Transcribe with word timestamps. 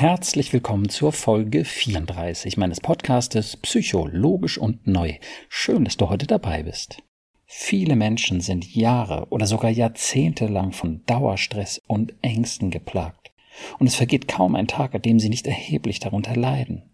Herzlich 0.00 0.52
willkommen 0.52 0.88
zur 0.88 1.10
Folge 1.10 1.64
34 1.64 2.56
meines 2.56 2.80
Podcastes 2.80 3.56
Psychologisch 3.56 4.56
und 4.56 4.86
Neu. 4.86 5.14
Schön, 5.48 5.84
dass 5.84 5.96
du 5.96 6.08
heute 6.08 6.28
dabei 6.28 6.62
bist. 6.62 7.02
Viele 7.46 7.96
Menschen 7.96 8.40
sind 8.40 8.76
Jahre 8.76 9.26
oder 9.30 9.48
sogar 9.48 9.72
Jahrzehnte 9.72 10.46
lang 10.46 10.70
von 10.70 11.04
Dauerstress 11.06 11.82
und 11.88 12.14
Ängsten 12.22 12.70
geplagt. 12.70 13.32
Und 13.80 13.88
es 13.88 13.96
vergeht 13.96 14.28
kaum 14.28 14.54
ein 14.54 14.68
Tag, 14.68 14.94
an 14.94 15.02
dem 15.02 15.18
sie 15.18 15.28
nicht 15.28 15.48
erheblich 15.48 15.98
darunter 15.98 16.36
leiden. 16.36 16.88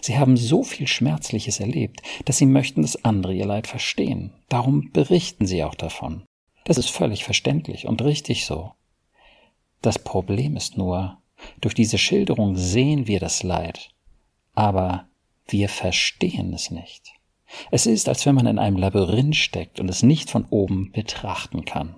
Sie 0.00 0.16
haben 0.16 0.38
so 0.38 0.62
viel 0.62 0.86
Schmerzliches 0.86 1.60
erlebt, 1.60 2.00
dass 2.24 2.38
sie 2.38 2.46
möchten, 2.46 2.80
dass 2.80 3.04
andere 3.04 3.34
ihr 3.34 3.44
Leid 3.44 3.66
verstehen. 3.66 4.32
Darum 4.48 4.90
berichten 4.92 5.44
sie 5.44 5.62
auch 5.62 5.74
davon. 5.74 6.22
Das 6.64 6.78
ist 6.78 6.88
völlig 6.88 7.22
verständlich 7.22 7.86
und 7.86 8.00
richtig 8.00 8.46
so. 8.46 8.72
Das 9.82 9.98
Problem 9.98 10.56
ist 10.56 10.78
nur, 10.78 11.20
durch 11.60 11.74
diese 11.74 11.98
Schilderung 11.98 12.56
sehen 12.56 13.06
wir 13.06 13.20
das 13.20 13.42
Leid, 13.42 13.90
aber 14.54 15.08
wir 15.46 15.68
verstehen 15.68 16.52
es 16.52 16.70
nicht. 16.70 17.12
Es 17.70 17.86
ist, 17.86 18.08
als 18.08 18.24
wenn 18.26 18.34
man 18.34 18.46
in 18.46 18.58
einem 18.58 18.76
Labyrinth 18.76 19.36
steckt 19.36 19.80
und 19.80 19.88
es 19.88 20.02
nicht 20.02 20.30
von 20.30 20.46
oben 20.50 20.92
betrachten 20.92 21.64
kann. 21.64 21.96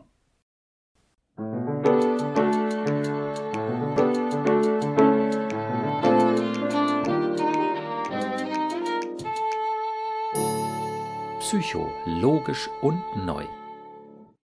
Psycho, 11.41 11.87
logisch 12.07 12.71
und 12.81 13.03
neu. 13.15 13.45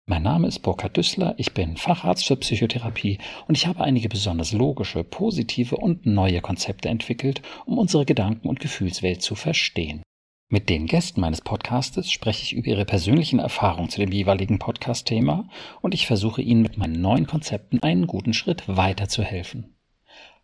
Mein 0.10 0.24
Name 0.24 0.48
ist 0.48 0.60
Burkhard 0.60 0.96
Düssler, 0.96 1.34
ich 1.36 1.54
bin 1.54 1.76
Facharzt 1.76 2.26
für 2.26 2.38
Psychotherapie 2.38 3.18
und 3.50 3.58
ich 3.58 3.68
habe 3.68 3.84
einige 3.84 4.08
besonders 4.08 4.54
logische, 4.54 5.04
positive 5.04 5.76
und 5.76 6.06
neue 6.06 6.40
Konzepte 6.40 6.88
entwickelt, 6.88 7.42
um 7.66 7.78
unsere 7.78 8.06
Gedanken- 8.06 8.48
und 8.48 8.62
Gefühlswelt 8.62 9.22
zu 9.22 9.36
verstehen. 9.36 10.02
Mit 10.50 10.70
den 10.70 10.86
Gästen 10.86 11.20
meines 11.20 11.42
Podcastes 11.42 12.10
spreche 12.10 12.44
ich 12.44 12.54
über 12.54 12.68
ihre 12.68 12.86
persönlichen 12.86 13.40
Erfahrungen 13.40 13.90
zu 13.90 14.00
dem 14.00 14.14
jeweiligen 14.14 14.60
Podcast-Thema 14.60 15.50
und 15.82 15.94
ich 15.94 16.08
versuche 16.08 16.42
ihnen 16.42 16.62
mit 16.62 16.78
meinen 16.78 17.02
neuen 17.02 17.28
Konzepten 17.28 17.84
einen 17.84 18.08
guten 18.08 18.32
Schritt 18.32 18.64
weiterzuhelfen. 18.66 19.76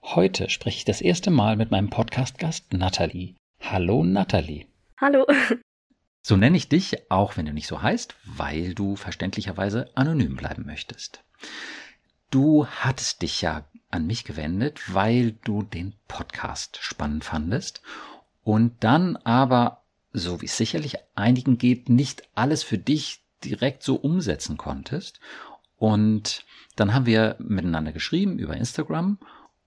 Heute 0.02 0.50
spreche 0.50 0.80
ich 0.80 0.86
das 0.86 1.00
erste 1.00 1.32
Mal 1.32 1.56
mit 1.56 1.72
meinem 1.72 1.90
Podcast-Gast 1.90 2.74
Nathalie. 2.74 3.36
Hallo 3.62 4.04
Nathalie. 4.04 4.66
Hallo. 5.00 5.26
So 6.26 6.38
nenne 6.38 6.56
ich 6.56 6.70
dich, 6.70 7.12
auch 7.12 7.36
wenn 7.36 7.46
du 7.46 7.52
nicht 7.52 7.68
so 7.68 7.82
heißt, 7.82 8.16
weil 8.24 8.74
du 8.74 8.96
verständlicherweise 8.96 9.92
anonym 9.94 10.38
bleiben 10.38 10.66
möchtest. 10.66 11.22
Du 12.32 12.66
hattest 12.66 13.22
dich 13.22 13.42
ja 13.42 13.66
an 13.92 14.08
mich 14.08 14.24
gewendet, 14.24 14.94
weil 14.94 15.34
du 15.44 15.64
den 15.64 15.94
Podcast 16.08 16.78
spannend 16.80 17.26
fandest 17.26 17.82
und 18.42 18.86
dann 18.86 19.18
aber, 19.18 19.84
so 20.14 20.42
wie 20.42 20.46
es 20.46 20.56
sicherlich 20.56 20.96
einigen 21.14 21.58
geht, 21.58 21.90
nicht 21.90 22.24
alles 22.36 22.64
für 22.64 22.78
dich 22.78 23.22
direkt 23.44 23.84
so 23.84 23.96
umsetzen 23.96 24.56
konntest. 24.56 25.20
Und 25.78 26.46
dann 26.78 26.94
haben 26.94 27.06
wir 27.06 27.36
miteinander 27.40 27.92
geschrieben 27.92 28.40
über 28.40 28.56
Instagram 28.56 29.20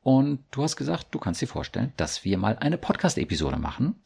und 0.02 0.42
du 0.52 0.62
hast 0.62 0.76
gesagt, 0.76 1.08
du 1.10 1.18
kannst 1.18 1.42
dir 1.42 1.48
vorstellen, 1.48 1.92
dass 1.98 2.24
wir 2.24 2.38
mal 2.38 2.56
eine 2.56 2.78
Podcast-Episode 2.78 3.58
machen, 3.58 3.96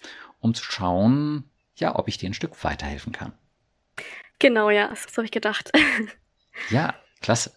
um 0.41 0.53
zu 0.53 0.64
schauen, 0.64 1.45
ja, 1.77 1.99
ob 1.99 2.09
ich 2.09 2.19
dir 2.19 2.29
ein 2.29 2.35
Stück 2.35 2.63
weiterhelfen 2.65 3.13
kann. 3.13 3.33
Genau, 4.39 4.71
ja, 4.71 4.89
das 4.89 5.07
habe 5.17 5.25
ich 5.25 5.31
gedacht. 5.31 5.71
ja, 6.71 6.95
klasse. 7.21 7.53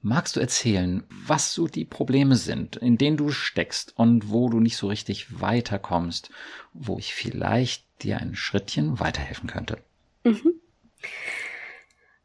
Magst 0.00 0.36
du 0.36 0.40
erzählen, 0.40 1.04
was 1.08 1.52
so 1.52 1.66
die 1.66 1.84
Probleme 1.84 2.36
sind, 2.36 2.76
in 2.76 2.98
denen 2.98 3.16
du 3.16 3.30
steckst 3.30 3.96
und 3.96 4.30
wo 4.30 4.48
du 4.48 4.60
nicht 4.60 4.76
so 4.76 4.86
richtig 4.86 5.40
weiterkommst, 5.40 6.30
wo 6.72 6.98
ich 6.98 7.14
vielleicht 7.14 7.84
dir 8.02 8.18
ein 8.18 8.36
Schrittchen 8.36 9.00
weiterhelfen 9.00 9.48
könnte? 9.48 9.78
Mhm. 10.24 10.60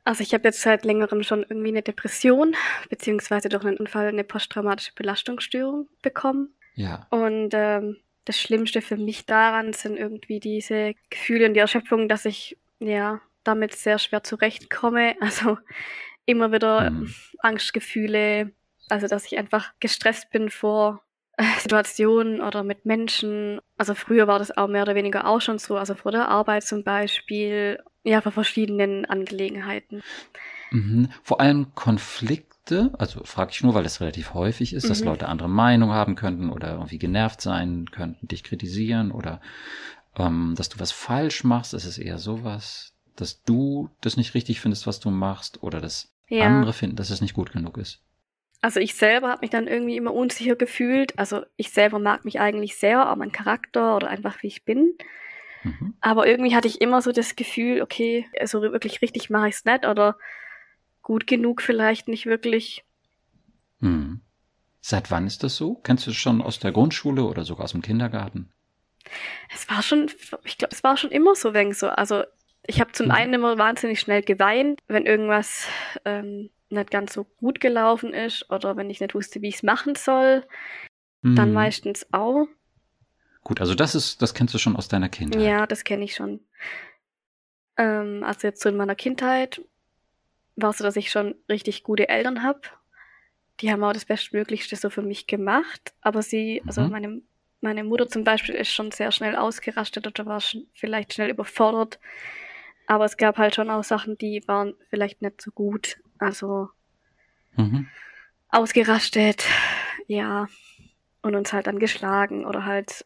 Also 0.03 0.21
ich 0.21 0.33
habe 0.33 0.43
jetzt 0.43 0.61
seit 0.61 0.83
längerem 0.83 1.23
schon 1.23 1.43
irgendwie 1.43 1.69
eine 1.69 1.81
Depression, 1.81 2.55
beziehungsweise 2.89 3.49
durch 3.49 3.63
einen 3.63 3.77
Unfall 3.77 4.07
eine 4.07 4.23
posttraumatische 4.23 4.93
Belastungsstörung 4.95 5.87
bekommen. 6.01 6.53
Ja. 6.75 7.07
Und 7.09 7.51
ähm, 7.53 7.97
das 8.25 8.39
Schlimmste 8.39 8.81
für 8.81 8.97
mich 8.97 9.25
daran 9.25 9.73
sind 9.73 9.97
irgendwie 9.97 10.39
diese 10.39 10.93
Gefühle 11.09 11.47
und 11.47 11.53
die 11.53 11.59
Erschöpfung, 11.59 12.07
dass 12.07 12.25
ich 12.25 12.57
ja 12.79 13.21
damit 13.43 13.75
sehr 13.75 13.99
schwer 13.99 14.23
zurechtkomme. 14.23 15.15
Also 15.21 15.57
immer 16.25 16.51
wieder 16.51 16.89
mhm. 16.89 17.13
Angstgefühle, 17.39 18.51
also 18.89 19.07
dass 19.07 19.25
ich 19.25 19.37
einfach 19.37 19.73
gestresst 19.79 20.29
bin 20.31 20.49
vor 20.49 21.03
äh, 21.37 21.43
Situationen 21.59 22.41
oder 22.41 22.63
mit 22.63 22.85
Menschen. 22.85 23.59
Also 23.77 23.93
früher 23.93 24.27
war 24.27 24.39
das 24.39 24.55
auch 24.55 24.67
mehr 24.67 24.83
oder 24.83 24.95
weniger 24.95 25.27
auch 25.27 25.41
schon 25.41 25.59
so, 25.59 25.75
also 25.75 25.95
vor 25.95 26.11
der 26.11 26.29
Arbeit 26.29 26.63
zum 26.63 26.83
Beispiel, 26.83 27.83
ja, 28.03 28.21
vor 28.21 28.31
verschiedenen 28.31 29.05
Angelegenheiten. 29.05 30.01
Mhm. 30.71 31.09
Vor 31.23 31.41
allem 31.41 31.73
Konflikt 31.75 32.52
Konflikte, 32.65 32.97
also 32.97 33.23
frage 33.23 33.51
ich 33.51 33.63
nur, 33.63 33.73
weil 33.73 33.85
es 33.85 34.01
relativ 34.01 34.33
häufig 34.33 34.73
ist, 34.73 34.85
mhm. 34.85 34.89
dass 34.89 35.03
Leute 35.03 35.27
andere 35.27 35.49
Meinungen 35.49 35.93
haben 35.93 36.15
könnten 36.15 36.49
oder 36.49 36.73
irgendwie 36.73 36.97
genervt 36.97 37.41
sein 37.41 37.85
könnten, 37.91 38.27
dich 38.27 38.43
kritisieren 38.43 39.11
oder 39.11 39.41
ähm, 40.17 40.53
dass 40.57 40.69
du 40.69 40.79
was 40.79 40.91
falsch 40.91 41.43
machst. 41.43 41.73
Es 41.73 41.85
ist 41.85 41.97
eher 41.97 42.17
sowas, 42.17 42.93
dass 43.15 43.43
du 43.43 43.89
das 44.01 44.17
nicht 44.17 44.33
richtig 44.33 44.61
findest, 44.61 44.87
was 44.87 44.99
du 44.99 45.09
machst 45.09 45.61
oder 45.63 45.81
dass 45.81 46.13
ja. 46.29 46.45
andere 46.45 46.73
finden, 46.73 46.95
dass 46.95 47.09
es 47.09 47.21
nicht 47.21 47.33
gut 47.33 47.51
genug 47.51 47.77
ist. 47.77 48.01
Also 48.61 48.79
ich 48.79 48.93
selber 48.93 49.29
habe 49.29 49.41
mich 49.41 49.49
dann 49.49 49.67
irgendwie 49.67 49.97
immer 49.97 50.13
unsicher 50.13 50.55
gefühlt. 50.55 51.19
Also 51.19 51.41
ich 51.57 51.71
selber 51.71 51.99
mag 51.99 52.23
mich 52.23 52.39
eigentlich 52.39 52.77
sehr, 52.77 53.11
auch 53.11 53.15
mein 53.17 53.33
Charakter 53.33 53.97
oder 53.97 54.07
einfach 54.07 54.41
wie 54.41 54.47
ich 54.47 54.63
bin. 54.63 54.93
Mhm. 55.63 55.95
Aber 55.99 56.27
irgendwie 56.27 56.55
hatte 56.55 56.69
ich 56.69 56.79
immer 56.79 57.01
so 57.01 57.11
das 57.11 57.35
Gefühl, 57.35 57.81
okay, 57.81 58.25
also 58.39 58.61
wirklich 58.61 59.01
richtig 59.01 59.29
mache 59.29 59.49
ich 59.49 59.55
es 59.55 59.65
nicht 59.65 59.85
oder 59.85 60.17
gut 61.03 61.27
genug 61.27 61.61
vielleicht 61.61 62.07
nicht 62.07 62.25
wirklich. 62.25 62.83
Hm. 63.79 64.21
Seit 64.81 65.11
wann 65.11 65.27
ist 65.27 65.43
das 65.43 65.55
so? 65.55 65.75
Kennst 65.75 66.07
du 66.07 66.11
es 66.11 66.17
schon 66.17 66.41
aus 66.41 66.59
der 66.59 66.71
Grundschule 66.71 67.23
oder 67.23 67.45
sogar 67.45 67.65
aus 67.65 67.71
dem 67.71 67.81
Kindergarten? 67.81 68.51
Es 69.53 69.69
war 69.69 69.81
schon, 69.81 70.09
ich 70.43 70.57
glaube, 70.57 70.73
es 70.73 70.83
war 70.83 70.97
schon 70.97 71.11
immer 71.11 71.35
so 71.35 71.53
wenig 71.53 71.77
so. 71.77 71.89
Also 71.89 72.23
ich 72.65 72.79
habe 72.79 72.91
zum 72.93 73.07
hm. 73.07 73.11
einen 73.11 73.33
immer 73.35 73.57
wahnsinnig 73.57 73.99
schnell 73.99 74.23
geweint, 74.23 74.81
wenn 74.87 75.05
irgendwas 75.05 75.67
ähm, 76.05 76.49
nicht 76.69 76.91
ganz 76.91 77.13
so 77.13 77.25
gut 77.25 77.59
gelaufen 77.59 78.13
ist 78.13 78.49
oder 78.49 78.75
wenn 78.75 78.89
ich 78.89 78.99
nicht 78.99 79.13
wusste, 79.13 79.41
wie 79.41 79.49
ich 79.49 79.55
es 79.55 79.63
machen 79.63 79.95
soll. 79.95 80.45
Hm. 81.23 81.35
Dann 81.35 81.53
meistens 81.53 82.07
auch. 82.11 82.47
Gut, 83.43 83.59
also 83.59 83.75
das 83.75 83.93
ist, 83.95 84.21
das 84.21 84.33
kennst 84.33 84.53
du 84.53 84.57
schon 84.57 84.75
aus 84.75 84.87
deiner 84.87 85.09
Kindheit. 85.09 85.41
Ja, 85.41 85.67
das 85.67 85.83
kenne 85.83 86.05
ich 86.05 86.15
schon. 86.15 86.39
Ähm, 87.77 88.23
also 88.23 88.47
jetzt 88.47 88.61
so 88.61 88.69
in 88.69 88.77
meiner 88.77 88.95
Kindheit 88.95 89.61
war 90.55 90.73
so, 90.73 90.83
dass 90.83 90.95
ich 90.95 91.11
schon 91.11 91.35
richtig 91.49 91.83
gute 91.83 92.09
Eltern 92.09 92.43
habe. 92.43 92.61
Die 93.59 93.71
haben 93.71 93.83
auch 93.83 93.93
das 93.93 94.05
Bestmöglichste 94.05 94.75
so 94.75 94.89
für 94.89 95.01
mich 95.01 95.27
gemacht. 95.27 95.93
Aber 96.01 96.21
sie, 96.21 96.61
also 96.65 96.81
mhm. 96.81 96.85
also 96.85 96.91
meine, 96.91 97.21
meine 97.61 97.83
Mutter 97.83 98.07
zum 98.07 98.23
Beispiel 98.23 98.55
ist 98.55 98.71
schon 98.71 98.91
sehr 98.91 99.11
schnell 99.11 99.35
ausgerastet 99.35 100.05
oder 100.07 100.25
war 100.25 100.41
schon 100.41 100.67
vielleicht 100.73 101.13
schnell 101.13 101.29
überfordert. 101.29 101.99
Aber 102.87 103.05
es 103.05 103.17
gab 103.17 103.37
halt 103.37 103.55
schon 103.55 103.69
auch 103.69 103.83
Sachen, 103.83 104.17
die 104.17 104.43
waren 104.47 104.73
vielleicht 104.89 105.21
nicht 105.21 105.41
so 105.41 105.51
gut. 105.51 105.97
Also 106.19 106.69
mhm. 107.55 107.87
ausgerastet, 108.49 109.45
ja. 110.07 110.47
Und 111.21 111.35
uns 111.35 111.53
halt 111.53 111.67
dann 111.67 111.79
geschlagen 111.79 112.45
oder 112.45 112.65
halt, 112.65 113.05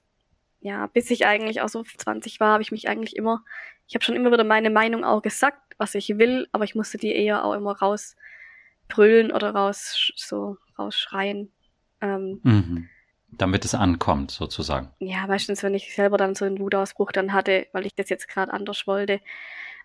ja, 0.59 0.87
bis 0.87 1.11
ich 1.11 1.27
eigentlich 1.27 1.61
auch 1.61 1.69
so 1.69 1.83
20 1.83 2.39
war, 2.39 2.53
habe 2.53 2.63
ich 2.63 2.71
mich 2.71 2.89
eigentlich 2.89 3.15
immer, 3.15 3.43
ich 3.87 3.95
habe 3.95 4.03
schon 4.03 4.15
immer 4.15 4.31
wieder 4.31 4.43
meine 4.43 4.69
Meinung 4.69 5.03
auch 5.03 5.21
gesagt 5.21 5.67
was 5.77 5.95
ich 5.95 6.17
will, 6.17 6.47
aber 6.51 6.63
ich 6.63 6.75
musste 6.75 6.97
die 6.97 7.13
eher 7.13 7.45
auch 7.45 7.53
immer 7.53 7.77
rausbrüllen 7.77 9.31
oder 9.31 9.51
raus 9.51 10.11
so 10.15 10.57
rausschreien. 10.77 11.51
Ähm, 12.01 12.39
mhm. 12.43 12.89
Damit 13.29 13.65
es 13.65 13.75
ankommt, 13.75 14.31
sozusagen. 14.31 14.91
Ja, 15.00 15.27
meistens, 15.27 15.62
wenn 15.62 15.73
ich 15.73 15.94
selber 15.94 16.17
dann 16.17 16.35
so 16.35 16.45
einen 16.45 16.59
Wutausbruch 16.59 17.12
dann 17.12 17.33
hatte, 17.33 17.67
weil 17.73 17.85
ich 17.85 17.94
das 17.94 18.09
jetzt 18.09 18.27
gerade 18.27 18.53
anders 18.53 18.88
wollte. 18.88 19.19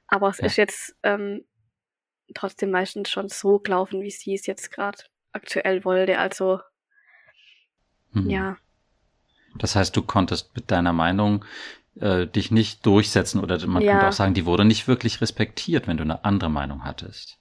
Aber 0.07 0.29
es 0.29 0.39
ja. 0.39 0.47
ist 0.47 0.57
jetzt 0.57 0.97
ähm, 1.03 1.45
trotzdem 2.35 2.71
meistens 2.71 3.11
schon 3.11 3.29
so 3.29 3.59
gelaufen, 3.59 4.03
wie 4.03 4.11
sie 4.11 4.35
es 4.35 4.47
jetzt 4.47 4.71
gerade 4.71 4.99
aktuell 5.33 5.85
wollte. 5.85 6.19
Also 6.19 6.61
mhm. 8.13 8.31
ja. 8.31 8.57
Das 9.57 9.77
heißt, 9.77 9.95
du 9.97 10.03
konntest 10.03 10.55
mit 10.55 10.71
deiner 10.71 10.93
Meinung 10.93 11.45
äh, 12.01 12.27
dich 12.27 12.51
nicht 12.51 12.87
durchsetzen 12.87 13.41
oder 13.41 13.65
man 13.67 13.83
ja. 13.83 13.93
könnte 13.93 14.09
auch 14.09 14.13
sagen, 14.13 14.35
die 14.35 14.47
wurde 14.47 14.65
nicht 14.65 14.89
wirklich 14.89 15.21
respektiert, 15.21 15.87
wenn 15.87 15.97
du 15.97 16.05
eine 16.05 16.25
andere 16.25 16.51
Meinung 16.51 16.85
hattest. 16.85 17.39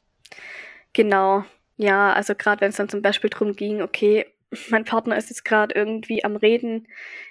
Genau, 0.94 1.46
ja, 1.78 2.14
also 2.14 2.36
gerade 2.36 2.62
wenn 2.62 2.70
es 2.70 2.76
dann 2.76 2.90
zum 2.90 3.02
Beispiel 3.02 3.30
darum 3.30 3.56
ging, 3.56 3.82
okay, 3.82 4.26
mein 4.70 4.86
Partner 4.86 5.18
ist 5.18 5.30
jetzt 5.30 5.46
gerade 5.46 5.74
irgendwie 5.74 6.24
am 6.24 6.36
Reden 6.36 6.88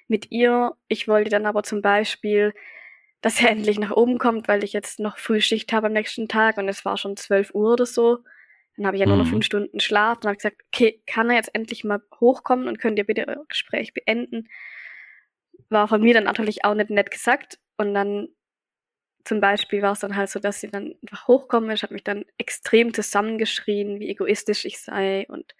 mit 0.09 0.31
ihr, 0.31 0.75
ich 0.89 1.07
wollte 1.07 1.31
dann 1.31 1.47
aber 1.47 1.63
zum 1.63 1.83
Beispiel, 1.83 2.55
dass 3.21 3.41
er 3.41 3.51
endlich 3.51 3.79
nach 3.79 3.93
oben 3.93 4.19
kommt, 4.19 4.49
weil 4.49 4.65
ich 4.65 4.73
jetzt 4.73 4.99
noch 4.99 5.19
Frühschicht 5.19 5.73
habe 5.73 5.89
am 5.89 5.93
nächsten 5.93 6.29
Tag 6.29 6.57
und 6.57 6.69
es 6.69 6.85
war 6.85 6.97
schon 6.97 7.17
12 7.17 7.55
Uhr 7.55 7.75
oder 7.75 7.87
so, 7.87 8.19
Dann 8.77 8.87
habe 8.87 8.97
ich 8.97 9.01
ja 9.01 9.07
nur 9.07 9.19
noch 9.19 9.27
fünf 9.27 9.45
Stunden 9.45 9.79
Schlaf. 9.79 10.21
Dann 10.21 10.31
habe 10.31 10.37
ich 10.37 10.43
gesagt, 10.43 10.63
okay, 10.73 11.03
kann 11.07 11.29
er 11.29 11.37
jetzt 11.37 11.55
endlich 11.55 11.85
mal 11.85 12.01
hochkommen 12.19 12.67
und 12.67 12.79
könnt 12.79 12.99
ihr 12.99 13.05
bitte 13.05 13.29
euer 13.29 13.45
Gespräch 13.47 13.93
beenden? 13.93 14.49
War 15.71 15.89
von 15.89 16.03
mir 16.03 16.15
dann 16.15 16.25
natürlich 16.25 16.65
auch 16.65 16.75
nicht 16.75 16.91
nett 16.91 17.11
gesagt. 17.11 17.59
Und 17.77 17.95
dann 17.95 18.29
zum 19.25 19.41
Beispiel 19.41 19.83
war 19.83 19.93
es 19.93 20.01
dann 20.01 20.17
halt 20.17 20.31
so, 20.31 20.39
dass 20.39 20.61
sie 20.61 20.69
dann 20.69 20.95
einfach 21.03 21.29
hochkommen 21.29 21.71
ist, 21.71 21.83
hat 21.83 21.91
mich 21.91 22.05
dann 22.05 22.25
extrem 22.39 22.93
zusammengeschrien, 22.93 24.01
wie 24.01 24.11
egoistisch 24.11 24.65
ich 24.65 24.81
sei 24.81 25.27
und 25.29 25.55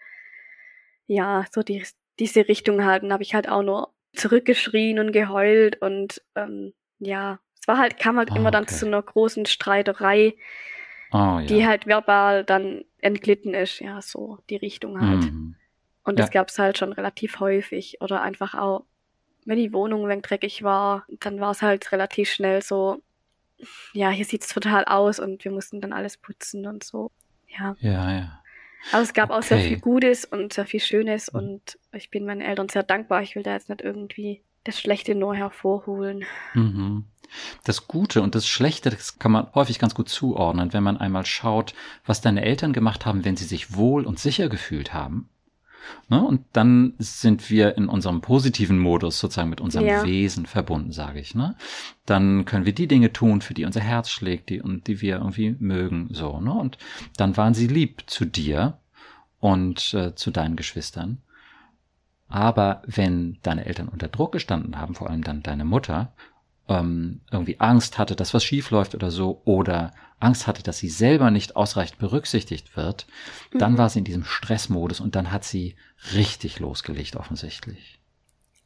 ja, 1.07 1.45
so 1.51 1.61
die, 1.61 1.83
diese 2.19 2.47
Richtung 2.47 2.85
halt. 2.85 3.03
Und 3.03 3.13
habe 3.13 3.23
ich 3.23 3.33
halt 3.33 3.49
auch 3.49 3.63
nur 3.63 3.93
zurückgeschrien 4.13 4.99
und 4.99 5.11
geheult 5.11 5.81
und 5.81 6.21
ähm, 6.35 6.73
ja, 6.99 7.39
es 7.59 7.67
war 7.67 7.77
halt, 7.77 7.97
kam 7.97 8.17
halt 8.17 8.31
oh, 8.31 8.35
immer 8.35 8.51
dann 8.51 8.63
okay. 8.63 8.73
zu 8.73 8.87
einer 8.87 9.01
großen 9.01 9.45
Streiterei, 9.45 10.33
oh, 11.11 11.39
ja. 11.39 11.41
die 11.43 11.65
halt 11.65 11.87
verbal 11.87 12.43
dann 12.43 12.83
entglitten 12.99 13.53
ist, 13.53 13.79
ja, 13.79 14.01
so 14.01 14.39
die 14.49 14.57
Richtung 14.57 14.99
halt. 14.99 15.31
Mhm. 15.31 15.55
Und 16.03 16.19
das 16.19 16.27
ja. 16.27 16.41
gab 16.41 16.49
es 16.49 16.57
halt 16.57 16.77
schon 16.77 16.93
relativ 16.93 17.39
häufig. 17.39 18.01
Oder 18.01 18.21
einfach 18.21 18.55
auch, 18.55 18.85
wenn 19.45 19.57
die 19.57 19.73
Wohnung 19.73 20.07
wenn 20.07 20.21
dreckig 20.21 20.63
war, 20.63 21.05
dann 21.19 21.39
war 21.39 21.51
es 21.51 21.61
halt 21.61 21.91
relativ 21.91 22.29
schnell 22.31 22.61
so, 22.61 23.01
ja, 23.93 24.09
hier 24.09 24.25
sieht's 24.25 24.47
total 24.47 24.85
aus 24.85 25.19
und 25.19 25.43
wir 25.43 25.51
mussten 25.51 25.81
dann 25.81 25.93
alles 25.93 26.17
putzen 26.17 26.67
und 26.67 26.83
so. 26.83 27.11
Ja. 27.47 27.75
Ja, 27.79 28.11
ja. 28.11 28.41
Aber 28.91 29.03
es 29.03 29.13
gab 29.13 29.29
okay. 29.29 29.39
auch 29.39 29.43
sehr 29.43 29.59
viel 29.59 29.79
Gutes 29.79 30.25
und 30.25 30.53
sehr 30.53 30.65
viel 30.65 30.79
Schönes 30.79 31.31
mhm. 31.31 31.39
und 31.39 31.79
ich 31.93 32.09
bin 32.09 32.25
meinen 32.25 32.41
Eltern 32.41 32.69
sehr 32.69 32.83
dankbar. 32.83 33.21
Ich 33.21 33.35
will 33.35 33.43
da 33.43 33.53
jetzt 33.53 33.69
nicht 33.69 33.81
irgendwie 33.81 34.41
das 34.63 34.79
Schlechte 34.79 35.15
nur 35.15 35.35
hervorholen. 35.35 36.25
Mhm. 36.53 37.05
Das 37.63 37.87
Gute 37.87 38.21
und 38.21 38.35
das 38.35 38.47
Schlechte, 38.47 38.89
das 38.89 39.17
kann 39.17 39.31
man 39.31 39.47
häufig 39.55 39.79
ganz 39.79 39.95
gut 39.95 40.09
zuordnen, 40.09 40.73
wenn 40.73 40.83
man 40.83 40.97
einmal 40.97 41.25
schaut, 41.25 41.73
was 42.05 42.21
deine 42.21 42.43
Eltern 42.43 42.73
gemacht 42.73 43.05
haben, 43.05 43.23
wenn 43.23 43.37
sie 43.37 43.45
sich 43.45 43.75
wohl 43.75 44.05
und 44.05 44.19
sicher 44.19 44.49
gefühlt 44.49 44.93
haben. 44.93 45.29
Ne? 46.09 46.21
Und 46.21 46.45
dann 46.53 46.93
sind 46.97 47.49
wir 47.49 47.77
in 47.77 47.87
unserem 47.87 48.21
positiven 48.21 48.79
Modus 48.79 49.19
sozusagen 49.19 49.49
mit 49.49 49.61
unserem 49.61 49.85
ja. 49.85 50.03
Wesen 50.03 50.45
verbunden, 50.45 50.91
sage 50.91 51.19
ich. 51.19 51.35
Ne? 51.35 51.55
Dann 52.05 52.45
können 52.45 52.65
wir 52.65 52.73
die 52.73 52.87
Dinge 52.87 53.13
tun, 53.13 53.41
für 53.41 53.53
die 53.53 53.65
unser 53.65 53.81
Herz 53.81 54.09
schlägt, 54.09 54.49
die 54.49 54.61
und 54.61 54.87
die 54.87 55.01
wir 55.01 55.17
irgendwie 55.17 55.55
mögen. 55.59 56.09
So, 56.11 56.39
ne? 56.39 56.53
Und 56.53 56.77
dann 57.17 57.37
waren 57.37 57.53
sie 57.53 57.67
lieb 57.67 58.03
zu 58.07 58.25
dir 58.25 58.77
und 59.39 59.93
äh, 59.93 60.15
zu 60.15 60.31
deinen 60.31 60.55
Geschwistern. 60.55 61.19
Aber 62.27 62.81
wenn 62.85 63.39
deine 63.43 63.65
Eltern 63.65 63.89
unter 63.89 64.07
Druck 64.07 64.31
gestanden 64.31 64.77
haben, 64.77 64.95
vor 64.95 65.09
allem 65.09 65.23
dann 65.23 65.43
deine 65.43 65.65
Mutter, 65.65 66.13
ähm, 66.71 67.21
irgendwie 67.31 67.59
Angst 67.59 67.97
hatte, 67.97 68.15
dass 68.15 68.33
was 68.33 68.43
schief 68.43 68.71
läuft 68.71 68.95
oder 68.95 69.11
so, 69.11 69.41
oder 69.45 69.93
Angst 70.19 70.47
hatte, 70.47 70.63
dass 70.63 70.77
sie 70.77 70.89
selber 70.89 71.31
nicht 71.31 71.55
ausreichend 71.55 71.99
berücksichtigt 71.99 72.77
wird, 72.77 73.07
mhm. 73.51 73.59
dann 73.59 73.77
war 73.77 73.89
sie 73.89 73.99
in 73.99 74.05
diesem 74.05 74.23
Stressmodus 74.23 74.99
und 74.99 75.15
dann 75.15 75.31
hat 75.31 75.43
sie 75.43 75.75
richtig 76.13 76.59
losgelegt 76.59 77.15
offensichtlich. 77.15 77.99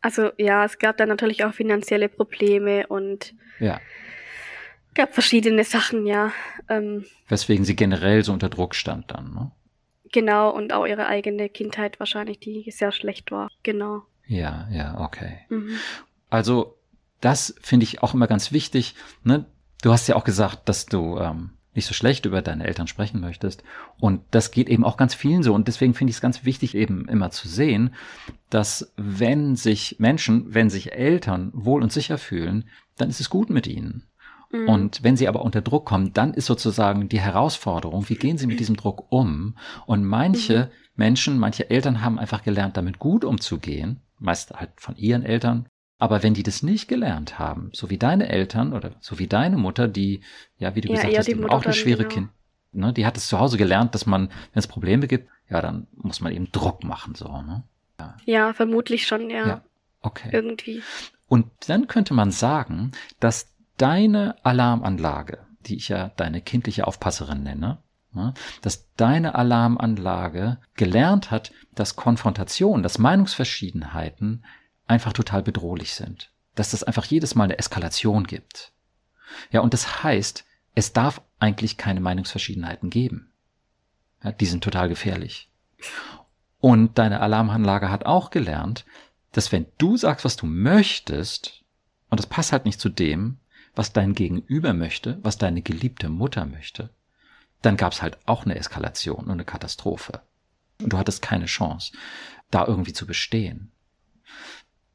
Also 0.02 0.30
ja, 0.38 0.66
es 0.66 0.78
gab 0.78 0.98
dann 0.98 1.10
natürlich 1.10 1.44
auch 1.46 1.54
finanzielle 1.54 2.10
Probleme 2.10 2.86
und 2.88 3.34
ja. 3.60 3.80
gab 4.94 5.14
verschiedene 5.14 5.64
Sachen, 5.64 6.06
ja. 6.06 6.32
Ähm, 6.70 7.06
Weswegen 7.28 7.66
sie 7.66 7.76
generell 7.76 8.24
so 8.24 8.32
unter 8.32 8.50
Druck 8.50 8.76
stand 8.76 9.12
dann, 9.12 9.34
ne? 9.34 9.52
Genau, 10.12 10.52
und 10.52 10.72
auch 10.72 10.86
ihre 10.86 11.08
eigene 11.08 11.50
Kindheit 11.50 12.00
wahrscheinlich, 12.00 12.40
die 12.40 12.70
sehr 12.72 12.92
schlecht 12.92 13.32
war. 13.32 13.50
Genau. 13.64 14.04
Ja, 14.28 14.68
ja, 14.72 15.00
okay. 15.00 15.40
Mhm. 15.50 15.78
Also 16.30 16.78
das 17.22 17.56
finde 17.62 17.86
ich 17.86 18.04
auch 18.04 18.14
immer 18.14 18.28
ganz 18.28 18.52
wichtig. 18.52 18.96
Ne? 19.24 19.46
Du 19.82 19.92
hast 19.92 20.08
ja 20.08 20.16
auch 20.16 20.24
gesagt, 20.24 20.68
dass 20.70 20.86
du 20.86 21.18
ähm, 21.18 21.52
nicht 21.76 21.86
so 21.86 21.94
schlecht 21.94 22.26
über 22.26 22.42
deine 22.42 22.66
Eltern 22.66 22.88
sprechen 22.88 23.20
möchtest. 23.20 23.64
Und 24.00 24.22
das 24.32 24.52
geht 24.52 24.70
eben 24.70 24.86
auch 24.86 24.98
ganz 24.98 25.14
vielen 25.14 25.44
so. 25.44 25.54
Und 25.54 25.68
deswegen 25.68 25.94
finde 25.94 26.12
ich 26.12 26.18
es 26.18 26.22
ganz 26.22 26.46
wichtig, 26.46 26.76
eben 26.76 27.08
immer 27.08 27.32
zu 27.32 27.48
sehen, 27.48 27.94
dass 28.50 28.94
wenn 28.96 29.56
sich 29.56 29.98
Menschen, 30.00 30.54
wenn 30.54 30.70
sich 30.70 30.94
Eltern 30.94 31.52
wohl 31.54 31.84
und 31.84 31.92
sicher 31.92 32.18
fühlen, 32.18 32.66
dann 32.98 33.10
ist 33.10 33.20
es 33.20 33.30
gut 33.30 33.50
mit 33.50 33.68
ihnen. 33.68 34.04
Mhm. 34.52 34.70
Und 34.70 35.04
wenn 35.04 35.18
sie 35.18 35.28
aber 35.28 35.42
unter 35.42 35.62
Druck 35.62 35.86
kommen, 35.86 36.14
dann 36.14 36.34
ist 36.34 36.46
sozusagen 36.46 37.10
die 37.10 37.20
Herausforderung, 37.20 38.08
wie 38.10 38.16
gehen 38.16 38.38
sie 38.38 38.48
mit 38.48 38.60
diesem 38.60 38.78
Druck 38.78 39.12
um? 39.12 39.58
Und 39.86 40.06
manche 40.06 40.66
mhm. 40.66 40.70
Menschen, 40.96 41.40
manche 41.40 41.70
Eltern 41.70 42.02
haben 42.02 42.20
einfach 42.20 42.44
gelernt, 42.44 42.78
damit 42.78 43.00
gut 43.00 43.26
umzugehen, 43.26 44.02
meist 44.18 44.52
halt 44.52 44.72
von 44.78 44.96
ihren 44.96 45.24
Eltern, 45.24 45.68
aber 45.98 46.24
wenn 46.24 46.34
die 46.34 46.44
das 46.44 46.62
nicht 46.62 46.88
gelernt 46.88 47.40
haben, 47.40 47.70
so 47.74 47.90
wie 47.90 47.98
deine 47.98 48.28
Eltern 48.30 48.74
oder 48.74 48.92
so 49.00 49.20
wie 49.20 49.28
deine 49.28 49.58
Mutter, 49.58 49.88
die, 49.88 50.22
ja, 50.58 50.76
wie 50.76 50.82
du 50.82 50.90
ja, 50.90 50.96
gesagt 50.96 51.18
hast, 51.18 51.30
eben 51.30 51.50
auch 51.50 51.64
eine 51.64 51.74
schwere 51.74 52.04
genau. 52.04 52.14
Kind, 52.14 52.30
ne, 52.74 52.94
die 52.94 53.06
hat 53.06 53.18
es 53.18 53.28
zu 53.28 53.40
Hause 53.40 53.58
gelernt, 53.58 53.96
dass 53.96 54.06
man, 54.06 54.28
wenn 54.30 54.60
es 54.60 54.68
Probleme 54.68 55.08
gibt, 55.08 55.30
ja, 55.50 55.62
dann 55.62 55.88
muss 55.96 56.22
man 56.22 56.34
eben 56.34 56.52
Druck 56.52 56.84
machen, 56.84 57.16
so, 57.16 57.28
ne? 57.28 57.64
Ja, 58.00 58.18
ja 58.26 58.54
vermutlich 58.54 59.08
schon, 59.08 59.30
ja. 59.30 59.48
ja. 59.48 59.62
Okay. 60.02 60.30
Irgendwie. 60.32 60.84
Und 61.28 61.48
dann 61.68 61.88
könnte 61.88 62.14
man 62.14 62.32
sagen, 62.32 62.92
dass 63.20 63.48
deine 63.78 64.36
Alarmanlage, 64.44 65.40
die 65.62 65.78
ich 65.78 65.90
ja 65.90 66.10
deine 66.18 66.42
kindliche 66.42 66.86
Aufpasserin 66.88 67.44
nenne, 67.44 67.80
ne, 68.14 68.34
dass 68.62 68.94
deine 68.96 69.36
Alarmanlage 69.36 70.58
gelernt 70.76 71.32
hat, 71.32 71.52
dass 71.74 71.96
Konfrontation, 71.96 72.84
dass 72.84 73.00
Meinungsverschiedenheiten 73.00 74.44
einfach 74.88 75.14
total 75.14 75.44
bedrohlich 75.44 75.94
sind. 75.94 76.32
Dass 76.56 76.72
das 76.72 76.84
einfach 76.84 77.06
jedes 77.06 77.36
Mal 77.36 77.46
eine 77.46 77.58
Eskalation 77.58 78.26
gibt. 78.26 78.72
Ja, 79.52 79.62
und 79.62 79.74
das 79.74 80.04
heißt, 80.04 80.46
es 80.76 80.94
darf 80.94 81.22
eigentlich 81.40 81.78
keine 81.78 82.00
Meinungsverschiedenheiten 82.00 82.90
geben. 82.90 83.32
Ja, 84.24 84.32
die 84.32 84.46
sind 84.46 84.64
total 84.64 84.90
gefährlich. 84.90 85.50
Und 86.60 86.98
deine 86.98 87.20
Alarmanlage 87.20 87.90
hat 87.90 88.06
auch 88.06 88.30
gelernt, 88.30 88.86
dass 89.32 89.52
wenn 89.52 89.66
du 89.78 89.98
sagst, 89.98 90.26
was 90.26 90.36
du 90.36 90.46
möchtest, 90.46 91.64
und 92.10 92.20
das 92.20 92.28
passt 92.28 92.52
halt 92.52 92.66
nicht 92.66 92.80
zu 92.80 92.90
dem, 92.90 93.38
was 93.76 93.94
dein 93.94 94.14
Gegenüber 94.14 94.74
möchte, 94.74 95.20
was 95.22 95.38
deine 95.38 95.62
geliebte 95.62 96.10
Mutter 96.10 96.46
möchte, 96.46 96.90
dann 97.62 97.78
gab 97.78 97.94
es 97.94 98.02
halt 98.02 98.18
auch 98.26 98.46
eine 98.46 98.56
Eskalation 98.56 99.26
und 99.26 99.32
eine 99.32 99.46
Katastrophe. 99.46 100.22
Und 100.82 100.94
du 100.94 100.98
hattest 100.98 101.22
keine 101.22 101.46
Chance, 101.46 101.94
da 102.52 102.66
irgendwie 102.66 102.94
zu 102.94 103.06
bestehen. 103.06 103.72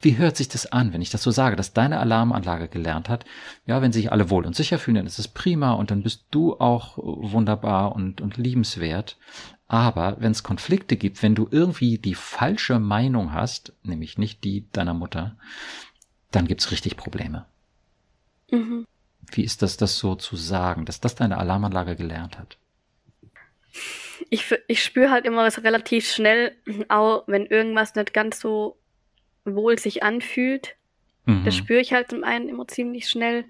Wie 0.03 0.17
hört 0.17 0.37
sich 0.37 0.49
das 0.49 0.73
an, 0.73 0.95
wenn 0.95 1.03
ich 1.03 1.11
das 1.11 1.23
so 1.23 1.31
sage, 1.31 1.57
dass 1.57 1.75
deine 1.75 2.01
Alarmanlage 2.01 2.69
gelernt 2.69 3.11
hat? 3.11 3.27
Ja, 3.67 3.83
wenn 3.83 3.93
sich 3.93 4.11
alle 4.11 4.31
wohl 4.31 4.47
und 4.47 4.57
sicher 4.57 4.79
fühlen, 4.79 4.95
dann 4.95 5.07
ist 5.07 5.19
es 5.19 5.29
prima 5.29 5.73
und 5.73 5.91
dann 5.91 6.03
bist 6.03 6.25
du 6.31 6.59
auch 6.59 6.97
wunderbar 6.97 7.95
und, 7.95 8.23
und 8.23 8.39
liebenswert. 8.39 9.19
Aber 9.69 10.17
wenn 10.19 10.33
es 10.33 10.43
Konflikte 10.43 10.97
gibt, 10.97 11.23
wenn 11.23 11.35
du 11.35 11.47
irgendwie 11.51 11.99
die 11.99 12.15
falsche 12.15 12.79
Meinung 12.79 13.35
hast, 13.35 13.75
nämlich 13.83 14.17
nicht 14.17 14.43
die 14.43 14.65
deiner 14.73 14.95
Mutter, 14.95 15.37
dann 16.31 16.47
gibt's 16.47 16.71
richtig 16.71 16.97
Probleme. 16.97 17.45
Mhm. 18.51 18.87
Wie 19.31 19.45
ist 19.45 19.61
das, 19.61 19.77
das 19.77 19.99
so 19.99 20.15
zu 20.15 20.35
sagen, 20.37 20.87
dass 20.87 21.01
das 21.01 21.15
deine 21.15 21.37
Alarmanlage 21.37 21.95
gelernt 21.95 22.39
hat? 22.39 22.57
Ich, 24.31 24.53
ich 24.67 24.83
spüre 24.83 25.11
halt 25.11 25.25
immer 25.25 25.45
was 25.45 25.63
relativ 25.63 26.11
schnell, 26.11 26.57
auch 26.89 27.25
wenn 27.27 27.47
irgendwas 27.47 27.95
nicht 27.95 28.13
ganz 28.13 28.41
so 28.41 28.80
wohl 29.55 29.79
sich 29.79 30.03
anfühlt. 30.03 30.77
Mhm. 31.27 31.45
Das 31.45 31.57
spüre 31.57 31.81
ich 31.81 31.93
halt 31.93 32.11
zum 32.11 32.25
einen 32.25 32.49
immer 32.49 32.67
ziemlich 32.69 33.09
schnell. 33.09 33.45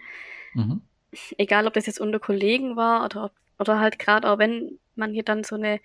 Mhm. 0.54 0.82
Egal, 1.38 1.66
ob 1.66 1.74
das 1.74 1.86
jetzt 1.86 2.00
unter 2.00 2.20
Kollegen 2.20 2.76
war 2.76 3.04
oder, 3.04 3.30
oder 3.58 3.80
halt 3.80 3.98
gerade 3.98 4.30
auch 4.30 4.38
wenn 4.38 4.78
man 4.94 5.12
hier 5.12 5.24
dann 5.24 5.44
so 5.44 5.56
eine 5.56 5.80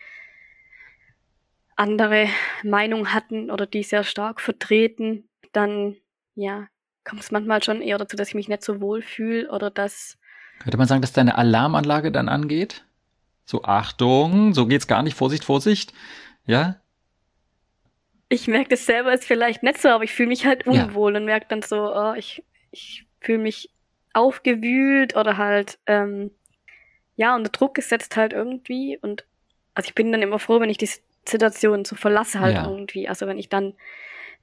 andere 1.75 2.27
Meinung 2.63 3.13
hatten 3.13 3.51
oder 3.51 3.65
die 3.65 3.83
sehr 3.83 4.03
stark 4.03 4.39
vertreten, 4.39 5.27
dann 5.51 5.95
ja, 6.35 6.67
kommt 7.03 7.21
es 7.21 7.31
manchmal 7.31 7.63
schon 7.63 7.81
eher 7.81 7.97
dazu, 7.97 8.15
dass 8.15 8.29
ich 8.29 8.35
mich 8.35 8.47
nicht 8.47 8.63
so 8.63 8.81
wohl 8.81 9.01
fühle 9.01 9.49
oder 9.51 9.71
dass. 9.71 10.17
Könnte 10.59 10.77
man 10.77 10.87
sagen, 10.87 11.01
dass 11.01 11.13
deine 11.13 11.37
Alarmanlage 11.37 12.11
dann 12.11 12.29
angeht? 12.29 12.85
So, 13.45 13.63
Achtung, 13.63 14.53
so 14.53 14.65
geht's 14.65 14.87
gar 14.87 15.03
nicht, 15.03 15.15
Vorsicht, 15.15 15.43
Vorsicht. 15.45 15.93
Ja? 16.45 16.81
Ich 18.29 18.47
merke 18.47 18.69
das 18.69 18.85
selber 18.85 19.13
ist 19.13 19.25
vielleicht 19.25 19.63
nicht 19.63 19.81
so, 19.81 19.89
aber 19.89 20.03
ich 20.03 20.13
fühle 20.13 20.29
mich 20.29 20.45
halt 20.45 20.65
unwohl 20.67 21.13
ja. 21.13 21.19
und 21.19 21.25
merke 21.25 21.47
dann 21.49 21.61
so, 21.61 21.93
oh, 21.93 22.13
ich, 22.15 22.43
ich 22.71 23.05
fühle 23.21 23.39
mich 23.39 23.69
aufgewühlt 24.13 25.15
oder 25.15 25.37
halt, 25.37 25.77
ähm, 25.85 26.31
ja, 27.15 27.35
unter 27.35 27.51
Druck 27.51 27.75
gesetzt 27.75 28.17
halt 28.17 28.33
irgendwie. 28.33 28.97
Und 29.01 29.25
also 29.73 29.87
ich 29.87 29.95
bin 29.95 30.11
dann 30.11 30.21
immer 30.21 30.39
froh, 30.39 30.59
wenn 30.59 30.69
ich 30.69 30.77
die 30.77 30.89
Situation 31.27 31.85
so 31.85 31.95
verlasse 31.95 32.39
halt 32.39 32.55
ja. 32.55 32.67
irgendwie. 32.67 33.07
Also 33.07 33.27
wenn 33.27 33.37
ich 33.37 33.49
dann 33.49 33.73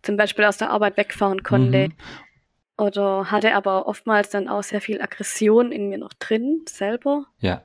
zum 0.03 0.17
Beispiel 0.17 0.45
aus 0.45 0.59
der 0.59 0.71
Arbeit 0.71 0.97
wegfahren 0.97 1.43
konnte. 1.43 1.89
Mhm. 1.89 1.95
Oder 2.79 3.31
hatte 3.31 3.55
aber 3.55 3.87
oftmals 3.87 4.31
dann 4.31 4.49
auch 4.49 4.63
sehr 4.63 4.81
viel 4.81 5.01
Aggression 5.01 5.73
in 5.73 5.89
mir 5.89 5.99
noch 5.99 6.13
drin, 6.15 6.63
selber. 6.67 7.27
Ja. 7.39 7.65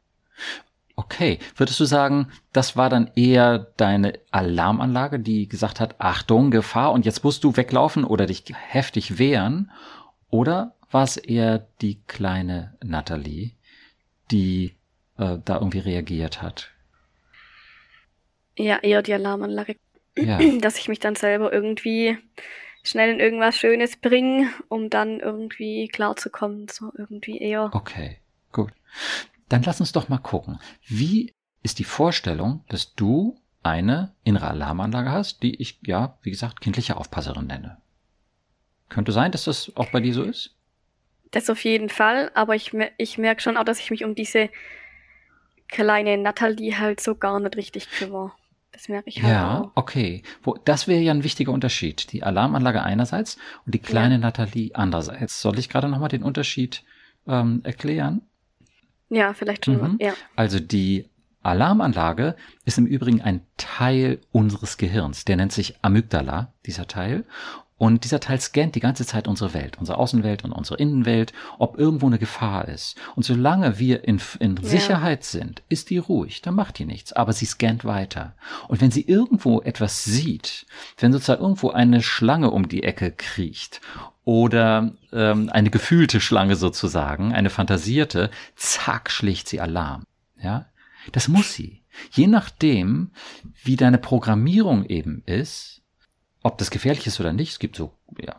Okay, 1.09 1.39
würdest 1.55 1.79
du 1.79 1.85
sagen, 1.85 2.27
das 2.51 2.75
war 2.75 2.89
dann 2.89 3.09
eher 3.15 3.59
deine 3.77 4.19
Alarmanlage, 4.31 5.19
die 5.21 5.47
gesagt 5.47 5.79
hat, 5.79 5.95
Achtung, 5.99 6.51
Gefahr 6.51 6.91
und 6.91 7.05
jetzt 7.05 7.23
musst 7.23 7.45
du 7.45 7.55
weglaufen 7.55 8.03
oder 8.03 8.25
dich 8.25 8.43
heftig 8.53 9.17
wehren? 9.17 9.71
Oder 10.29 10.75
war 10.91 11.05
es 11.05 11.15
eher 11.15 11.65
die 11.81 12.01
kleine 12.07 12.75
Natalie, 12.83 13.51
die 14.31 14.75
äh, 15.17 15.37
da 15.45 15.55
irgendwie 15.55 15.79
reagiert 15.79 16.41
hat? 16.41 16.71
Ja, 18.57 18.79
eher 18.79 19.01
die 19.01 19.13
Alarmanlage. 19.13 19.77
Ja. 20.17 20.39
Dass 20.59 20.77
ich 20.77 20.89
mich 20.89 20.99
dann 20.99 21.15
selber 21.15 21.53
irgendwie 21.53 22.17
schnell 22.83 23.13
in 23.13 23.21
irgendwas 23.21 23.57
Schönes 23.57 23.95
bringe, 23.95 24.49
um 24.67 24.89
dann 24.89 25.21
irgendwie 25.21 25.87
klarzukommen. 25.87 26.67
So 26.67 26.91
irgendwie 26.97 27.37
eher. 27.37 27.69
Okay, 27.73 28.17
gut. 28.51 28.73
Dann 29.49 29.63
lass 29.63 29.79
uns 29.79 29.91
doch 29.91 30.09
mal 30.09 30.17
gucken. 30.17 30.59
Wie 30.85 31.33
ist 31.63 31.79
die 31.79 31.83
Vorstellung, 31.83 32.63
dass 32.69 32.93
du 32.95 33.39
eine 33.63 34.13
innere 34.23 34.47
Alarmanlage 34.47 35.11
hast, 35.11 35.43
die 35.43 35.55
ich, 35.61 35.79
ja, 35.85 36.17
wie 36.21 36.31
gesagt, 36.31 36.61
kindliche 36.61 36.97
Aufpasserin 36.97 37.47
nenne? 37.47 37.77
Könnte 38.89 39.11
sein, 39.11 39.31
dass 39.31 39.45
das 39.45 39.71
auch 39.75 39.89
bei 39.91 39.99
dir 39.99 40.13
so 40.13 40.23
ist? 40.23 40.55
Das 41.31 41.49
auf 41.49 41.63
jeden 41.65 41.89
Fall, 41.89 42.31
aber 42.35 42.55
ich, 42.55 42.71
ich 42.97 43.17
merke 43.17 43.41
schon 43.41 43.57
auch, 43.57 43.65
dass 43.65 43.79
ich 43.79 43.91
mich 43.91 44.05
um 44.05 44.15
diese 44.15 44.49
kleine 45.67 46.17
Natalie 46.17 46.79
halt 46.79 47.01
so 47.01 47.15
gar 47.15 47.39
nicht 47.39 47.57
richtig 47.57 47.89
kümmere. 47.89 48.31
Das 48.71 48.87
merke 48.89 49.09
ich 49.09 49.21
halt 49.21 49.33
Ja, 49.33 49.61
auch. 49.61 49.71
okay. 49.75 50.23
Wo, 50.43 50.55
das 50.55 50.87
wäre 50.87 51.01
ja 51.01 51.11
ein 51.13 51.23
wichtiger 51.23 51.51
Unterschied. 51.51 52.11
Die 52.13 52.23
Alarmanlage 52.23 52.83
einerseits 52.83 53.37
und 53.65 53.73
die 53.73 53.79
kleine 53.79 54.15
Ja. 54.15 54.19
Nathalie 54.19 54.71
andererseits. 54.73 55.41
Soll 55.41 55.57
ich 55.59 55.67
gerade 55.67 55.89
nochmal 55.89 56.09
den 56.09 56.23
Unterschied 56.23 56.83
ähm, 57.27 57.61
erklären? 57.63 58.21
Ja, 59.09 59.33
vielleicht 59.33 59.65
schon. 59.65 59.93
Mhm. 59.93 59.97
Ja. 59.99 60.13
Also 60.35 60.59
die 60.59 61.05
Alarmanlage 61.43 62.35
ist 62.65 62.77
im 62.77 62.85
Übrigen 62.85 63.21
ein 63.21 63.41
Teil 63.57 64.19
unseres 64.31 64.77
Gehirns. 64.77 65.23
Der 65.25 65.37
nennt 65.37 65.53
sich 65.53 65.75
Amygdala, 65.81 66.53
dieser 66.65 66.87
Teil. 66.87 67.23
Und 67.79 68.05
dieser 68.05 68.19
Teil 68.19 68.41
scannt 68.41 68.73
die 68.73 68.79
ganze 68.79 69.05
Zeit 69.05 69.27
unsere 69.27 69.53
Welt, 69.53 69.77
unsere 69.77 69.99
Außenwelt 69.99 70.43
und 70.43 70.51
unsere 70.51 70.79
Innenwelt, 70.79 71.31
ob 71.59 71.77
irgendwo 71.77 72.07
eine 72.07 72.17
Gefahr 72.17 72.67
ist. 72.67 72.97
Und 73.15 73.21
solange 73.23 73.77
wir 73.77 74.03
in, 74.03 74.19
in 74.39 74.55
Ja. 74.57 74.63
Sicherheit 74.63 75.23
sind, 75.23 75.61
ist 75.69 75.91
die 75.91 75.99
ruhig, 75.99 76.41
dann 76.41 76.55
macht 76.55 76.79
die 76.79 76.85
nichts. 76.85 77.13
Aber 77.13 77.33
sie 77.33 77.45
scannt 77.45 77.85
weiter. 77.85 78.33
Und 78.67 78.81
wenn 78.81 78.89
sie 78.89 79.07
irgendwo 79.07 79.61
etwas 79.61 80.03
sieht, 80.03 80.65
wenn 80.97 81.13
sozusagen 81.13 81.43
irgendwo 81.43 81.69
eine 81.69 82.01
Schlange 82.01 82.49
um 82.49 82.67
die 82.67 82.81
Ecke 82.83 83.11
kriecht 83.11 83.79
oder 84.27 84.91
ähm, 85.13 85.49
eine 85.53 85.69
gefühlte 85.69 86.19
Schlange 86.19 86.57
sozusagen, 86.57 87.33
eine 87.33 87.49
fantasierte, 87.49 88.29
zack, 88.57 89.09
schlägt 89.09 89.47
sie 89.47 89.61
Alarm. 89.61 90.03
Ja, 90.37 90.65
das 91.13 91.29
muss 91.29 91.53
sie. 91.53 91.81
Je 92.11 92.27
nachdem, 92.27 93.11
wie 93.63 93.77
deine 93.77 93.97
Programmierung 93.97 94.83
eben 94.83 95.23
ist, 95.25 95.81
ob 96.43 96.57
das 96.57 96.71
gefährlich 96.71 97.07
ist 97.07 97.21
oder 97.21 97.31
nicht, 97.31 97.53
es 97.53 97.59
gibt 97.59 97.77
so 97.77 97.93
ja, 98.19 98.35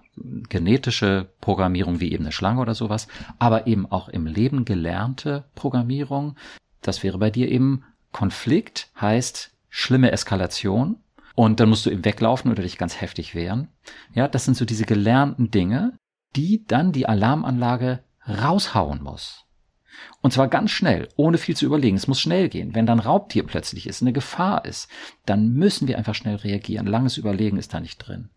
genetische 0.50 1.30
Programmierung 1.40 2.00
wie 2.00 2.12
eben 2.12 2.24
eine 2.24 2.32
Schlange 2.32 2.60
oder 2.60 2.74
sowas, 2.74 3.08
aber 3.38 3.66
eben 3.66 3.90
auch 3.90 4.10
im 4.10 4.26
Leben 4.26 4.66
gelernte 4.66 5.44
Programmierung. 5.54 6.36
Das 6.82 7.02
wäre 7.02 7.16
bei 7.16 7.30
dir 7.30 7.50
eben 7.50 7.82
Konflikt, 8.12 8.90
heißt 9.00 9.54
schlimme 9.70 10.12
Eskalation. 10.12 10.96
Und 11.34 11.60
dann 11.60 11.68
musst 11.68 11.86
du 11.86 11.90
eben 11.90 12.04
weglaufen 12.04 12.50
oder 12.50 12.62
dich 12.62 12.78
ganz 12.78 13.00
heftig 13.00 13.34
wehren. 13.34 13.68
Ja, 14.14 14.28
das 14.28 14.44
sind 14.44 14.56
so 14.56 14.64
diese 14.64 14.84
gelernten 14.84 15.50
Dinge, 15.50 15.98
die 16.36 16.64
dann 16.66 16.92
die 16.92 17.06
Alarmanlage 17.08 18.02
raushauen 18.26 19.02
muss. 19.02 19.44
Und 20.20 20.32
zwar 20.32 20.48
ganz 20.48 20.70
schnell, 20.70 21.08
ohne 21.16 21.38
viel 21.38 21.56
zu 21.56 21.66
überlegen. 21.66 21.96
Es 21.96 22.06
muss 22.06 22.20
schnell 22.20 22.48
gehen. 22.48 22.74
Wenn 22.74 22.86
dann 22.86 23.00
Raubtier 23.00 23.44
plötzlich 23.44 23.86
ist, 23.86 24.02
eine 24.02 24.12
Gefahr 24.12 24.64
ist, 24.64 24.88
dann 25.26 25.52
müssen 25.52 25.88
wir 25.88 25.98
einfach 25.98 26.14
schnell 26.14 26.36
reagieren. 26.36 26.86
Langes 26.86 27.16
Überlegen 27.16 27.56
ist 27.56 27.74
da 27.74 27.80
nicht 27.80 27.98
drin. 27.98 28.30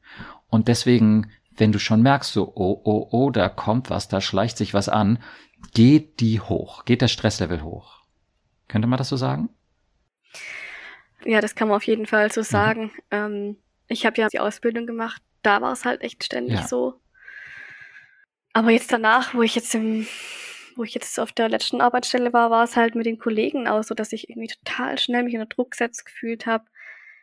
Und 0.49 0.67
deswegen, 0.67 1.31
wenn 1.55 1.71
du 1.71 1.79
schon 1.79 2.01
merkst, 2.01 2.33
so, 2.33 2.51
oh, 2.55 2.81
oh, 2.83 3.07
oh, 3.11 3.29
da 3.29 3.49
kommt 3.49 3.89
was, 3.89 4.07
da 4.07 4.21
schleicht 4.21 4.57
sich 4.57 4.73
was 4.73 4.89
an, 4.89 5.19
geht 5.73 6.19
die 6.19 6.39
hoch, 6.39 6.85
geht 6.85 7.01
der 7.01 7.07
Stresslevel 7.07 7.61
hoch. 7.63 8.01
Könnte 8.67 8.87
man 8.87 8.97
das 8.97 9.09
so 9.09 9.17
sagen? 9.17 9.49
ja, 11.25 11.41
das 11.41 11.55
kann 11.55 11.67
man 11.67 11.77
auf 11.77 11.83
jeden 11.83 12.05
Fall 12.05 12.27
Mhm. 12.27 12.31
so 12.31 12.41
sagen. 12.41 12.91
Ähm, 13.11 13.57
ich 13.91 14.05
habe 14.05 14.19
ja 14.21 14.27
die 14.27 14.39
Ausbildung 14.39 14.85
gemacht, 14.87 15.21
da 15.43 15.61
war 15.61 15.73
es 15.73 15.85
halt 15.85 16.01
echt 16.01 16.23
ständig 16.23 16.55
Ja. 16.59 16.67
so. 16.67 16.99
Aber 18.53 18.71
jetzt 18.71 18.91
danach, 18.91 19.33
wo 19.33 19.41
ich 19.41 19.55
jetzt 19.55 19.73
im, 19.75 20.05
wo 20.75 20.83
ich 20.83 20.93
jetzt 20.93 21.19
auf 21.19 21.31
der 21.31 21.49
letzten 21.49 21.81
Arbeitsstelle 21.81 22.33
war, 22.33 22.49
war 22.51 22.63
es 22.63 22.75
halt 22.75 22.95
mit 22.95 23.05
den 23.05 23.17
Kollegen 23.19 23.67
auch 23.67 23.83
so, 23.83 23.93
dass 23.95 24.11
ich 24.13 24.29
irgendwie 24.29 24.47
total 24.47 24.97
schnell 24.97 25.23
mich 25.23 25.33
unter 25.35 25.45
Druck 25.45 25.71
gesetzt 25.71 26.05
gefühlt 26.05 26.45
habe, 26.45 26.65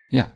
Ja, 0.08 0.32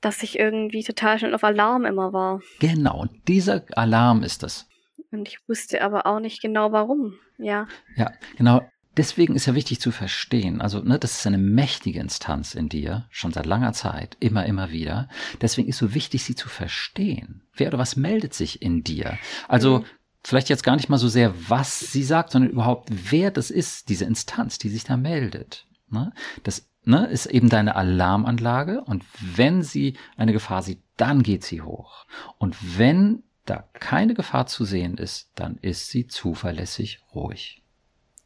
dass 0.00 0.22
ich 0.22 0.38
irgendwie 0.38 0.82
total 0.82 1.18
schnell 1.18 1.34
auf 1.34 1.44
Alarm 1.44 1.84
immer 1.84 2.12
war. 2.12 2.40
genau. 2.58 3.00
Und 3.00 3.28
dieser 3.28 3.64
Alarm 3.76 4.22
ist 4.22 4.42
es. 4.42 4.66
Und 5.10 5.28
ich 5.28 5.38
wusste 5.48 5.82
aber 5.82 6.06
auch 6.06 6.20
nicht 6.20 6.40
genau 6.40 6.72
warum. 6.72 7.18
Ja. 7.36 7.66
Ja, 7.96 8.10
genau. 8.36 8.62
Deswegen 8.96 9.36
ist 9.36 9.46
ja 9.46 9.54
wichtig 9.54 9.80
zu 9.80 9.92
verstehen, 9.92 10.60
also 10.60 10.80
ne, 10.80 10.98
das 10.98 11.18
ist 11.18 11.26
eine 11.26 11.38
mächtige 11.38 12.00
Instanz 12.00 12.54
in 12.54 12.68
dir, 12.68 13.06
schon 13.10 13.32
seit 13.32 13.46
langer 13.46 13.72
Zeit, 13.72 14.16
immer, 14.18 14.46
immer 14.46 14.70
wieder. 14.70 15.08
Deswegen 15.40 15.68
ist 15.68 15.78
so 15.78 15.94
wichtig, 15.94 16.24
sie 16.24 16.34
zu 16.34 16.48
verstehen. 16.48 17.42
Wer 17.54 17.68
oder 17.68 17.78
was 17.78 17.96
meldet 17.96 18.34
sich 18.34 18.62
in 18.62 18.82
dir? 18.82 19.16
Also 19.46 19.80
Mhm. 19.80 19.84
vielleicht 20.24 20.48
jetzt 20.48 20.64
gar 20.64 20.74
nicht 20.74 20.88
mal 20.88 20.98
so 20.98 21.08
sehr, 21.08 21.32
was 21.48 21.78
sie 21.78 22.02
sagt, 22.02 22.32
sondern 22.32 22.50
überhaupt, 22.50 22.88
wer 22.90 23.30
das 23.30 23.50
ist, 23.50 23.88
diese 23.88 24.06
Instanz, 24.06 24.58
die 24.58 24.68
sich 24.68 24.82
da 24.84 24.96
meldet. 24.96 25.66
Ne? 25.88 26.12
Das 26.42 26.68
ne, 26.84 27.06
ist 27.06 27.26
eben 27.26 27.48
deine 27.48 27.76
Alarmanlage 27.76 28.80
und 28.82 29.04
wenn 29.20 29.62
sie 29.62 29.96
eine 30.16 30.32
Gefahr 30.32 30.62
sieht, 30.62 30.82
dann 30.96 31.22
geht 31.22 31.44
sie 31.44 31.62
hoch. 31.62 32.06
Und 32.38 32.56
wenn 32.78 33.22
da 33.44 33.64
keine 33.72 34.14
Gefahr 34.14 34.46
zu 34.46 34.64
sehen 34.64 34.96
ist, 34.96 35.30
dann 35.34 35.56
ist 35.56 35.90
sie 35.90 36.06
zuverlässig 36.06 37.00
ruhig. 37.14 37.59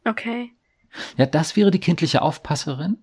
Okay. 0.05 0.53
Ja, 1.17 1.27
das 1.27 1.57
wäre 1.57 1.71
die 1.71 1.81
kindliche 1.81 2.23
Aufpasserin. 2.23 2.99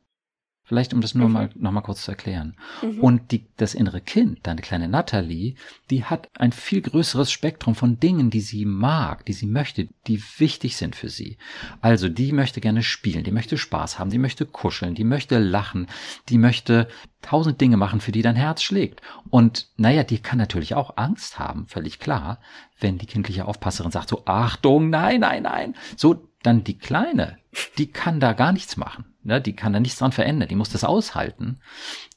Vielleicht, 0.64 0.94
um 0.94 1.02
das 1.02 1.16
nur 1.16 1.28
Mhm. 1.28 1.34
mal 1.34 1.50
noch 1.56 1.72
mal 1.74 1.82
kurz 1.82 2.04
zu 2.04 2.12
erklären. 2.12 2.56
Mhm. 2.82 3.00
Und 3.02 3.32
die, 3.34 3.46
das 3.58 3.74
innere 3.74 4.00
Kind, 4.00 4.40
deine 4.44 4.62
kleine 4.62 4.88
Natalie, 4.88 5.56
die 5.90 6.06
hat 6.06 6.30
ein 6.38 6.54
viel 6.54 6.82
größeres 6.82 7.30
Spektrum 7.30 7.76
von 7.76 8.00
Dingen, 8.00 8.30
die 8.30 8.40
sie 8.40 8.64
mag, 8.64 9.26
die 9.26 9.34
sie 9.34 9.48
möchte, 9.48 9.90
die 10.08 10.24
wichtig 10.38 10.78
sind 10.78 10.96
für 10.96 11.10
sie. 11.10 11.38
Also, 11.82 12.08
die 12.08 12.32
möchte 12.32 12.62
gerne 12.62 12.84
spielen, 12.84 13.26
die 13.26 13.32
möchte 13.32 13.58
Spaß 13.58 14.00
haben, 14.00 14.12
die 14.12 14.18
möchte 14.20 14.46
kuscheln, 14.46 14.96
die 14.96 15.04
möchte 15.04 15.40
lachen, 15.40 15.88
die 16.30 16.38
möchte 16.38 16.88
tausend 17.22 17.60
Dinge 17.60 17.76
machen, 17.76 18.00
für 18.00 18.14
die 18.14 18.22
dein 18.22 18.38
Herz 18.38 18.62
schlägt. 18.64 19.02
Und 19.30 19.68
naja, 19.76 20.04
die 20.04 20.20
kann 20.20 20.38
natürlich 20.38 20.76
auch 20.76 20.96
Angst 20.96 21.38
haben, 21.38 21.68
völlig 21.68 22.00
klar, 22.00 22.40
wenn 22.80 22.98
die 22.98 23.08
kindliche 23.08 23.44
Aufpasserin 23.46 23.92
sagt 23.92 24.08
so, 24.08 24.24
Achtung, 24.26 24.90
nein, 24.90 25.20
nein, 25.20 25.44
nein. 25.44 25.76
So, 25.98 26.31
dann 26.44 26.64
die 26.64 26.78
Kleine, 26.78 27.38
die 27.78 27.92
kann 27.92 28.20
da 28.20 28.34
gar 28.34 28.52
nichts 28.52 28.78
machen. 28.78 29.06
Ne? 29.24 29.42
Die 29.42 29.56
kann 29.56 29.74
da 29.74 29.80
nichts 29.80 30.00
dran 30.00 30.12
verändern. 30.12 30.50
Die 30.50 30.56
muss 30.56 30.70
das 30.70 30.84
aushalten, 30.84 31.60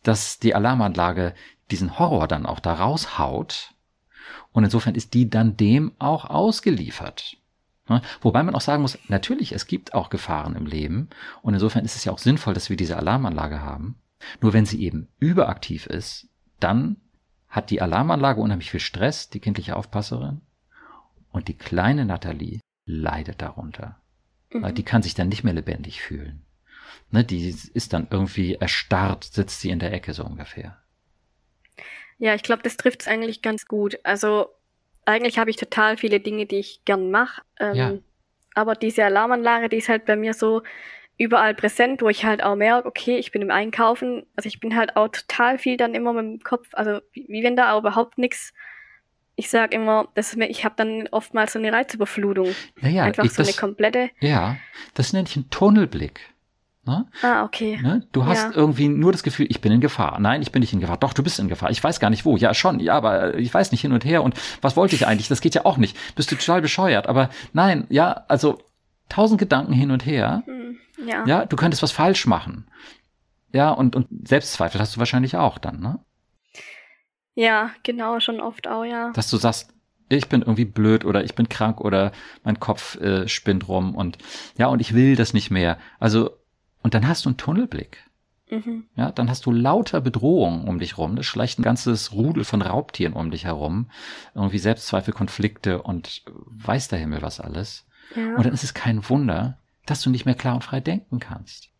dass 0.03 0.39
die 0.39 0.55
Alarmanlage 0.55 1.35
diesen 1.71 1.99
Horror 1.99 2.29
dann 2.29 2.47
auch 2.47 2.61
da 2.61 2.75
raushaut. 2.75 3.75
Und 4.53 4.65
insofern 4.65 4.95
ist 4.95 5.15
die 5.15 5.29
dann 5.29 5.57
dem 5.57 5.93
auch 5.99 6.25
ausgeliefert. 6.25 7.37
Ne? 7.89 8.01
Wobei 8.21 8.43
man 8.43 8.55
auch 8.55 8.61
sagen 8.61 8.83
muss, 8.83 8.99
natürlich, 9.09 9.53
es 9.53 9.67
gibt 9.67 9.95
auch 9.95 10.11
Gefahren 10.11 10.57
im 10.57 10.67
Leben. 10.67 11.11
Und 11.43 11.55
insofern 11.55 11.85
ist 11.85 11.97
es 11.97 12.05
ja 12.05 12.13
auch 12.13 12.19
sinnvoll, 12.19 12.55
dass 12.55 12.71
wir 12.71 12.77
diese 12.77 12.97
Alarmanlage 12.97 13.61
haben. 13.61 13.97
Nur 14.41 14.53
wenn 14.53 14.67
sie 14.67 14.83
eben 14.83 15.09
überaktiv 15.19 15.87
ist, 15.87 16.29
dann 16.61 16.97
hat 17.49 17.71
die 17.71 17.83
Alarmanlage 17.83 18.41
unheimlich 18.41 18.71
viel 18.71 18.81
Stress, 18.81 19.29
die 19.29 19.41
kindliche 19.41 19.77
Aufpasserin. 19.77 20.41
Und 21.31 21.49
die 21.49 21.59
kleine 21.59 22.05
Nathalie 22.05 22.61
leidet 22.87 23.43
darunter. 23.43 24.01
Mhm. 24.55 24.75
die 24.75 24.83
kann 24.83 25.03
sich 25.03 25.15
dann 25.15 25.29
nicht 25.29 25.45
mehr 25.45 25.53
lebendig 25.53 26.01
fühlen. 26.01 26.45
Ne, 27.11 27.25
die 27.25 27.55
ist 27.75 27.93
dann 27.93 28.09
irgendwie 28.11 28.55
erstarrt, 28.55 29.25
sitzt 29.25 29.61
sie 29.61 29.71
in 29.71 29.79
der 29.79 29.93
Ecke 29.93 30.15
so 30.15 30.25
ungefähr. 30.25 30.79
Ja, 32.19 32.35
ich 32.35 32.43
glaube, 32.43 32.63
das 32.63 32.77
trifft 32.77 33.03
es 33.03 33.09
eigentlich 33.09 33.43
ganz 33.43 33.67
gut. 33.67 33.99
Also 34.05 34.49
eigentlich 35.05 35.39
habe 35.39 35.51
ich 35.51 35.57
total 35.57 35.97
viele 35.97 36.21
Dinge, 36.21 36.47
die 36.47 36.59
ich 36.59 36.85
gern 36.85 37.11
mache. 37.11 37.43
Ähm, 37.61 37.75
Ja. 37.75 37.93
Aber 38.55 38.75
diese 38.75 39.05
Alarmanlage, 39.05 39.69
die 39.69 39.79
ist 39.79 39.89
halt 39.89 40.05
bei 40.07 40.15
mir 40.17 40.33
so 40.33 40.63
überall 41.19 41.55
präsent, 41.55 42.03
wo 42.03 42.09
ich 42.09 42.25
halt 42.25 42.43
auch 42.43 42.55
merke, 42.57 42.89
okay, 42.89 43.17
ich 43.19 43.33
bin 43.33 43.43
im 43.43 43.51
Einkaufen. 43.51 44.27
Also 44.37 44.47
ich 44.47 44.61
bin 44.61 44.77
halt 44.77 44.97
auch 44.97 45.09
total 45.09 45.59
viel 45.59 45.77
dann 45.77 45.95
immer 45.95 46.13
mit 46.13 46.25
dem 46.25 46.41
Kopf, 46.41 46.69
also 46.73 47.01
wie, 47.13 47.27
wie 47.29 47.43
wenn 47.43 47.57
da 47.57 47.73
auch 47.73 47.81
überhaupt 47.81 48.17
nichts. 48.19 48.53
Ich 49.37 49.51
sage 49.51 49.75
immer, 49.77 50.07
das 50.15 50.29
ist 50.31 50.37
mir, 50.37 50.47
ich 50.49 50.65
habe 50.65 50.75
dann 50.77 51.09
oftmals 51.11 51.53
so 51.55 51.59
eine 51.59 51.73
Reizüberflutung. 51.73 52.49
Naja, 52.81 53.05
Einfach 53.05 53.25
ich, 53.25 53.33
so 53.33 53.43
eine 53.43 53.49
das, 53.51 53.57
komplette. 53.57 54.11
ja, 54.21 54.57
das 54.95 55.13
nenne 55.13 55.29
ich 55.29 55.35
einen 55.37 55.51
Tunnelblick. 55.51 56.21
Ne? 56.87 57.07
Ah, 57.23 57.45
okay. 57.45 57.79
Ne? 57.83 58.07
Du 58.13 58.27
hast 58.27 58.43
Ja. 58.45 58.51
irgendwie 58.55 58.89
nur 58.89 59.11
das 59.11 59.23
Gefühl, 59.23 59.47
ich 59.49 59.63
bin 59.63 59.73
in 59.73 59.81
Gefahr. 59.81 60.21
Nein, 60.21 60.43
ich 60.43 60.53
bin 60.53 60.61
nicht 60.61 60.75
in 60.75 60.81
Gefahr. 60.81 60.99
Doch, 60.99 61.15
du 61.15 61.23
bist 61.23 61.39
in 61.39 61.49
Gefahr. 61.49 61.71
Ich 61.71 61.83
weiß 61.83 61.99
gar 61.99 62.11
nicht 62.11 62.27
wo. 62.27 62.37
Ja, 62.37 62.53
schon. 62.53 62.79
Ja, 62.79 62.95
aber 62.95 63.37
ich 63.39 63.53
weiß 63.55 63.73
nicht 63.73 63.81
hin 63.81 63.93
und 63.93 64.05
her. 64.05 64.23
Und 64.23 64.35
was 64.61 64.77
wollte 64.77 64.95
ich 64.95 65.07
eigentlich? 65.07 65.29
Das 65.29 65.41
geht 65.41 65.55
ja 65.55 65.65
auch 65.65 65.79
nicht. 65.79 65.97
Bist 66.15 66.31
du 66.31 66.37
total 66.37 66.61
bescheuert. 66.61 67.07
Aber 67.07 67.31
nein, 67.55 67.87
ja, 67.89 68.25
also 68.29 68.59
tausend 69.09 69.41
Gedanken 69.41 69.73
hin 69.73 69.91
und 69.93 70.05
her. 70.05 70.43
Hm, 70.45 70.77
ja. 71.09 71.25
Ja, 71.27 71.47
du 71.47 71.57
könntest 71.57 71.83
was 71.83 71.91
falsch 71.91 72.27
machen. 72.27 72.67
Ja, 73.55 73.71
und, 73.71 73.97
und 73.97 74.07
Selbstzweifel 74.29 74.79
hast 74.79 74.95
du 74.97 74.99
wahrscheinlich 74.99 75.37
auch 75.37 75.57
dann, 75.57 75.81
ne? 75.81 76.01
Ja, 77.35 77.71
genau, 77.83 78.21
schon 78.21 78.41
oft 78.41 78.69
auch, 78.69 78.85
ja. 78.85 79.13
Dass 79.13 79.31
du 79.31 79.37
sagst, 79.37 79.71
ich 80.09 80.29
bin 80.29 80.43
irgendwie 80.43 80.65
blöd 80.65 81.05
oder 81.05 81.25
ich 81.25 81.35
bin 81.35 81.49
krank 81.49 81.81
oder 81.81 82.13
mein 82.43 82.61
Kopf 82.61 82.97
äh, 83.01 83.27
spinnt 83.27 83.69
rum 83.69 83.95
und 83.95 84.19
ja, 84.57 84.67
und 84.67 84.81
ich 84.81 84.95
will 84.95 85.17
das 85.17 85.33
nicht 85.33 85.51
mehr. 85.51 85.79
Also, 85.99 86.31
und 86.83 86.95
dann 86.95 87.09
hast 87.09 87.25
du 87.25 87.31
einen 87.31 87.37
Tunnelblick. 87.37 87.99
Mhm. 88.51 88.85
Ja, 88.95 89.11
dann 89.11 89.31
hast 89.31 89.47
du 89.47 89.53
lauter 89.53 90.01
Bedrohungen 90.03 90.69
um 90.69 90.79
dich 90.79 90.99
rum. 90.99 91.17
Das 91.17 91.27
schleicht 91.27 91.59
ein 91.59 91.63
ganzes 91.63 92.13
Rudel 92.13 92.45
von 92.45 92.61
Raubtieren 92.61 93.15
um 93.15 93.31
dich 93.31 93.47
herum. 93.47 93.91
Irgendwie 94.35 94.59
Selbstzweifel, 94.59 95.15
Konflikte 95.15 95.83
und 95.83 96.23
weiß 96.27 96.89
der 96.89 96.99
Himmel 96.99 97.23
was 97.23 97.41
alles. 97.41 97.87
Ja. 98.15 98.37
Und 98.37 98.45
dann 98.45 98.53
ist 98.53 98.65
es 98.65 98.75
kein 98.75 99.09
Wunder, 99.09 99.59
dass 99.87 100.03
du 100.03 100.11
nicht 100.11 100.27
mehr 100.27 100.35
klar 100.35 100.55
und 100.55 100.65
frei 100.65 100.81
denken 100.81 101.21
kannst 101.21 101.74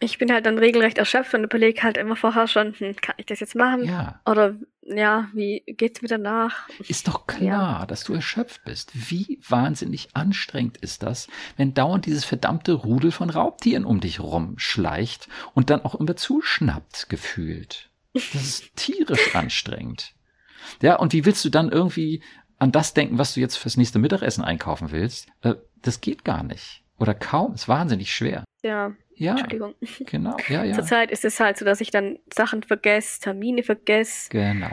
ich 0.00 0.18
bin 0.18 0.32
halt 0.32 0.46
dann 0.46 0.58
regelrecht 0.58 0.98
erschöpft 0.98 1.34
und 1.34 1.44
überlege 1.44 1.82
halt 1.82 1.96
immer 1.96 2.16
vorher 2.16 2.48
schon, 2.48 2.74
hm, 2.78 2.96
kann 2.96 3.14
ich 3.18 3.26
das 3.26 3.40
jetzt 3.40 3.54
machen? 3.54 3.84
Ja. 3.84 4.20
Oder 4.26 4.56
ja, 4.82 5.28
wie 5.32 5.62
geht's 5.66 6.02
mir 6.02 6.08
danach? 6.08 6.68
Ist 6.86 7.08
doch 7.08 7.26
klar, 7.26 7.80
ja. 7.80 7.86
dass 7.86 8.04
du 8.04 8.14
erschöpft 8.14 8.62
bist. 8.64 8.90
Wie 8.94 9.40
wahnsinnig 9.48 10.08
anstrengend 10.14 10.76
ist 10.78 11.02
das, 11.02 11.28
wenn 11.56 11.74
dauernd 11.74 12.06
dieses 12.06 12.24
verdammte 12.24 12.72
Rudel 12.72 13.10
von 13.10 13.30
Raubtieren 13.30 13.84
um 13.84 14.00
dich 14.00 14.20
rumschleicht 14.20 15.28
und 15.54 15.70
dann 15.70 15.84
auch 15.84 15.94
immer 15.94 16.16
zuschnappt, 16.16 17.08
gefühlt. 17.08 17.90
Das 18.12 18.34
ist 18.34 18.64
tierisch 18.76 19.34
anstrengend. 19.34 20.14
Ja, 20.82 20.96
und 20.96 21.12
wie 21.12 21.24
willst 21.24 21.44
du 21.44 21.48
dann 21.48 21.70
irgendwie 21.70 22.22
an 22.58 22.72
das 22.72 22.94
denken, 22.94 23.18
was 23.18 23.34
du 23.34 23.40
jetzt 23.40 23.56
fürs 23.56 23.76
nächste 23.76 23.98
Mittagessen 23.98 24.44
einkaufen 24.44 24.90
willst? 24.90 25.28
Äh, 25.42 25.54
das 25.82 26.00
geht 26.00 26.24
gar 26.24 26.42
nicht. 26.42 26.82
Oder 26.98 27.14
kaum, 27.14 27.54
ist 27.54 27.68
wahnsinnig 27.68 28.14
schwer. 28.14 28.44
Ja. 28.62 28.92
Ja. 29.14 29.32
Entschuldigung. 29.32 29.74
Genau, 30.00 30.36
ja, 30.48 30.62
ja. 30.62 30.74
Zurzeit 30.74 31.10
ist 31.10 31.24
es 31.24 31.40
halt 31.40 31.56
so, 31.56 31.64
dass 31.64 31.80
ich 31.80 31.90
dann 31.90 32.18
Sachen 32.32 32.62
vergesse, 32.62 33.20
Termine 33.20 33.62
vergesse. 33.62 34.28
Genau. 34.30 34.70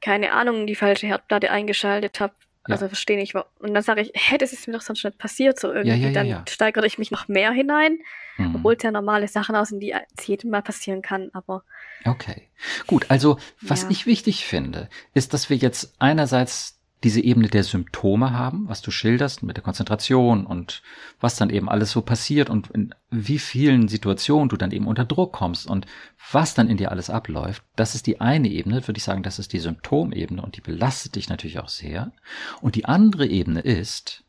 Keine 0.00 0.32
Ahnung, 0.32 0.66
die 0.66 0.74
falsche 0.74 1.06
Herdplatte 1.06 1.50
eingeschaltet 1.50 2.18
habe. 2.20 2.32
Ja. 2.66 2.74
Also 2.74 2.86
verstehe 2.86 3.20
ich. 3.20 3.34
Und 3.34 3.74
dann 3.74 3.82
sage 3.82 4.00
ich, 4.00 4.12
hey, 4.14 4.38
das 4.38 4.52
ist 4.52 4.66
mir 4.66 4.74
doch 4.74 4.82
sonst 4.82 5.04
nicht 5.04 5.18
passiert. 5.18 5.60
So 5.60 5.72
irgendwie. 5.72 6.00
Ja, 6.00 6.10
ja, 6.10 6.12
dann 6.12 6.46
steigere 6.48 6.86
ich 6.86 6.98
mich 6.98 7.10
noch 7.10 7.28
mehr 7.28 7.52
hinein, 7.52 7.98
mhm. 8.38 8.56
obwohl 8.56 8.74
es 8.74 8.82
ja 8.82 8.90
normale 8.90 9.28
Sachen 9.28 9.56
aus 9.56 9.68
sind, 9.68 9.80
die 9.80 9.92
es 9.92 10.26
jedem 10.26 10.50
Mal 10.50 10.62
passieren 10.62 11.02
kann. 11.02 11.30
Aber. 11.32 11.64
Okay. 12.04 12.48
Gut, 12.86 13.06
also 13.10 13.38
was 13.60 13.84
ich 13.90 14.06
wichtig 14.06 14.46
finde, 14.46 14.88
ist, 15.12 15.34
dass 15.34 15.50
wir 15.50 15.56
jetzt 15.56 15.94
einerseits 15.98 16.81
diese 17.04 17.20
Ebene 17.20 17.48
der 17.48 17.64
Symptome 17.64 18.32
haben, 18.32 18.68
was 18.68 18.82
du 18.82 18.90
schilderst 18.90 19.42
mit 19.42 19.56
der 19.56 19.64
Konzentration 19.64 20.46
und 20.46 20.82
was 21.20 21.36
dann 21.36 21.50
eben 21.50 21.68
alles 21.68 21.90
so 21.90 22.02
passiert 22.02 22.48
und 22.48 22.70
in 22.70 22.94
wie 23.10 23.38
vielen 23.38 23.88
Situationen 23.88 24.48
du 24.48 24.56
dann 24.56 24.70
eben 24.70 24.86
unter 24.86 25.04
Druck 25.04 25.32
kommst 25.32 25.66
und 25.66 25.86
was 26.30 26.54
dann 26.54 26.68
in 26.68 26.76
dir 26.76 26.90
alles 26.90 27.10
abläuft. 27.10 27.64
Das 27.76 27.94
ist 27.94 28.06
die 28.06 28.20
eine 28.20 28.48
Ebene, 28.48 28.86
würde 28.86 28.98
ich 28.98 29.04
sagen, 29.04 29.22
das 29.22 29.38
ist 29.38 29.52
die 29.52 29.58
Symptomebene 29.58 30.40
und 30.40 30.56
die 30.56 30.60
belastet 30.60 31.16
dich 31.16 31.28
natürlich 31.28 31.58
auch 31.58 31.68
sehr. 31.68 32.12
Und 32.60 32.76
die 32.76 32.84
andere 32.84 33.26
Ebene 33.26 33.60
ist, 33.60 34.24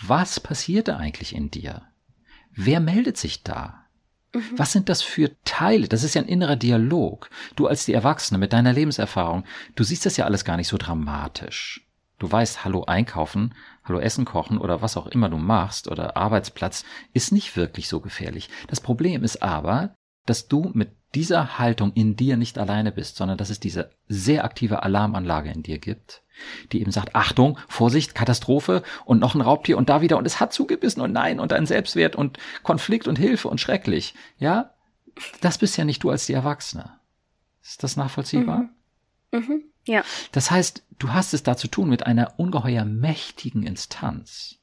was 0.00 0.40
passiert 0.40 0.88
da 0.88 0.96
eigentlich 0.96 1.34
in 1.34 1.50
dir? 1.50 1.82
Wer 2.54 2.80
meldet 2.80 3.16
sich 3.16 3.42
da? 3.42 3.86
Mhm. 4.34 4.42
Was 4.56 4.72
sind 4.72 4.88
das 4.88 5.02
für 5.02 5.30
Teile? 5.44 5.88
Das 5.88 6.04
ist 6.04 6.14
ja 6.14 6.22
ein 6.22 6.28
innerer 6.28 6.56
Dialog. 6.56 7.30
Du 7.56 7.66
als 7.66 7.84
die 7.84 7.92
Erwachsene 7.92 8.38
mit 8.38 8.52
deiner 8.52 8.72
Lebenserfahrung, 8.72 9.44
du 9.74 9.84
siehst 9.84 10.06
das 10.06 10.16
ja 10.16 10.24
alles 10.24 10.44
gar 10.44 10.56
nicht 10.56 10.68
so 10.68 10.78
dramatisch. 10.78 11.86
Du 12.22 12.30
weißt, 12.30 12.64
hallo 12.64 12.84
einkaufen, 12.84 13.52
hallo 13.82 13.98
Essen 13.98 14.24
kochen 14.24 14.58
oder 14.58 14.80
was 14.80 14.96
auch 14.96 15.08
immer 15.08 15.28
du 15.28 15.38
machst 15.38 15.88
oder 15.88 16.16
Arbeitsplatz 16.16 16.84
ist 17.12 17.32
nicht 17.32 17.56
wirklich 17.56 17.88
so 17.88 17.98
gefährlich. 17.98 18.48
Das 18.68 18.80
Problem 18.80 19.24
ist 19.24 19.42
aber, 19.42 19.96
dass 20.24 20.46
du 20.46 20.70
mit 20.72 20.92
dieser 21.16 21.58
Haltung 21.58 21.92
in 21.94 22.14
dir 22.14 22.36
nicht 22.36 22.60
alleine 22.60 22.92
bist, 22.92 23.16
sondern 23.16 23.38
dass 23.38 23.50
es 23.50 23.58
diese 23.58 23.90
sehr 24.06 24.44
aktive 24.44 24.84
Alarmanlage 24.84 25.50
in 25.50 25.64
dir 25.64 25.80
gibt, 25.80 26.22
die 26.70 26.80
eben 26.80 26.92
sagt, 26.92 27.16
Achtung, 27.16 27.58
Vorsicht, 27.66 28.14
Katastrophe 28.14 28.84
und 29.04 29.18
noch 29.18 29.34
ein 29.34 29.40
Raubtier 29.40 29.76
und 29.76 29.88
da 29.88 30.00
wieder 30.00 30.16
und 30.16 30.24
es 30.24 30.38
hat 30.38 30.52
zugebissen 30.52 31.02
und 31.02 31.10
nein 31.10 31.40
und 31.40 31.52
ein 31.52 31.66
Selbstwert 31.66 32.14
und 32.14 32.38
Konflikt 32.62 33.08
und 33.08 33.18
Hilfe 33.18 33.48
und 33.48 33.60
schrecklich. 33.60 34.14
Ja, 34.38 34.74
das 35.40 35.58
bist 35.58 35.76
ja 35.76 35.84
nicht 35.84 36.04
du 36.04 36.10
als 36.10 36.26
die 36.26 36.34
Erwachsene. 36.34 37.00
Ist 37.64 37.82
das 37.82 37.96
nachvollziehbar? 37.96 38.68
Mhm. 39.32 39.40
Mhm. 39.40 39.71
Ja. 39.86 40.04
Das 40.30 40.50
heißt, 40.50 40.84
du 40.98 41.12
hast 41.12 41.34
es 41.34 41.42
da 41.42 41.56
zu 41.56 41.68
tun 41.68 41.88
mit 41.88 42.06
einer 42.06 42.38
ungeheuer 42.38 42.84
mächtigen 42.84 43.64
Instanz. 43.64 44.58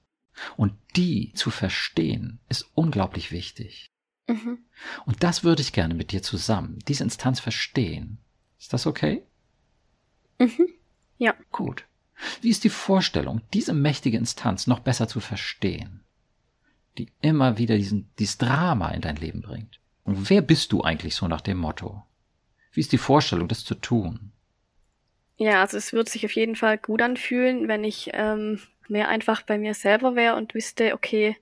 Und 0.55 0.73
die 0.95 1.33
zu 1.33 1.51
verstehen, 1.51 2.39
ist 2.47 2.69
unglaublich 2.73 3.31
wichtig. 3.31 3.91
Mhm. 4.27 4.59
Und 5.05 5.23
das 5.23 5.43
würde 5.43 5.61
ich 5.61 5.73
gerne 5.73 5.93
mit 5.93 6.11
dir 6.11 6.23
zusammen, 6.23 6.79
diese 6.87 7.03
Instanz 7.03 7.39
verstehen. 7.39 8.19
Ist 8.57 8.73
das 8.73 8.87
okay? 8.87 9.23
Mhm. 10.39 10.69
Ja. 11.17 11.33
Gut. 11.51 11.85
Wie 12.41 12.49
ist 12.49 12.63
die 12.63 12.69
Vorstellung, 12.69 13.41
diese 13.53 13.73
mächtige 13.73 14.17
Instanz 14.17 14.67
noch 14.67 14.79
besser 14.79 15.07
zu 15.07 15.19
verstehen? 15.19 16.03
Die 16.97 17.11
immer 17.21 17.57
wieder 17.57 17.77
diesen, 17.77 18.09
dieses 18.19 18.37
Drama 18.37 18.89
in 18.89 19.01
dein 19.01 19.15
Leben 19.15 19.41
bringt. 19.41 19.79
Und 20.03 20.29
wer 20.29 20.41
bist 20.41 20.71
du 20.71 20.81
eigentlich 20.81 21.15
so 21.15 21.27
nach 21.27 21.41
dem 21.41 21.57
Motto? 21.57 22.03
Wie 22.71 22.81
ist 22.81 22.91
die 22.91 22.97
Vorstellung, 22.97 23.47
das 23.47 23.63
zu 23.63 23.75
tun? 23.75 24.31
Ja, 25.39 25.61
also 25.61 25.77
es 25.77 25.93
würde 25.93 26.11
sich 26.11 26.25
auf 26.25 26.33
jeden 26.33 26.57
Fall 26.57 26.77
gut 26.77 27.01
anfühlen, 27.01 27.69
wenn 27.69 27.85
ich 27.85 28.09
ähm, 28.13 28.59
mehr 28.89 29.07
einfach 29.07 29.41
bei 29.41 29.57
mir 29.57 29.73
selber 29.73 30.15
wäre 30.15 30.35
und 30.35 30.53
wüsste, 30.53 30.93
okay, 30.93 31.37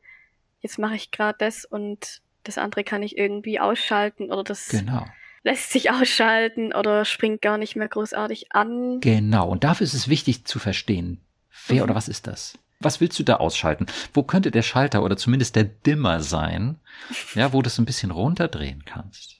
jetzt 0.61 0.77
mache 0.77 0.95
ich 0.95 1.09
gerade 1.09 1.37
das 1.39 1.65
und 1.65 2.21
das 2.43 2.59
andere 2.59 2.83
kann 2.83 3.01
ich 3.01 3.17
irgendwie 3.17 3.59
ausschalten 3.59 4.31
oder 4.31 4.43
das 4.43 4.67
genau. 4.69 5.07
lässt 5.41 5.71
sich 5.71 5.89
ausschalten 5.89 6.73
oder 6.73 7.05
springt 7.05 7.41
gar 7.41 7.57
nicht 7.57 7.75
mehr 7.75 7.87
großartig 7.87 8.51
an. 8.51 8.99
Genau, 9.01 9.49
und 9.49 9.63
dafür 9.63 9.85
ist 9.85 9.95
es 9.95 10.07
wichtig 10.07 10.45
zu 10.45 10.59
verstehen, 10.59 11.19
wer 11.67 11.77
mhm. 11.77 11.83
oder 11.83 11.95
was 11.95 12.07
ist 12.07 12.27
das? 12.27 12.59
Was 12.79 13.01
willst 13.01 13.17
du 13.17 13.23
da 13.23 13.37
ausschalten? 13.37 13.87
Wo 14.13 14.21
könnte 14.21 14.51
der 14.51 14.61
Schalter 14.61 15.01
oder 15.03 15.17
zumindest 15.17 15.55
der 15.55 15.63
Dimmer 15.63 16.21
sein, 16.21 16.79
ja, 17.33 17.51
wo 17.51 17.63
du 17.63 17.67
es 17.67 17.79
ein 17.79 17.85
bisschen 17.85 18.11
runterdrehen 18.11 18.85
kannst? 18.85 19.37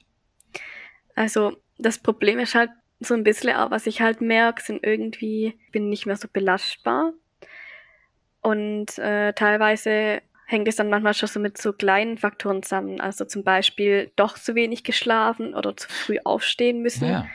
Also 1.14 1.56
das 1.78 1.98
Problem 1.98 2.40
ist 2.40 2.56
halt, 2.56 2.70
so 3.00 3.14
ein 3.14 3.24
bisschen 3.24 3.54
auch, 3.54 3.70
was 3.70 3.86
ich 3.86 4.00
halt 4.00 4.20
merke, 4.20 4.62
sind 4.62 4.84
irgendwie, 4.84 5.58
bin 5.72 5.88
nicht 5.88 6.06
mehr 6.06 6.16
so 6.16 6.28
belastbar. 6.32 7.12
Und 8.40 8.98
äh, 8.98 9.32
teilweise 9.34 10.22
hängt 10.46 10.66
es 10.66 10.76
dann 10.76 10.88
manchmal 10.88 11.14
schon 11.14 11.28
so 11.28 11.38
mit 11.38 11.58
so 11.58 11.72
kleinen 11.72 12.16
Faktoren 12.16 12.62
zusammen. 12.62 13.00
Also 13.00 13.24
zum 13.24 13.44
Beispiel 13.44 14.10
doch 14.16 14.38
zu 14.38 14.54
wenig 14.54 14.82
geschlafen 14.82 15.54
oder 15.54 15.76
zu 15.76 15.88
früh 15.88 16.18
aufstehen 16.24 16.80
müssen. 16.80 17.08
Ja. 17.08 17.26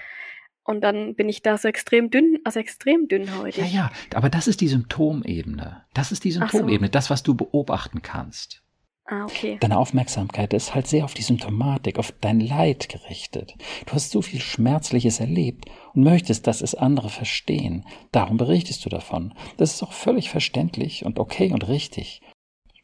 Und 0.64 0.82
dann 0.82 1.14
bin 1.16 1.30
ich 1.30 1.42
da 1.42 1.58
so 1.58 1.68
extrem 1.68 2.10
dünn, 2.10 2.40
also 2.44 2.60
extrem 2.60 3.08
dünnhäutig. 3.08 3.72
Ja, 3.72 3.90
ja, 3.90 3.92
aber 4.16 4.30
das 4.30 4.48
ist 4.48 4.62
die 4.62 4.70
Symptomebene. 4.70 5.84
Das 5.94 6.12
ist 6.12 6.24
die 6.24 6.32
Symptomebene, 6.32 6.88
so. 6.88 6.92
das, 6.92 7.10
was 7.10 7.22
du 7.22 7.36
beobachten 7.36 8.02
kannst. 8.02 8.63
Ah, 9.06 9.26
okay. 9.26 9.58
Deine 9.60 9.78
Aufmerksamkeit 9.78 10.54
ist 10.54 10.74
halt 10.74 10.88
sehr 10.88 11.04
auf 11.04 11.14
die 11.14 11.24
Symptomatik, 11.24 12.00
auf 12.00 12.14
dein 12.22 12.40
Leid 12.40 12.88
gerichtet. 12.88 13.56
Du 13.86 13.94
hast 13.94 14.12
so 14.12 14.22
viel 14.22 14.40
Schmerzliches 14.40 15.20
erlebt 15.20 15.66
und 15.94 16.04
möchtest, 16.04 16.48
dass 16.48 16.62
es 16.62 16.74
andere 16.74 17.10
verstehen. 17.10 17.86
Darum 18.12 18.38
berichtest 18.38 18.86
du 18.86 18.90
davon. 18.90 19.34
Das 19.58 19.74
ist 19.74 19.84
auch 19.84 19.92
völlig 19.92 20.30
verständlich 20.30 21.06
und 21.06 21.20
okay 21.20 21.52
und 21.52 21.68
richtig. 21.68 22.22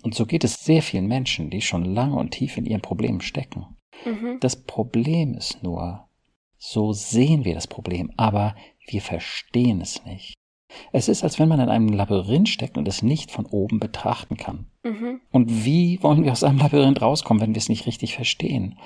Und 0.04 0.14
so 0.14 0.26
geht 0.26 0.44
es 0.44 0.66
sehr 0.66 0.82
vielen 0.82 1.08
Menschen, 1.08 1.50
die 1.50 1.62
schon 1.62 1.86
lange 1.86 2.18
und 2.18 2.32
tief 2.32 2.58
in 2.58 2.66
ihren 2.66 2.82
Problemen 2.82 3.22
stecken. 3.22 3.78
Mhm. 4.06 4.38
Das 4.42 4.64
Problem 4.64 5.36
ist 5.36 5.64
nur, 5.64 6.08
so 6.58 6.92
sehen 6.92 7.46
wir 7.46 7.54
das 7.54 7.68
Problem, 7.68 8.12
aber 8.18 8.56
wir 8.88 9.02
verstehen 9.02 9.82
es 9.82 10.04
nicht. 10.06 10.36
Es 10.92 11.08
ist, 11.08 11.24
als 11.24 11.40
wenn 11.40 11.50
man 11.50 11.60
in 11.60 11.70
einem 11.70 11.90
Labyrinth 11.90 12.50
steckt 12.50 12.78
und 12.78 12.88
es 12.88 13.02
nicht 13.02 13.32
von 13.32 13.46
oben 13.46 13.80
betrachten 13.80 14.38
kann. 14.38 14.68
Mhm. 14.84 15.22
Und 15.32 15.66
wie 15.66 16.02
wollen 16.04 16.24
wir 16.24 16.32
aus 16.32 16.44
einem 16.44 16.60
Labyrinth 16.60 17.02
rauskommen, 17.02 17.42
wenn 17.42 17.54
wir 17.54 17.60
es 17.60 17.70
nicht 17.70 17.86
richtig 17.86 18.16
verstehen? 18.16 18.78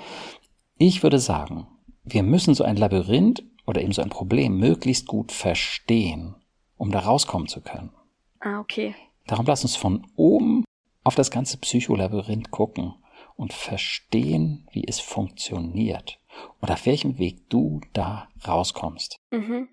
Ich 0.78 1.02
würde 1.02 1.18
sagen, 1.18 1.66
wir 2.04 2.22
müssen 2.22 2.54
so 2.54 2.64
ein 2.64 2.76
Labyrinth 2.76 3.42
oder 3.66 3.82
eben 3.82 3.92
so 3.92 4.02
ein 4.02 4.10
Problem 4.10 4.58
möglichst 4.58 5.06
gut 5.06 5.32
verstehen, 5.32 6.34
um 6.76 6.90
da 6.90 7.00
rauskommen 7.00 7.48
zu 7.48 7.60
können. 7.60 7.92
Ah, 8.40 8.60
okay. 8.60 8.94
Darum 9.26 9.46
lass 9.46 9.62
uns 9.62 9.76
von 9.76 10.06
oben 10.16 10.64
auf 11.02 11.14
das 11.14 11.30
ganze 11.30 11.58
Psycholabyrinth 11.58 12.50
gucken 12.50 12.94
und 13.36 13.52
verstehen, 13.52 14.66
wie 14.72 14.86
es 14.86 15.00
funktioniert 15.00 16.18
und 16.60 16.70
auf 16.70 16.86
welchem 16.86 17.18
Weg 17.18 17.48
du 17.48 17.80
da 17.92 18.28
rauskommst. 18.46 19.16
Mhm. 19.30 19.68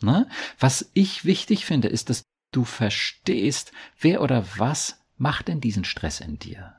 Ne? 0.00 0.28
Was 0.58 0.90
ich 0.94 1.24
wichtig 1.24 1.66
finde, 1.66 1.88
ist, 1.88 2.10
dass 2.10 2.24
du 2.52 2.64
verstehst, 2.64 3.72
wer 4.00 4.22
oder 4.22 4.44
was 4.56 4.98
macht 5.16 5.48
denn 5.48 5.60
diesen 5.60 5.84
Stress 5.84 6.20
in 6.20 6.38
dir. 6.38 6.74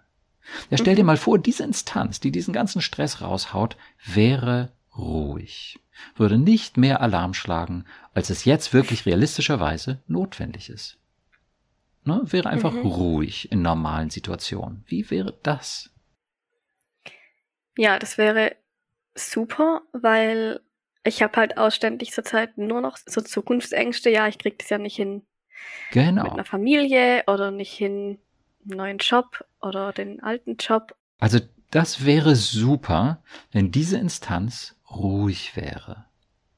Ja, 0.69 0.77
stell 0.77 0.95
dir 0.95 1.03
mhm. 1.03 1.07
mal 1.07 1.17
vor, 1.17 1.37
diese 1.37 1.63
Instanz, 1.63 2.19
die 2.19 2.31
diesen 2.31 2.53
ganzen 2.53 2.81
Stress 2.81 3.21
raushaut, 3.21 3.77
wäre 4.05 4.71
ruhig, 4.97 5.79
würde 6.15 6.37
nicht 6.37 6.77
mehr 6.77 7.01
Alarm 7.01 7.33
schlagen, 7.33 7.85
als 8.13 8.29
es 8.29 8.45
jetzt 8.45 8.73
wirklich 8.73 9.05
realistischerweise 9.05 10.01
notwendig 10.07 10.69
ist. 10.69 10.97
Ne? 12.03 12.21
Wäre 12.25 12.49
einfach 12.49 12.73
mhm. 12.73 12.85
ruhig 12.85 13.51
in 13.51 13.61
normalen 13.61 14.09
Situationen. 14.09 14.83
Wie 14.87 15.09
wäre 15.11 15.37
das? 15.43 15.91
Ja, 17.77 17.99
das 17.99 18.17
wäre 18.17 18.55
super, 19.15 19.81
weil 19.93 20.61
ich 21.03 21.21
habe 21.21 21.37
halt 21.37 21.57
ausständig 21.57 22.11
zurzeit 22.11 22.57
nur 22.57 22.81
noch 22.81 22.97
so 22.97 23.21
Zukunftsängste. 23.21 24.09
Ja, 24.09 24.27
ich 24.27 24.37
krieg 24.37 24.59
das 24.59 24.69
ja 24.69 24.77
nicht 24.77 24.95
hin. 24.95 25.23
Genau. 25.91 26.23
Mit 26.23 26.33
einer 26.33 26.45
Familie 26.45 27.23
oder 27.27 27.51
nicht 27.51 27.73
hin, 27.73 28.19
einen 28.65 28.77
neuen 28.77 28.97
Job 28.97 29.45
oder 29.61 29.91
den 29.93 30.21
alten 30.21 30.57
Job. 30.57 30.95
Also 31.19 31.39
das 31.71 32.05
wäre 32.05 32.35
super, 32.35 33.21
wenn 33.51 33.71
diese 33.71 33.97
Instanz 33.97 34.75
ruhig 34.89 35.55
wäre. 35.55 36.05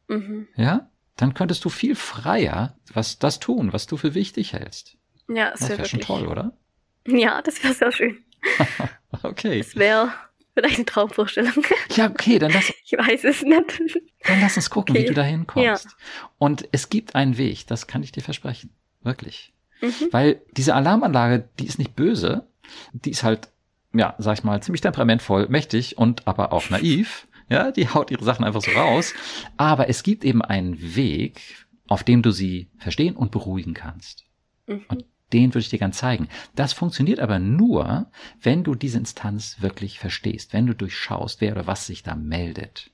Mhm. 0.08 0.48
Ja? 0.56 0.90
Dann 1.18 1.34
könntest 1.34 1.66
du 1.66 1.70
viel 1.70 1.96
freier 1.96 2.76
was 2.94 3.20
das 3.20 3.40
tun, 3.40 3.74
was 3.74 3.88
du 3.88 3.98
für 3.98 4.14
wichtig 4.16 4.54
hältst. 4.54 4.98
Ja, 5.28 5.52
Das 5.52 5.62
wäre 5.62 5.78
wäre 5.80 5.88
schon 5.88 6.02
toll, 6.02 6.28
oder? 6.28 6.54
Ja, 7.08 7.42
das 7.42 7.64
wäre 7.64 7.74
sehr 7.74 7.92
schön. 7.92 8.24
Okay. 9.24 9.60
Das 9.60 9.76
wäre 9.76 10.14
vielleicht 10.62 10.78
eine 10.78 10.86
Traumvorstellung. 10.86 11.54
Ja, 11.96 12.10
okay, 12.10 12.40
dann 12.40 12.52
lass, 12.52 12.72
Ich 12.86 12.94
weiß 12.94 13.24
es 13.26 13.42
nicht. 13.42 13.82
dann 14.24 14.40
lass 14.42 14.56
uns 14.56 14.70
gucken, 14.70 14.96
wie 14.96 15.00
Okay. 15.00 15.08
du 15.10 15.14
da 15.14 15.24
hinkommst. 15.24 15.86
Ja. 15.86 15.92
Und 16.38 16.68
es 16.72 16.90
gibt 16.90 17.16
einen 17.16 17.38
Weg, 17.38 17.68
das 17.68 17.88
kann 17.88 18.02
ich 18.04 18.12
dir 18.12 18.22
versprechen. 18.22 18.70
Wirklich. 19.04 19.54
Mhm. 19.82 19.92
Weil 20.12 20.42
diese 20.52 20.76
Alarmanlage, 20.76 21.50
die 21.60 21.66
ist 21.66 21.80
nicht 21.80 21.96
böse, 21.96 22.48
die 22.94 23.12
ist 23.12 23.24
halt, 23.24 23.50
ja, 23.94 24.16
sag 24.20 24.38
ich 24.38 24.44
mal, 24.44 24.62
ziemlich 24.64 24.82
temperamentvoll, 24.82 25.48
mächtig 25.50 25.98
und 25.98 26.28
aber 26.28 26.54
auch 26.54 26.70
naiv. 26.70 27.28
Ja, 27.50 27.72
die 27.72 27.90
haut 27.90 28.12
ihre 28.12 28.24
Sachen 28.24 28.46
einfach 28.46 28.62
so 28.62 28.72
raus. 28.72 29.14
Aber 29.58 29.90
es 29.90 30.04
gibt 30.04 30.24
eben 30.24 30.42
einen 30.42 30.96
Weg, 30.96 31.42
auf 31.88 32.04
dem 32.06 32.22
du 32.22 32.32
sie 32.32 32.70
verstehen 32.78 33.18
und 33.18 33.32
beruhigen 33.32 33.74
kannst. 33.74 34.24
Mhm. 34.68 34.86
Und 34.88 35.06
den 35.34 35.50
würde 35.50 35.60
ich 35.60 35.70
dir 35.70 35.80
gern 35.80 35.94
zeigen. 35.94 36.28
Das 36.56 36.74
funktioniert 36.74 37.20
aber 37.20 37.40
nur, 37.40 38.12
wenn 38.42 38.64
du 38.64 38.76
diese 38.76 38.98
Instanz 38.98 39.62
wirklich 39.62 40.00
verstehst, 40.00 40.54
wenn 40.54 40.68
du 40.68 40.76
durchschaust, 40.76 41.42
wer 41.42 41.54
oder 41.54 41.68
was 41.68 41.88
sich 41.88 42.04
da 42.04 42.16
meldet. 42.16 42.92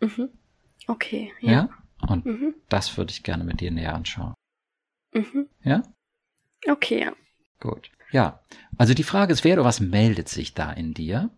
Mhm. 0.00 0.28
Okay, 0.86 1.32
Ja? 1.40 1.52
ja. 1.52 1.68
Und 2.08 2.26
Mhm. 2.26 2.54
das 2.68 2.96
würde 2.96 3.10
ich 3.10 3.22
gerne 3.22 3.44
mit 3.44 3.60
dir 3.60 3.70
näher 3.70 3.94
anschauen. 3.94 4.34
Mhm. 5.12 5.46
Ja? 5.62 5.82
Okay, 6.68 7.00
ja. 7.00 7.12
Gut. 7.60 7.90
Ja, 8.12 8.40
also 8.76 8.94
die 8.94 9.02
Frage 9.02 9.32
ist, 9.32 9.44
wer 9.44 9.54
oder 9.54 9.64
was 9.64 9.80
meldet 9.80 10.28
sich 10.28 10.54
da 10.54 10.72
in 10.72 10.94
dir? 10.94 11.30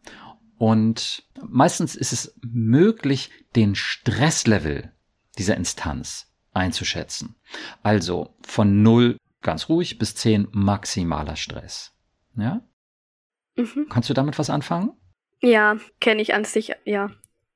Und 0.59 1.23
meistens 1.41 1.95
ist 1.95 2.13
es 2.13 2.35
möglich, 2.43 3.31
den 3.55 3.75
Stresslevel 3.75 4.93
dieser 5.39 5.57
Instanz 5.57 6.27
einzuschätzen. 6.53 7.37
Also 7.83 8.35
von 8.43 8.83
0 8.83 9.17
ganz 9.43 9.69
ruhig 9.69 9.99
bis 9.99 10.15
10 10.15 10.49
maximaler 10.53 11.37
Stress. 11.37 11.95
Ja? 12.37 12.63
Mhm. 13.57 13.87
Kannst 13.89 14.09
du 14.11 14.15
damit 14.15 14.39
was 14.39 14.51
anfangen? 14.51 14.93
Ja, 15.41 15.77
kenne 16.01 16.23
ich 16.23 16.35
an 16.35 16.45
sich, 16.45 16.75
ja. 16.85 17.11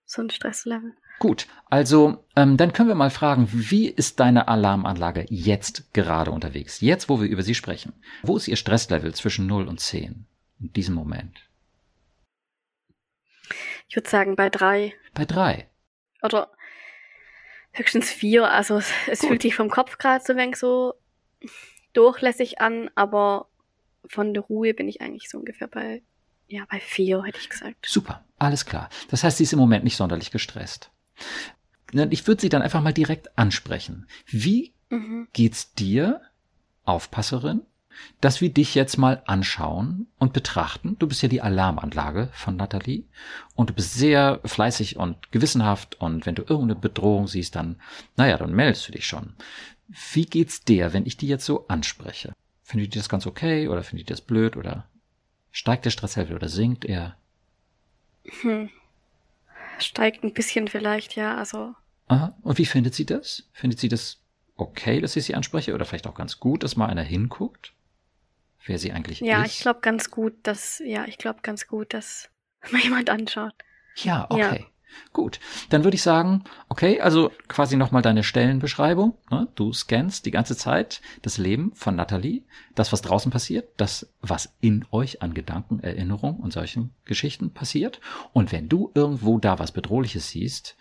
So 0.04 0.22
ein 0.22 0.30
Stresslevel. 0.30 0.94
Gut, 1.18 1.46
also 1.70 2.24
ähm, 2.34 2.56
dann 2.56 2.72
können 2.72 2.88
wir 2.88 2.96
mal 2.96 3.10
fragen, 3.10 3.48
wie 3.52 3.88
ist 3.88 4.18
deine 4.18 4.48
Alarmanlage 4.48 5.26
jetzt 5.28 5.94
gerade 5.94 6.32
unterwegs? 6.32 6.80
Jetzt, 6.80 7.08
wo 7.08 7.20
wir 7.20 7.28
über 7.28 7.42
sie 7.42 7.54
sprechen. 7.54 7.92
Wo 8.22 8.36
ist 8.36 8.48
ihr 8.48 8.56
Stresslevel 8.56 9.14
zwischen 9.14 9.46
0 9.46 9.68
und 9.68 9.78
10 9.78 10.26
in 10.60 10.72
diesem 10.72 10.94
Moment? 10.94 11.48
Ich 13.88 13.96
würde 13.96 14.08
sagen 14.08 14.36
bei 14.36 14.48
drei 14.50 14.94
Bei 15.14 15.24
3. 15.24 15.68
oder 16.22 16.50
höchstens 17.72 18.10
vier. 18.10 18.50
Also 18.50 18.78
es, 18.78 19.20
Gut. 19.20 19.28
fühlt 19.28 19.42
sich 19.42 19.54
vom 19.54 19.70
Kopf 19.70 19.98
gerade 19.98 20.24
so 20.24 20.36
wenig 20.36 20.56
so 20.56 20.94
durchlässig 21.92 22.60
an, 22.60 22.90
aber 22.94 23.46
von 24.06 24.34
der 24.34 24.42
Ruhe 24.42 24.74
bin 24.74 24.88
ich 24.88 25.00
eigentlich 25.00 25.28
so 25.30 25.38
ungefähr 25.38 25.68
bei, 25.68 26.02
ja, 26.48 26.64
bei 26.70 26.80
vier, 26.80 27.22
hätte 27.24 27.38
ich 27.40 27.48
gesagt. 27.48 27.86
Super, 27.86 28.24
alles 28.38 28.64
klar. 28.66 28.88
Das 29.10 29.24
heißt, 29.24 29.38
sie 29.38 29.44
ist 29.44 29.52
im 29.52 29.58
Moment 29.58 29.84
nicht 29.84 29.96
sonderlich 29.96 30.30
gestresst. 30.30 30.90
Ich 32.10 32.26
würde 32.26 32.40
sie 32.40 32.48
dann 32.48 32.62
einfach 32.62 32.82
mal 32.82 32.92
direkt 32.94 33.36
ansprechen. 33.38 34.06
Wie 34.26 34.72
Mhm. 34.90 35.28
geht's 35.32 35.74
dir, 35.74 36.20
Aufpasserin, 36.84 37.62
dass 38.20 38.40
wir 38.40 38.48
dich 38.52 38.74
jetzt 38.74 38.96
mal 38.96 39.22
anschauen 39.26 40.06
und 40.18 40.32
betrachten? 40.32 40.96
Du 40.98 41.06
bist 41.06 41.22
ja 41.22 41.28
die 41.28 41.42
Alarmanlage 41.42 42.28
von 42.32 42.56
Nathalie 42.56 43.04
und 43.54 43.70
du 43.70 43.74
bist 43.74 43.94
sehr 43.94 44.40
fleißig 44.44 44.96
und 44.96 45.30
gewissenhaft 45.30 46.00
und 46.00 46.26
wenn 46.26 46.34
du 46.34 46.42
irgendeine 46.42 46.74
Bedrohung 46.76 47.28
siehst, 47.28 47.54
dann, 47.54 47.80
naja, 48.16 48.36
dann 48.38 48.52
meldest 48.52 48.88
du 48.88 48.92
dich 48.92 49.06
schon. 49.06 49.34
Wie 50.12 50.26
geht's 50.26 50.62
dir, 50.62 50.92
wenn 50.92 51.06
ich 51.06 51.16
die 51.16 51.28
jetzt 51.28 51.44
so 51.44 51.66
anspreche? 51.68 52.32
Findet 52.62 52.94
ihr 52.94 53.00
das 53.00 53.08
ganz 53.08 53.26
okay 53.26 53.68
oder 53.68 53.82
findet 53.82 54.08
ihr 54.08 54.14
das 54.14 54.20
blöd 54.22 54.56
oder 54.56 54.88
steigt 55.50 55.84
der 55.84 55.90
Stresslevel 55.90 56.36
oder 56.36 56.48
sinkt 56.48 56.84
er? 56.84 57.16
Hm. 58.40 58.70
Steigt 59.78 60.24
ein 60.24 60.32
bisschen 60.32 60.68
vielleicht, 60.68 61.16
ja. 61.16 61.36
Also 61.36 61.74
Aha. 62.08 62.36
Und 62.42 62.58
wie 62.58 62.66
findet 62.66 62.94
sie 62.94 63.06
das? 63.06 63.48
Findet 63.52 63.80
sie 63.80 63.88
das 63.88 64.20
okay, 64.56 65.00
dass 65.00 65.16
ich 65.16 65.24
sie 65.24 65.34
anspreche? 65.34 65.74
Oder 65.74 65.84
vielleicht 65.84 66.06
auch 66.06 66.14
ganz 66.14 66.38
gut, 66.38 66.62
dass 66.62 66.76
mal 66.76 66.86
einer 66.86 67.02
hinguckt? 67.02 67.72
Wer 68.64 68.78
sie 68.78 68.92
eigentlich 68.92 69.20
ja, 69.20 69.42
ist? 69.42 69.54
ich 69.54 69.60
glaube 69.60 69.80
ganz 69.80 70.10
gut, 70.10 70.34
dass 70.44 70.80
ja, 70.84 71.06
ich 71.06 71.18
glaube 71.18 71.40
ganz 71.42 71.66
gut, 71.66 71.94
dass 71.94 72.30
mal 72.70 72.80
jemand 72.80 73.10
anschaut. 73.10 73.54
Ja, 73.96 74.28
Ja. 74.32 74.56
Gut. 75.12 75.40
Dann 75.70 75.84
würde 75.84 75.94
ich 75.94 76.02
sagen, 76.02 76.44
okay, 76.68 77.00
also 77.00 77.30
quasi 77.48 77.76
nochmal 77.76 78.02
deine 78.02 78.22
Stellenbeschreibung. 78.22 79.14
Ne? 79.30 79.48
Du 79.54 79.72
scannst 79.72 80.26
die 80.26 80.30
ganze 80.30 80.56
Zeit 80.56 81.00
das 81.22 81.38
Leben 81.38 81.72
von 81.74 81.96
Nathalie, 81.96 82.42
das, 82.74 82.92
was 82.92 83.02
draußen 83.02 83.30
passiert, 83.30 83.68
das, 83.76 84.12
was 84.20 84.54
in 84.60 84.84
euch 84.90 85.22
an 85.22 85.34
Gedanken, 85.34 85.80
Erinnerungen 85.80 86.40
und 86.40 86.52
solchen 86.52 86.94
Geschichten 87.04 87.52
passiert. 87.52 88.00
Und 88.32 88.52
wenn 88.52 88.68
du 88.68 88.90
irgendwo 88.94 89.38
da 89.38 89.58
was 89.58 89.72
Bedrohliches 89.72 90.28
siehst, 90.28 90.76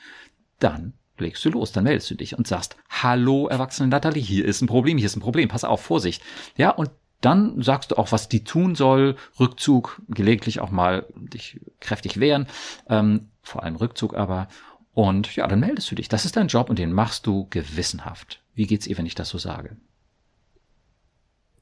dann 0.59 0.93
legst 1.17 1.45
du 1.45 1.49
los, 1.49 1.71
dann 1.71 1.83
meldest 1.83 2.09
du 2.09 2.15
dich 2.15 2.37
und 2.37 2.47
sagst, 2.47 2.75
hallo, 2.89 3.47
erwachsene 3.47 3.89
Nathalie, 3.89 4.21
hier 4.21 4.45
ist 4.45 4.61
ein 4.61 4.67
Problem, 4.67 4.97
hier 4.97 5.05
ist 5.05 5.15
ein 5.15 5.21
Problem, 5.21 5.49
pass 5.49 5.63
auf, 5.63 5.81
Vorsicht. 5.81 6.21
Ja, 6.57 6.71
und 6.71 6.89
dann 7.21 7.61
sagst 7.61 7.91
du 7.91 7.97
auch, 7.97 8.11
was 8.11 8.29
die 8.29 8.43
tun 8.43 8.75
soll, 8.75 9.15
Rückzug, 9.39 10.01
gelegentlich 10.09 10.59
auch 10.59 10.71
mal 10.71 11.05
dich 11.15 11.59
kräftig 11.79 12.19
wehren, 12.19 12.47
ähm, 12.89 13.29
vor 13.41 13.63
allem 13.63 13.75
Rückzug 13.75 14.15
aber. 14.15 14.47
Und 14.93 15.35
ja, 15.35 15.47
dann 15.47 15.61
meldest 15.61 15.89
du 15.89 15.95
dich. 15.95 16.09
Das 16.09 16.25
ist 16.25 16.35
dein 16.35 16.47
Job 16.47 16.69
und 16.69 16.77
den 16.79 16.91
machst 16.91 17.25
du 17.25 17.47
gewissenhaft. 17.49 18.41
Wie 18.55 18.67
geht's 18.67 18.87
ihr, 18.87 18.97
wenn 18.97 19.05
ich 19.05 19.15
das 19.15 19.29
so 19.29 19.37
sage? 19.37 19.77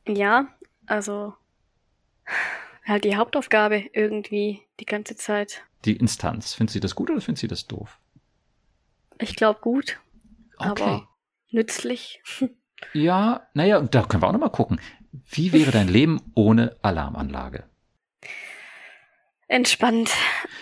Ja, 0.08 0.48
also 0.88 1.34
halt 2.86 3.04
die 3.04 3.16
Hauptaufgabe 3.16 3.86
irgendwie 3.94 4.62
die 4.80 4.86
ganze 4.86 5.16
Zeit. 5.16 5.62
Die 5.86 5.96
Instanz, 5.96 6.56
findet 6.56 6.74
sie 6.74 6.80
das 6.80 6.96
gut 6.96 7.10
oder 7.10 7.22
findet 7.22 7.40
sie 7.40 7.48
das 7.48 7.68
doof? 7.68 8.00
Ich 9.20 9.36
glaube 9.36 9.60
gut, 9.62 10.00
Okay. 10.58 10.70
aber 10.84 11.08
nützlich. 11.52 12.22
Ja, 12.94 13.46
naja, 13.54 13.78
und 13.78 13.94
da 13.94 14.04
können 14.04 14.24
wir 14.24 14.28
auch 14.30 14.32
nochmal 14.32 14.52
gucken. 14.54 14.80
Wie 15.30 15.54
wäre 15.54 15.72
dein 15.72 15.88
Leben 15.88 16.22
ohne 16.36 16.76
Alarmanlage? 16.82 17.64
Entspannt. 19.48 20.12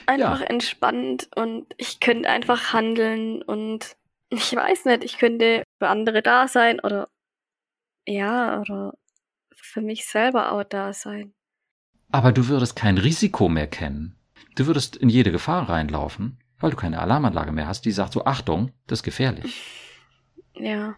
Einfach 0.05 0.39
Ja. 0.41 0.45
entspannt 0.45 1.29
und 1.35 1.67
ich 1.77 1.99
könnte 1.99 2.29
einfach 2.29 2.71
handeln 2.73 3.41
und 3.41 3.97
ich 4.29 4.55
weiß 4.55 4.85
nicht, 4.85 5.03
ich 5.03 5.17
könnte 5.17 5.63
für 5.79 5.89
andere 5.89 6.21
da 6.21 6.47
sein 6.47 6.79
oder 6.79 7.09
ja, 8.07 8.61
oder 8.61 8.93
für 9.53 9.81
mich 9.81 10.05
selber 10.05 10.53
auch 10.53 10.63
da 10.63 10.93
sein. 10.93 11.33
Aber 12.09 12.31
du 12.31 12.47
würdest 12.47 12.77
kein 12.77 12.97
Risiko 12.97 13.49
mehr 13.49 13.67
kennen. 13.67 14.17
Du 14.55 14.65
würdest 14.65 14.95
in 14.95 15.09
jede 15.09 15.31
Gefahr 15.33 15.67
reinlaufen, 15.67 16.39
weil 16.59 16.71
du 16.71 16.77
keine 16.77 16.99
Alarmanlage 16.99 17.51
mehr 17.51 17.67
hast, 17.67 17.83
die 17.83 17.91
sagt 17.91 18.13
so, 18.13 18.23
Achtung, 18.23 18.71
das 18.87 18.99
ist 18.99 19.03
gefährlich. 19.03 19.61
Ja. 20.55 20.95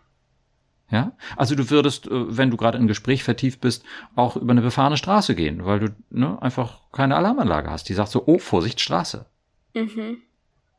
Ja? 0.92 1.14
Also 1.38 1.56
du 1.56 1.70
würdest, 1.70 2.08
äh, 2.08 2.38
wenn 2.38 2.52
du 2.52 2.58
gerade 2.58 2.78
in 2.78 2.88
Gespräch 2.88 3.24
vertieft 3.24 3.62
bist, 3.62 3.84
auch 4.16 4.36
über 4.36 4.52
eine 4.52 4.62
befahrene 4.62 4.98
Straße 4.98 5.36
gehen, 5.36 5.66
weil 5.66 5.80
du 5.80 5.96
ne, 6.10 6.42
einfach 6.42 6.82
keine 6.92 7.16
Alarmanlage 7.16 7.70
hast. 7.70 7.90
Die 7.90 7.94
sagt 7.94 8.10
so, 8.10 8.24
oh, 8.26 8.40
Vorsicht, 8.40 8.82
Straße. 8.82 9.26
Mhm. 9.74 10.18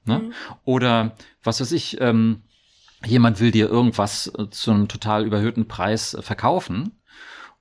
Ne? 0.05 0.18
Mhm. 0.18 0.33
Oder 0.64 1.12
was 1.42 1.61
weiß 1.61 1.73
ich, 1.73 2.01
ähm, 2.01 2.42
jemand 3.05 3.40
will 3.40 3.51
dir 3.51 3.68
irgendwas 3.68 4.33
äh, 4.37 4.51
zu 4.51 4.70
einem 4.70 4.88
total 4.88 5.25
überhöhten 5.25 5.68
Preis 5.68 6.14
äh, 6.14 6.23
verkaufen 6.23 6.92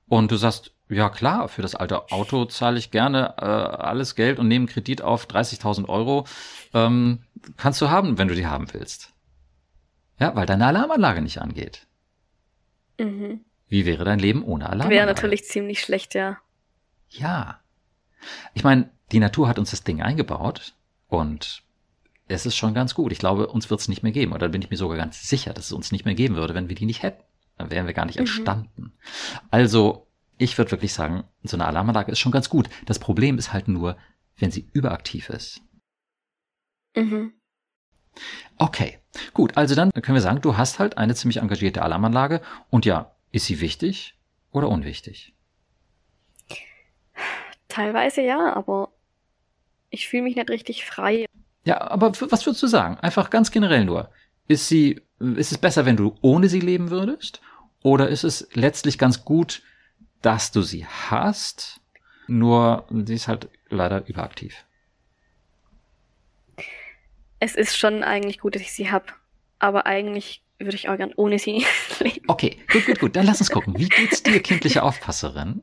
und 0.07 0.31
du 0.31 0.37
sagst, 0.37 0.73
ja 0.89 1.09
klar, 1.09 1.47
für 1.49 1.61
das 1.61 1.75
alte 1.75 2.11
Auto 2.11 2.45
zahle 2.45 2.79
ich 2.79 2.89
gerne 2.89 3.35
äh, 3.37 3.45
alles 3.45 4.15
Geld 4.15 4.39
und 4.39 4.47
nehme 4.47 4.65
Kredit 4.65 5.03
auf 5.03 5.27
30.000 5.27 5.87
Euro. 5.87 6.25
Ähm, 6.73 7.19
kannst 7.57 7.79
du 7.81 7.89
haben, 7.89 8.17
wenn 8.17 8.27
du 8.27 8.33
die 8.35 8.47
haben 8.47 8.73
willst. 8.73 9.13
Ja, 10.19 10.35
weil 10.35 10.47
deine 10.47 10.65
Alarmanlage 10.65 11.21
nicht 11.21 11.39
angeht. 11.39 11.87
Mhm. 12.99 13.45
Wie 13.67 13.85
wäre 13.85 14.03
dein 14.03 14.19
Leben 14.19 14.43
ohne 14.43 14.65
Alarmanlage? 14.65 14.95
Wäre 14.95 15.05
natürlich 15.07 15.45
ziemlich 15.45 15.81
schlecht, 15.81 16.15
ja. 16.15 16.37
Ja. 17.09 17.59
Ich 18.53 18.63
meine, 18.63 18.89
die 19.11 19.19
Natur 19.19 19.47
hat 19.47 19.57
uns 19.59 19.71
das 19.71 19.83
Ding 19.83 20.01
eingebaut 20.01 20.73
und 21.07 21.63
es 22.27 22.45
ist 22.45 22.55
schon 22.55 22.73
ganz 22.73 22.93
gut. 22.93 23.11
Ich 23.11 23.19
glaube, 23.19 23.47
uns 23.47 23.69
wird 23.69 23.79
es 23.79 23.87
nicht 23.87 24.03
mehr 24.03 24.11
geben. 24.11 24.33
Oder 24.33 24.49
bin 24.49 24.61
ich 24.61 24.69
mir 24.69 24.77
sogar 24.77 24.97
ganz 24.97 25.27
sicher, 25.27 25.53
dass 25.53 25.65
es 25.65 25.71
uns 25.71 25.91
nicht 25.91 26.05
mehr 26.05 26.13
geben 26.13 26.35
würde, 26.35 26.53
wenn 26.53 26.69
wir 26.69 26.75
die 26.75 26.85
nicht 26.85 27.01
hätten. 27.01 27.23
Dann 27.57 27.71
wären 27.71 27.87
wir 27.87 27.93
gar 27.93 28.05
nicht 28.05 28.17
Mhm. 28.17 28.21
entstanden. 28.21 28.93
Also, 29.49 30.07
ich 30.37 30.57
würde 30.57 30.71
wirklich 30.71 30.93
sagen, 30.93 31.23
so 31.43 31.57
eine 31.57 31.65
Alarmanlage 31.65 32.11
ist 32.11 32.19
schon 32.19 32.31
ganz 32.31 32.49
gut. 32.49 32.69
Das 32.85 32.99
Problem 32.99 33.37
ist 33.37 33.51
halt 33.51 33.67
nur, 33.67 33.97
wenn 34.37 34.51
sie 34.51 34.67
überaktiv 34.73 35.29
ist. 35.29 35.61
Mhm. 36.95 37.33
Okay, 38.57 38.98
gut. 39.33 39.57
Also 39.57 39.75
dann 39.75 39.91
können 39.91 40.15
wir 40.15 40.21
sagen, 40.21 40.41
du 40.41 40.57
hast 40.57 40.79
halt 40.79 40.97
eine 40.97 41.15
ziemlich 41.15 41.37
engagierte 41.37 41.81
Alarmanlage. 41.81 42.41
Und 42.69 42.85
ja, 42.85 43.15
ist 43.31 43.45
sie 43.45 43.61
wichtig 43.61 44.15
oder 44.51 44.69
unwichtig? 44.69 45.33
Teilweise 47.67 48.21
ja, 48.21 48.53
aber 48.53 48.89
ich 49.89 50.07
fühle 50.07 50.23
mich 50.23 50.35
nicht 50.35 50.49
richtig 50.49 50.85
frei. 50.85 51.25
Ja, 51.63 51.81
aber 51.81 52.11
was 52.11 52.45
würdest 52.45 52.63
du 52.63 52.67
sagen? 52.67 52.97
Einfach 52.99 53.29
ganz 53.29 53.51
generell 53.51 53.85
nur. 53.85 54.09
Ist 54.47 54.67
sie, 54.67 55.01
ist 55.19 55.51
es 55.51 55.57
besser, 55.57 55.85
wenn 55.85 55.97
du 55.97 56.15
ohne 56.21 56.49
sie 56.49 56.59
leben 56.59 56.89
würdest? 56.89 57.41
Oder 57.83 58.09
ist 58.09 58.23
es 58.23 58.47
letztlich 58.53 58.97
ganz 58.97 59.23
gut, 59.23 59.61
dass 60.21 60.51
du 60.51 60.61
sie 60.61 60.85
hast? 60.85 61.79
Nur 62.27 62.87
sie 62.89 63.13
ist 63.13 63.27
halt 63.27 63.49
leider 63.69 64.07
überaktiv. 64.07 64.65
Es 67.39 67.55
ist 67.55 67.77
schon 67.77 68.03
eigentlich 68.03 68.39
gut, 68.39 68.55
dass 68.55 68.61
ich 68.61 68.73
sie 68.73 68.91
hab. 68.91 69.15
Aber 69.59 69.85
eigentlich 69.85 70.43
würde 70.57 70.75
ich 70.75 70.89
auch 70.89 70.97
gern 70.97 71.13
ohne 71.15 71.39
sie 71.39 71.65
leben. 71.99 72.25
Okay, 72.27 72.57
gut, 72.71 72.85
gut, 72.85 72.99
gut. 72.99 73.15
Dann 73.15 73.25
lass 73.25 73.39
uns 73.39 73.51
gucken. 73.51 73.77
Wie 73.77 73.89
geht's 73.89 74.23
dir, 74.23 74.41
kindliche 74.41 74.83
Aufpasserin? 74.83 75.61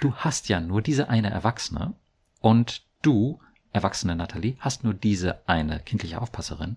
Du 0.00 0.14
hast 0.14 0.48
ja 0.48 0.60
nur 0.60 0.82
diese 0.82 1.08
eine 1.08 1.30
Erwachsene 1.30 1.94
und 2.40 2.82
du, 3.02 3.40
erwachsene 3.72 4.14
Nathalie, 4.14 4.56
hast 4.60 4.84
nur 4.84 4.94
diese 4.94 5.40
eine 5.48 5.80
kindliche 5.80 6.20
Aufpasserin. 6.20 6.76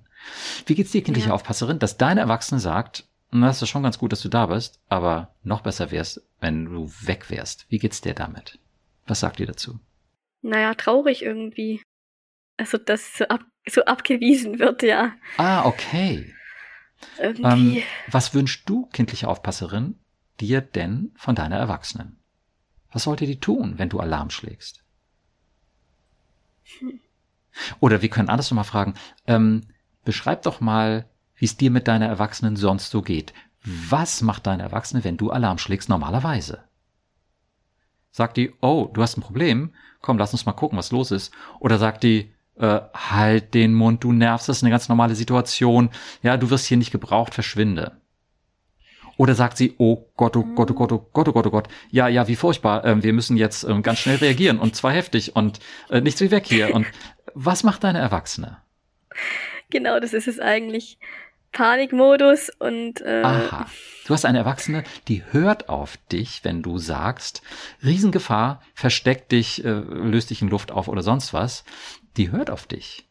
Wie 0.65 0.75
geht's 0.75 0.91
dir, 0.91 1.03
kindliche 1.03 1.29
ja. 1.29 1.33
Aufpasserin, 1.33 1.79
dass 1.79 1.97
deine 1.97 2.21
Erwachsene 2.21 2.60
sagt, 2.60 3.05
na, 3.31 3.49
es 3.49 3.62
ist 3.62 3.69
schon 3.69 3.83
ganz 3.83 3.99
gut, 3.99 4.13
dass 4.13 4.21
du 4.21 4.29
da 4.29 4.45
bist, 4.45 4.79
aber 4.88 5.36
noch 5.43 5.62
besser 5.62 5.91
wär's, 5.91 6.21
wenn 6.39 6.65
du 6.65 6.89
weg 7.01 7.29
wärst. 7.29 7.65
Wie 7.69 7.79
geht's 7.79 7.99
dir 7.99 8.13
damit? 8.13 8.57
Was 9.05 9.19
sagt 9.19 9.39
ihr 9.39 9.47
dazu? 9.47 9.79
Naja, 10.41 10.73
traurig 10.75 11.23
irgendwie. 11.23 11.81
Also, 12.57 12.77
dass 12.77 13.21
ab, 13.23 13.41
so 13.71 13.84
abgewiesen 13.86 14.60
wird, 14.60 14.84
ja. 14.84 15.13
Ah, 15.38 15.65
okay. 15.65 16.34
Ähm, 17.19 17.82
was 18.10 18.34
wünschst 18.34 18.67
du, 18.67 18.88
kindliche 18.88 19.27
Aufpasserin, 19.27 19.99
dir 20.39 20.62
denn 20.62 21.12
von 21.15 21.36
deiner 21.36 21.58
Erwachsenen? 21.58 22.19
Was 22.91 23.03
sollte 23.03 23.25
die 23.25 23.39
tun, 23.39 23.75
wenn 23.77 23.89
du 23.89 23.99
Alarm 23.99 24.30
schlägst? 24.30 24.84
Hm. 26.80 26.99
Oder 27.80 28.01
wir 28.01 28.10
können 28.10 28.30
anders 28.30 28.49
nochmal 28.51 28.65
fragen, 28.65 28.93
ähm, 29.25 29.63
beschreib 30.06 30.43
doch 30.43 30.62
mal, 30.62 31.10
wie 31.36 31.45
es 31.45 31.58
dir 31.58 31.71
mit 31.71 31.88
deiner 31.88 32.08
Erwachsenen 32.08 32.56
sonst 32.56 32.91
so 32.91 33.01
geht. 33.01 33.34
Was 33.63 34.21
macht 34.21 34.47
deine 34.47 34.63
Erwachsene, 34.63 35.03
wenn 35.03 35.17
du 35.17 35.32
Alarm 35.32 35.58
schlägst 35.58 35.89
normalerweise? 35.89 36.63
Sagt 38.12 38.38
die, 38.38 38.53
oh, 38.62 38.89
du 38.91 39.01
hast 39.01 39.17
ein 39.17 39.21
Problem? 39.21 39.73
Komm, 40.01 40.17
lass 40.17 40.34
uns 40.34 40.45
mal 40.45 40.53
gucken, 40.53 40.77
was 40.77 40.91
los 40.91 41.12
ist. 41.12 41.34
Oder 41.60 41.77
sagt 41.77 42.03
die, 42.03 42.34
äh, 42.60 42.82
halt 42.93 43.54
den 43.54 43.74
Mund, 43.74 44.04
du 44.04 44.12
nervst, 44.12 44.50
das 44.50 44.58
ist 44.58 44.63
eine 44.63 44.72
ganz 44.72 44.89
normale 44.89 45.15
Situation, 45.15 45.89
ja, 46.24 46.38
du 46.38 46.50
wirst 46.50 46.65
hier 46.65 46.78
nicht 46.78 46.91
gebraucht, 46.91 47.34
verschwinde. 47.34 47.98
Oder 49.17 49.34
sagt 49.34 49.58
sie, 49.58 49.74
oh 49.80 50.06
Gott, 50.15 50.38
oh 50.38 50.43
Gott, 50.43 50.70
oh 50.72 50.76
Gott, 50.76 50.91
oh 50.91 51.10
Gott, 51.12 51.28
oh 51.28 51.32
Gott, 51.32 51.48
oh 51.48 51.50
Gott, 51.50 51.67
ja, 51.89 52.08
ja, 52.08 52.28
wie 52.28 52.36
furchtbar, 52.36 52.86
äh, 52.86 53.04
wir 53.04 53.13
müssen 53.13 53.36
jetzt 53.36 53.63
äh, 53.63 53.82
ganz 53.82 54.00
schnell 54.00 54.17
reagieren 54.17 54.60
und 54.60 54.76
zwar 54.76 54.91
heftig 54.91 55.36
und 55.36 55.60
äh, 55.89 56.02
nichts 56.02 56.22
wie 56.22 56.32
weg 56.32 56.46
hier. 56.46 56.74
Und 56.74 56.86
was 57.34 57.63
macht 57.63 57.84
deine 57.84 58.00
Erwachsene? 58.00 58.58
Genau, 59.70 60.00
das 60.00 60.13
ist 60.13 60.28
es 60.28 60.39
eigentlich. 60.39 61.00
Panikmodus 61.52 62.52
und 62.60 63.02
äh 63.02 63.24
Aha. 63.24 63.67
Du 64.06 64.13
hast 64.13 64.26
eine 64.26 64.38
Erwachsene, 64.38 64.84
die 65.08 65.24
hört 65.32 65.70
auf 65.70 65.98
dich, 66.12 66.41
wenn 66.43 66.62
du 66.62 66.78
sagst, 66.78 67.41
Riesengefahr, 67.84 68.62
versteck 68.74 69.28
dich, 69.30 69.65
äh, 69.65 69.72
löst 69.72 70.30
dich 70.30 70.41
in 70.41 70.50
Luft 70.50 70.72
auf 70.72 70.88
oder 70.88 71.02
sonst 71.02 71.34
was 71.34 71.63
die 72.17 72.32
hört 72.32 72.49
auf 72.49 72.67
dich. 72.67 73.08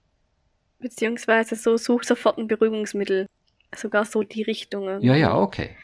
Beziehungsweise 0.79 1.57
so, 1.57 1.77
such 1.77 2.05
sofort 2.05 2.38
ein 2.38 2.49
Beruhigungsmittel. 2.49 3.27
Sogar 3.75 4.05
so 4.05 4.23
die 4.23 4.42
Richtung. 4.42 5.01
Ja, 5.03 5.14
ja, 5.14 5.37
okay. 5.37 5.77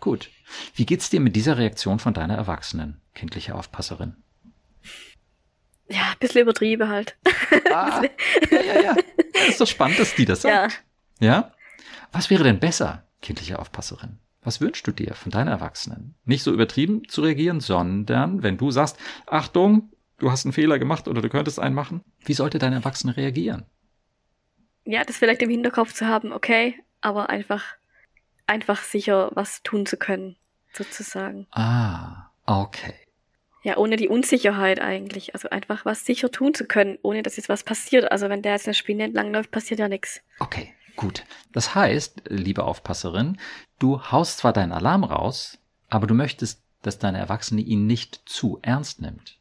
Gut. 0.00 0.30
Wie 0.74 0.86
geht's 0.86 1.10
dir 1.10 1.20
mit 1.20 1.36
dieser 1.36 1.58
Reaktion 1.58 1.98
von 1.98 2.14
deiner 2.14 2.34
Erwachsenen, 2.34 3.00
kindliche 3.14 3.54
Aufpasserin? 3.54 4.16
Ja, 5.88 6.10
ein 6.12 6.18
bisschen 6.18 6.42
übertrieben 6.42 6.88
halt. 6.88 7.16
Ah, 7.72 8.02
ja, 8.50 8.62
ja, 8.62 8.80
ja. 8.80 8.96
Das 9.32 9.48
ist 9.50 9.60
doch 9.60 9.66
spannend, 9.66 9.98
dass 10.00 10.14
die 10.14 10.24
das 10.24 10.42
sagt. 10.42 10.82
Ja. 11.20 11.26
ja? 11.26 11.52
Was 12.10 12.28
wäre 12.28 12.42
denn 12.42 12.58
besser, 12.58 13.04
kindliche 13.22 13.60
Aufpasserin? 13.60 14.18
Was 14.42 14.60
wünschst 14.60 14.86
du 14.86 14.92
dir 14.92 15.14
von 15.14 15.30
deinen 15.30 15.48
Erwachsenen? 15.48 16.14
Nicht 16.24 16.42
so 16.42 16.52
übertrieben 16.52 17.08
zu 17.08 17.22
reagieren, 17.22 17.60
sondern 17.60 18.42
wenn 18.42 18.56
du 18.56 18.72
sagst, 18.72 18.96
Achtung, 19.26 19.92
du 20.20 20.30
hast 20.30 20.46
einen 20.46 20.52
Fehler 20.52 20.78
gemacht 20.78 21.08
oder 21.08 21.20
du 21.20 21.28
könntest 21.28 21.58
einen 21.58 21.74
machen. 21.74 22.02
Wie 22.24 22.34
sollte 22.34 22.58
dein 22.58 22.72
Erwachsene 22.72 23.16
reagieren? 23.16 23.64
Ja, 24.84 25.04
das 25.04 25.16
vielleicht 25.16 25.42
im 25.42 25.50
Hinterkopf 25.50 25.92
zu 25.92 26.06
haben, 26.06 26.32
okay, 26.32 26.74
aber 27.00 27.28
einfach, 27.28 27.64
einfach 28.46 28.82
sicher 28.82 29.30
was 29.34 29.62
tun 29.62 29.86
zu 29.86 29.96
können, 29.96 30.36
sozusagen. 30.72 31.46
Ah, 31.50 32.30
okay. 32.46 32.94
Ja, 33.62 33.76
ohne 33.76 33.96
die 33.96 34.08
Unsicherheit 34.08 34.80
eigentlich. 34.80 35.34
Also 35.34 35.50
einfach 35.50 35.84
was 35.84 36.06
sicher 36.06 36.30
tun 36.30 36.54
zu 36.54 36.64
können, 36.64 36.98
ohne 37.02 37.22
dass 37.22 37.36
jetzt 37.36 37.50
was 37.50 37.62
passiert. 37.62 38.10
Also 38.10 38.28
wenn 38.30 38.42
der 38.42 38.52
jetzt 38.52 38.66
eine 38.66 38.74
Spinne 38.74 39.04
entlangläuft, 39.04 39.50
passiert 39.50 39.80
ja 39.80 39.88
nichts. 39.88 40.22
Okay, 40.38 40.72
gut. 40.96 41.24
Das 41.52 41.74
heißt, 41.74 42.22
liebe 42.28 42.64
Aufpasserin, 42.64 43.38
du 43.78 44.02
haust 44.02 44.38
zwar 44.38 44.54
deinen 44.54 44.72
Alarm 44.72 45.04
raus, 45.04 45.58
aber 45.90 46.06
du 46.06 46.14
möchtest, 46.14 46.62
dass 46.80 46.98
deine 46.98 47.18
Erwachsene 47.18 47.60
ihn 47.60 47.86
nicht 47.86 48.22
zu 48.24 48.58
ernst 48.62 49.02
nimmt. 49.02 49.39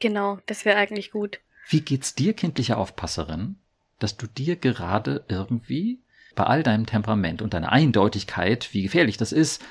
Genau, 0.00 0.38
das 0.46 0.64
wäre 0.64 0.78
eigentlich 0.78 1.10
gut. 1.10 1.40
Wie 1.68 1.82
geht's 1.82 2.14
dir, 2.14 2.32
kindliche 2.32 2.76
Aufpasserin, 2.76 3.56
dass 3.98 4.16
du 4.16 4.26
dir 4.26 4.56
gerade 4.56 5.24
irgendwie 5.28 6.00
bei 6.34 6.44
all 6.44 6.62
deinem 6.62 6.86
Temperament 6.86 7.42
und 7.42 7.54
deiner 7.54 7.70
Eindeutigkeit, 7.70 8.72
wie 8.72 8.82
gefährlich 8.82 9.18
das 9.18 9.30
ist, 9.30 9.62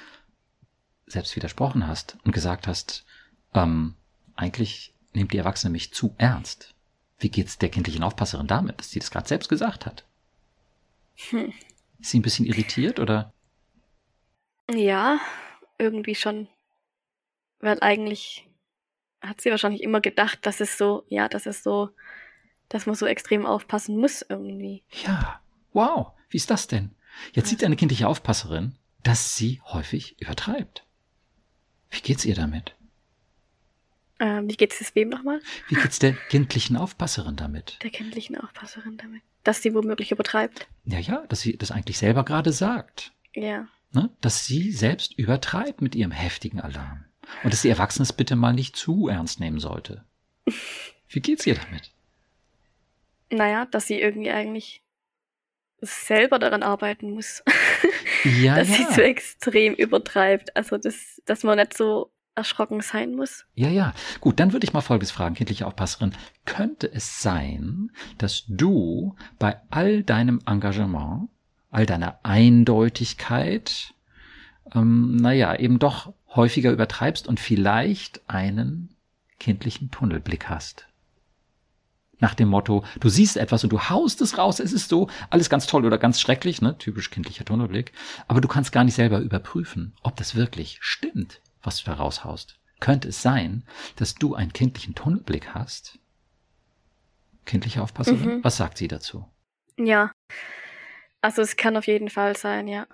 selbst 1.08 1.36
widersprochen 1.36 1.88
hast 1.88 2.18
und 2.24 2.32
gesagt 2.32 2.68
hast, 2.68 3.06
ähm, 3.54 3.96
eigentlich 4.36 4.94
nimmt 5.14 5.34
die 5.34 5.38
Erwachsene 5.38 5.72
mich 5.72 5.94
zu 5.94 6.14
ernst. 6.18 6.76
Wie 7.18 7.30
geht's 7.30 7.58
der 7.58 7.70
kindlichen 7.70 8.04
Aufpasserin 8.04 8.48
damit, 8.48 8.80
dass 8.80 8.92
sie 8.92 9.00
das 9.00 9.12
gerade 9.12 9.28
selbst 9.28 9.50
gesagt 9.50 9.86
hat? 9.86 10.06
Hm. 11.30 11.52
Ist 12.00 12.12
sie 12.12 12.20
ein 12.20 12.24
bisschen 12.24 12.46
irritiert 12.46 13.00
oder? 13.00 13.34
Ja, 14.72 15.20
irgendwie 15.78 16.16
schon. 16.16 16.48
Weil 17.60 17.80
eigentlich 17.82 18.49
hat 19.22 19.42
sie 19.42 19.52
wahrscheinlich 19.52 19.84
immer 19.84 20.02
gedacht, 20.02 20.40
dass 20.46 20.60
es 20.60 20.78
so, 20.78 21.06
ja, 21.10 21.28
dass 21.28 21.46
es 21.46 21.64
so, 21.64 21.90
dass 22.70 22.86
man 22.86 22.96
so 22.96 23.06
extrem 23.06 23.46
aufpassen 23.46 23.98
muss 23.98 24.26
irgendwie. 24.28 24.84
Ja, 25.06 25.42
wow, 25.74 26.14
wie 26.30 26.38
ist 26.38 26.50
das 26.50 26.68
denn? 26.68 26.92
Jetzt 27.34 27.50
sieht 27.50 27.64
eine 27.64 27.76
kindliche 27.76 28.08
Aufpasserin, 28.08 28.76
dass 29.04 29.36
sie 29.36 29.62
häufig 29.66 30.20
übertreibt. 30.22 30.86
Wie 31.90 32.02
geht's 32.02 32.26
ihr 32.26 32.36
damit? 32.36 32.76
Ähm, 34.20 34.50
wie 34.50 34.56
geht's 34.56 34.82
es 34.82 34.94
wem 34.96 35.10
nochmal? 35.10 35.42
Wie 35.70 35.76
geht's 35.76 36.00
der 36.00 36.14
kindlichen 36.14 36.76
Aufpasserin 36.76 37.36
damit? 37.36 37.80
Der 37.82 37.90
kindlichen 37.90 38.38
Aufpasserin 38.38 38.98
damit. 38.98 39.22
Dass 39.44 39.62
sie 39.62 39.74
womöglich 39.74 40.12
übertreibt. 40.12 40.68
Ja, 40.86 41.00
ja, 41.00 41.26
dass 41.28 41.42
sie 41.42 41.58
das 41.58 41.72
eigentlich 41.72 41.98
selber 41.98 42.26
gerade 42.26 42.52
sagt. 42.52 43.14
Ja. 43.34 43.68
Ne? 43.92 44.10
Dass 44.22 44.46
sie 44.46 44.72
selbst 44.72 45.18
übertreibt 45.18 45.82
mit 45.82 45.96
ihrem 45.96 46.12
heftigen 46.12 46.60
Alarm. 46.60 47.06
Und 47.44 47.54
dass 47.54 47.62
die 47.62 47.70
Erwachsenen 47.70 48.04
es 48.04 48.14
bitte 48.14 48.36
mal 48.36 48.54
nicht 48.54 48.76
zu 48.76 49.08
ernst 49.08 49.40
nehmen 49.40 49.60
sollte. 49.60 50.04
Wie 51.08 51.20
geht's 51.20 51.46
ihr 51.46 51.56
damit? 51.56 51.92
Naja, 53.32 53.66
dass 53.66 53.88
sie 53.88 54.00
irgendwie 54.00 54.32
eigentlich 54.32 54.82
selber 55.82 56.40
daran 56.40 56.64
arbeiten 56.64 57.12
muss. 57.12 57.44
Ja, 58.24 58.56
dass 58.58 58.70
ja. 58.70 58.76
sie 58.76 58.94
so 58.94 59.02
extrem 59.02 59.74
übertreibt. 59.74 60.56
Also, 60.56 60.78
das, 60.78 61.22
dass 61.26 61.44
man 61.44 61.58
nicht 61.58 61.78
so 61.78 62.12
erschrocken 62.36 62.82
sein 62.82 63.16
muss. 63.16 63.46
Ja, 63.54 63.70
ja. 63.70 63.94
Gut, 64.22 64.40
dann 64.40 64.54
würde 64.54 64.66
ich 64.66 64.74
mal 64.74 64.82
Folgendes 64.82 65.12
fragen, 65.12 65.36
kindliche 65.36 65.68
Aufpasserin. 65.68 66.14
Könnte 66.46 66.92
es 66.92 67.22
sein, 67.22 67.92
dass 68.18 68.46
du 68.48 69.16
bei 69.38 69.58
all 69.70 70.04
deinem 70.04 70.42
Engagement, 70.46 71.30
all 71.70 71.86
deiner 71.86 72.20
Eindeutigkeit, 72.24 73.94
ähm, 74.74 75.18
naja, 75.18 75.56
eben 75.56 75.80
doch 75.80 76.14
häufiger 76.36 76.72
übertreibst 76.72 77.28
und 77.28 77.40
vielleicht 77.40 78.22
einen 78.30 78.96
kindlichen 79.40 79.92
Tunnelblick 79.92 80.50
hast. 80.50 80.88
Nach 82.20 82.36
dem 82.36 82.50
Motto, 82.50 82.84
du 83.00 83.08
siehst 83.08 83.38
etwas 83.38 83.64
und 83.64 83.72
du 83.72 83.80
haust 83.80 84.20
es 84.22 84.38
raus, 84.38 84.60
es 84.60 84.74
ist 84.74 84.90
so, 84.90 85.10
alles 85.30 85.50
ganz 85.50 85.68
toll 85.68 85.86
oder 85.86 85.98
ganz 85.98 86.20
schrecklich, 86.20 86.62
ne, 86.62 86.78
typisch 86.78 87.12
kindlicher 87.12 87.46
Tunnelblick, 87.46 87.94
aber 88.28 88.42
du 88.42 88.50
kannst 88.50 88.74
gar 88.74 88.84
nicht 88.84 88.96
selber 88.96 89.20
überprüfen, 89.20 89.94
ob 90.04 90.18
das 90.18 90.36
wirklich 90.36 90.80
stimmt, 90.82 91.42
was 91.64 91.82
du 91.82 91.86
da 91.86 91.94
raushaust. 91.94 92.60
Könnte 92.82 93.08
es 93.08 93.22
sein, 93.22 93.64
dass 93.96 94.16
du 94.16 94.36
einen 94.36 94.54
kindlichen 94.54 94.96
Tunnelblick 94.96 95.54
hast? 95.54 96.00
Kindliche 97.46 97.82
Aufpasserin? 97.82 98.38
Mhm. 98.38 98.44
Was 98.44 98.58
sagt 98.58 98.78
sie 98.78 98.88
dazu? 98.88 99.26
Ja. 99.78 100.12
Also 101.22 101.42
es 101.42 101.58
kann 101.58 101.78
auf 101.78 101.88
jeden 101.88 102.10
Fall 102.10 102.36
sein, 102.36 102.68
ja. 102.68 102.86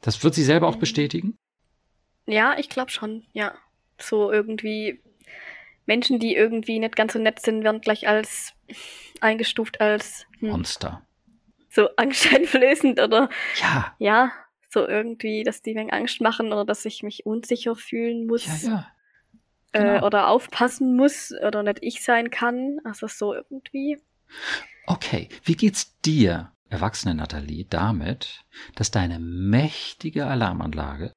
Das 0.00 0.24
wird 0.24 0.34
sie 0.34 0.42
selber 0.42 0.68
auch 0.68 0.76
bestätigen? 0.76 1.36
Ja, 2.30 2.56
ich 2.58 2.68
glaube 2.68 2.90
schon, 2.90 3.24
ja. 3.32 3.54
So 3.98 4.32
irgendwie 4.32 5.00
Menschen, 5.86 6.18
die 6.18 6.34
irgendwie 6.34 6.78
nicht 6.78 6.96
ganz 6.96 7.14
so 7.14 7.18
nett 7.18 7.40
sind, 7.40 7.64
werden 7.64 7.80
gleich 7.80 8.06
als 8.08 8.54
eingestuft 9.20 9.80
als 9.80 10.26
hm, 10.38 10.50
Monster. 10.50 11.02
So 11.68 11.88
angsteinflößend 11.96 13.00
oder 13.00 13.28
ja. 13.60 13.94
Ja, 13.98 14.32
so 14.68 14.86
irgendwie, 14.86 15.42
dass 15.42 15.62
die 15.62 15.74
wegen 15.74 15.90
Angst 15.90 16.20
machen 16.20 16.52
oder 16.52 16.64
dass 16.64 16.84
ich 16.84 17.02
mich 17.02 17.26
unsicher 17.26 17.74
fühlen 17.74 18.26
muss. 18.26 18.62
Ja, 18.62 18.70
ja. 18.70 18.86
äh, 19.72 19.94
Genau. 19.94 20.06
oder 20.06 20.28
aufpassen 20.28 20.96
muss 20.96 21.32
oder 21.32 21.62
nicht 21.62 21.78
ich 21.82 22.02
sein 22.02 22.30
kann. 22.30 22.78
Also 22.84 23.08
so 23.08 23.34
irgendwie. 23.34 23.98
Okay, 24.86 25.28
wie 25.44 25.56
geht's 25.56 25.98
dir, 26.00 26.52
erwachsene 26.68 27.14
Nathalie, 27.14 27.66
damit, 27.68 28.44
dass 28.76 28.90
deine 28.92 29.18
mächtige 29.18 30.26
Alarmanlage 30.26 31.12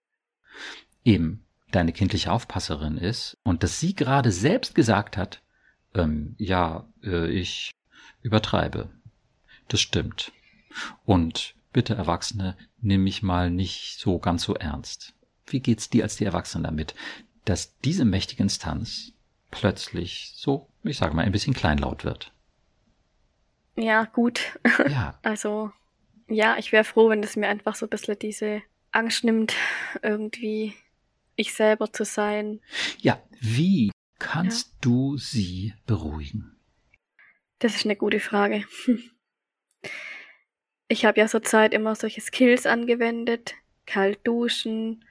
eben 1.04 1.46
deine 1.72 1.92
kindliche 1.92 2.32
Aufpasserin 2.32 2.98
ist 2.98 3.38
und 3.44 3.63
dass 3.63 3.80
sie 3.80 3.96
gerade 3.96 4.32
selbst 4.32 4.76
gesagt 4.76 5.18
hat, 5.18 5.42
ähm, 5.96 6.36
ja, 6.38 6.88
äh, 7.04 7.28
ich 7.30 7.72
übertreibe. 8.22 8.89
Das 9.68 9.82
stimmt. 9.82 10.32
Und 11.06 11.56
bitte 11.72 11.96
Erwachsene, 11.96 12.58
nimm 12.82 13.04
mich 13.04 13.24
mal 13.24 13.50
nicht 13.50 14.00
so 14.00 14.20
ganz 14.20 14.44
so 14.44 14.56
ernst. 14.56 15.13
Wie 15.48 15.60
geht's 15.60 15.89
dir 15.89 16.04
als 16.04 16.16
die 16.16 16.26
Erwachsene 16.26 16.63
damit, 16.63 16.96
dass 17.46 17.78
diese 17.80 18.06
mächtige 18.06 18.44
Instanz 18.44 19.12
plötzlich 19.52 20.32
so, 20.36 20.70
ich 20.84 20.98
sage 20.98 21.16
mal, 21.16 21.26
ein 21.26 21.32
bisschen 21.32 21.54
kleinlaut 21.54 22.06
wird? 22.06 22.32
Ja, 23.76 24.06
gut. 24.06 24.60
Ja, 24.89 25.20
Also, 25.24 25.72
ja, 26.28 26.58
ich 26.58 26.72
wäre 26.72 26.84
froh, 26.84 27.10
wenn 27.10 27.22
das 27.22 27.36
mir 27.36 27.50
einfach 27.50 27.76
so 27.76 27.86
ein 27.86 27.89
bisschen 27.89 28.18
diese 28.18 28.62
Angst 28.92 29.24
nimmt, 29.24 29.54
irgendwie 30.02 30.74
ich 31.36 31.54
selber 31.54 31.91
zu 31.91 32.06
sein. 32.06 32.62
Ja, 33.00 33.22
wie 33.39 33.91
kannst 34.19 34.74
du 34.82 35.17
sie 35.17 35.74
beruhigen? 35.86 36.56
Das 37.60 37.76
ist 37.76 37.86
eine 37.86 37.96
gute 37.96 38.19
Frage. 38.19 38.65
Ich 40.89 41.06
habe 41.06 41.19
ja 41.19 41.28
zur 41.28 41.41
Zeit 41.41 41.74
immer 41.74 41.96
solche 41.96 42.22
Skills 42.22 42.67
angewendet. 42.67 43.56
Kalt 43.88 44.19
duschen, 44.26 45.04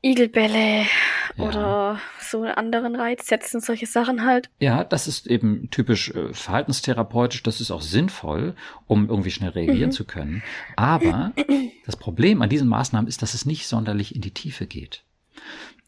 Igelbälle 0.00 0.86
Ja. 1.36 1.44
oder 1.44 2.00
so 2.20 2.42
einen 2.42 2.52
anderen 2.54 2.96
Reiz 2.96 3.26
setzen, 3.26 3.60
solche 3.60 3.86
Sachen 3.86 4.24
halt. 4.24 4.48
Ja, 4.58 4.84
das 4.84 5.06
ist 5.06 5.26
eben 5.26 5.68
typisch 5.70 6.10
äh, 6.10 6.32
verhaltenstherapeutisch, 6.32 7.42
das 7.42 7.60
ist 7.60 7.70
auch 7.70 7.82
sinnvoll, 7.82 8.54
um 8.86 9.08
irgendwie 9.08 9.30
schnell 9.30 9.50
reagieren 9.50 9.90
Mhm. 9.90 9.94
zu 9.94 10.04
können. 10.04 10.42
Aber 10.76 11.32
das 11.84 11.96
Problem 11.96 12.42
an 12.42 12.48
diesen 12.48 12.68
Maßnahmen 12.68 13.08
ist, 13.08 13.22
dass 13.22 13.34
es 13.34 13.44
nicht 13.46 13.66
sonderlich 13.68 14.14
in 14.14 14.22
die 14.22 14.32
Tiefe 14.32 14.66
geht. 14.66 15.02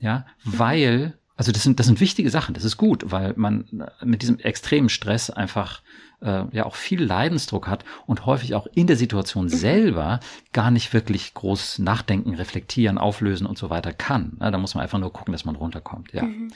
Ja, 0.00 0.26
weil, 0.44 1.18
also 1.38 1.52
das 1.52 1.62
sind, 1.62 1.78
das 1.78 1.86
sind 1.86 2.00
wichtige 2.00 2.30
Sachen, 2.30 2.52
das 2.52 2.64
ist 2.64 2.76
gut, 2.76 3.12
weil 3.12 3.32
man 3.36 3.64
äh, 3.80 4.04
mit 4.04 4.22
diesem 4.22 4.40
extremen 4.40 4.88
Stress 4.88 5.30
einfach 5.30 5.82
äh, 6.20 6.44
ja 6.50 6.66
auch 6.66 6.74
viel 6.74 7.00
Leidensdruck 7.00 7.68
hat 7.68 7.84
und 8.06 8.26
häufig 8.26 8.56
auch 8.56 8.66
in 8.74 8.88
der 8.88 8.96
Situation 8.96 9.48
selber 9.48 10.18
gar 10.52 10.72
nicht 10.72 10.92
wirklich 10.92 11.34
groß 11.34 11.78
nachdenken, 11.78 12.34
reflektieren, 12.34 12.98
auflösen 12.98 13.46
und 13.46 13.56
so 13.56 13.70
weiter 13.70 13.92
kann. 13.92 14.36
Ja, 14.40 14.50
da 14.50 14.58
muss 14.58 14.74
man 14.74 14.82
einfach 14.82 14.98
nur 14.98 15.12
gucken, 15.12 15.30
dass 15.30 15.44
man 15.44 15.54
runterkommt. 15.54 16.12
Ja. 16.12 16.24
Mhm. 16.24 16.52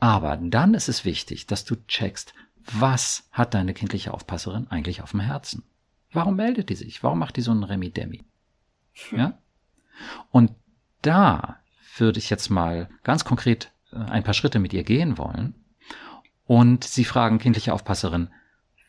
Aber 0.00 0.38
dann 0.38 0.72
ist 0.72 0.88
es 0.88 1.04
wichtig, 1.04 1.46
dass 1.46 1.66
du 1.66 1.76
checkst, 1.86 2.32
was 2.72 3.28
hat 3.32 3.52
deine 3.52 3.74
kindliche 3.74 4.14
Aufpasserin 4.14 4.66
eigentlich 4.70 5.02
auf 5.02 5.10
dem 5.10 5.20
Herzen? 5.20 5.62
Warum 6.10 6.36
meldet 6.36 6.70
die 6.70 6.74
sich? 6.74 7.02
Warum 7.02 7.18
macht 7.18 7.36
die 7.36 7.42
so 7.42 7.50
einen 7.50 7.64
Remi-Demi? 7.64 8.22
Ja? 9.14 9.36
Und 10.30 10.52
da 11.02 11.58
würde 11.98 12.18
ich 12.18 12.30
jetzt 12.30 12.48
mal 12.48 12.88
ganz 13.02 13.24
konkret 13.24 13.71
ein 13.92 14.22
paar 14.22 14.34
Schritte 14.34 14.58
mit 14.58 14.72
ihr 14.72 14.84
gehen 14.84 15.18
wollen 15.18 15.54
und 16.46 16.84
sie 16.84 17.04
fragen, 17.04 17.38
kindliche 17.38 17.72
Aufpasserin, 17.72 18.28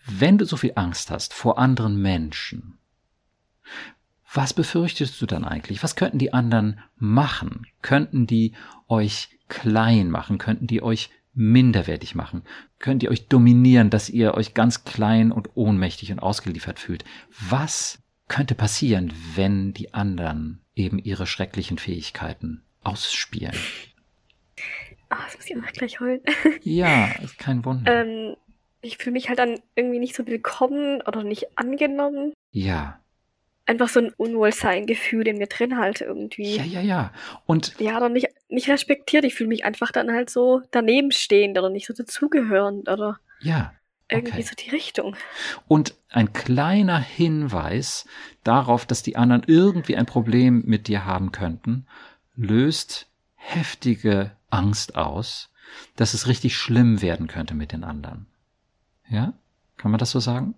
wenn 0.05 0.37
du 0.37 0.45
so 0.45 0.57
viel 0.57 0.73
Angst 0.75 1.11
hast 1.11 1.33
vor 1.33 1.57
anderen 1.57 2.01
Menschen, 2.01 2.77
was 4.33 4.53
befürchtest 4.53 5.21
du 5.21 5.27
dann 5.27 5.45
eigentlich? 5.45 5.83
Was 5.83 5.95
könnten 5.95 6.17
die 6.17 6.33
anderen 6.33 6.79
machen? 6.97 7.67
Könnten 7.83 8.25
die 8.25 8.53
euch 8.87 9.29
klein 9.47 10.09
machen? 10.09 10.39
Könnten 10.39 10.65
die 10.65 10.81
euch 10.81 11.11
minderwertig 11.35 12.15
machen? 12.15 12.41
Könnt 12.79 13.03
ihr 13.03 13.11
euch 13.11 13.27
dominieren, 13.27 13.91
dass 13.91 14.09
ihr 14.09 14.33
euch 14.33 14.55
ganz 14.55 14.85
klein 14.85 15.31
und 15.31 15.49
ohnmächtig 15.55 16.11
und 16.11 16.19
ausgeliefert 16.19 16.79
fühlt? 16.79 17.05
Was 17.39 17.99
könnte 18.27 18.55
passieren, 18.55 19.13
wenn 19.35 19.73
die 19.73 19.93
anderen 19.93 20.61
eben 20.75 20.97
ihre 20.97 21.27
schrecklichen 21.27 21.77
Fähigkeiten 21.77 22.63
ausspielen? 22.83 23.55
Ah, 25.15 25.23
das 25.25 25.35
muss 25.37 25.49
ich 25.49 25.55
auch 25.57 25.71
gleich 25.73 25.99
heulen. 25.99 26.21
Ja, 26.63 27.11
ist 27.23 27.37
kein 27.37 27.63
Wunder. 27.65 28.01
ähm, 28.01 28.35
ich 28.81 28.97
fühle 28.97 29.13
mich 29.13 29.29
halt 29.29 29.39
dann 29.39 29.59
irgendwie 29.75 29.99
nicht 29.99 30.15
so 30.15 30.25
willkommen 30.27 31.01
oder 31.03 31.23
nicht 31.23 31.57
angenommen. 31.57 32.33
Ja, 32.51 32.99
Einfach 33.65 33.87
so 33.87 34.01
ein 34.01 34.11
Unwohlsein-Gefühl 34.17 35.25
in 35.25 35.37
mir 35.37 35.47
drin 35.47 35.77
halt 35.77 36.01
irgendwie. 36.01 36.57
ja, 36.57 36.63
ja, 36.65 36.81
ja. 36.81 37.13
Und 37.45 37.79
Ja, 37.79 37.95
oder 37.95 38.09
nicht, 38.09 38.27
nicht 38.49 38.67
respektiert. 38.69 39.23
Ich 39.23 39.35
fühle 39.35 39.47
mich 39.47 39.63
einfach 39.63 39.91
dann 39.93 40.11
halt 40.11 40.29
so 40.29 40.61
daneben 40.71 41.11
stehend 41.13 41.57
oder 41.57 41.69
nicht 41.69 41.87
so 41.87 41.93
dazugehörend 41.93 42.89
oder 42.89 43.19
ja, 43.39 43.73
irgendwie 44.11 44.33
Okay. 44.33 44.41
so 44.41 44.55
die 44.55 44.69
Richtung. 44.71 45.15
Und 45.69 45.95
ein 46.09 46.33
kleiner 46.33 46.99
Hinweis 46.99 48.05
darauf, 48.43 48.85
dass 48.85 49.01
die 49.01 49.15
anderen 49.15 49.43
irgendwie 49.47 49.95
ein 49.95 50.05
Problem 50.07 50.63
mit 50.65 50.89
dir 50.89 51.05
haben 51.05 51.31
könnten, 51.31 51.87
löst 52.35 53.07
heftige 53.35 54.31
Angst 54.53 54.95
aus, 54.95 55.49
dass 55.95 56.13
es 56.13 56.27
richtig 56.27 56.55
schlimm 56.55 57.01
werden 57.01 57.27
könnte 57.27 57.53
mit 57.55 57.71
den 57.71 57.83
anderen. 57.83 58.27
Ja? 59.09 59.33
Kann 59.77 59.91
man 59.91 59.99
das 59.99 60.11
so 60.11 60.19
sagen? 60.19 60.55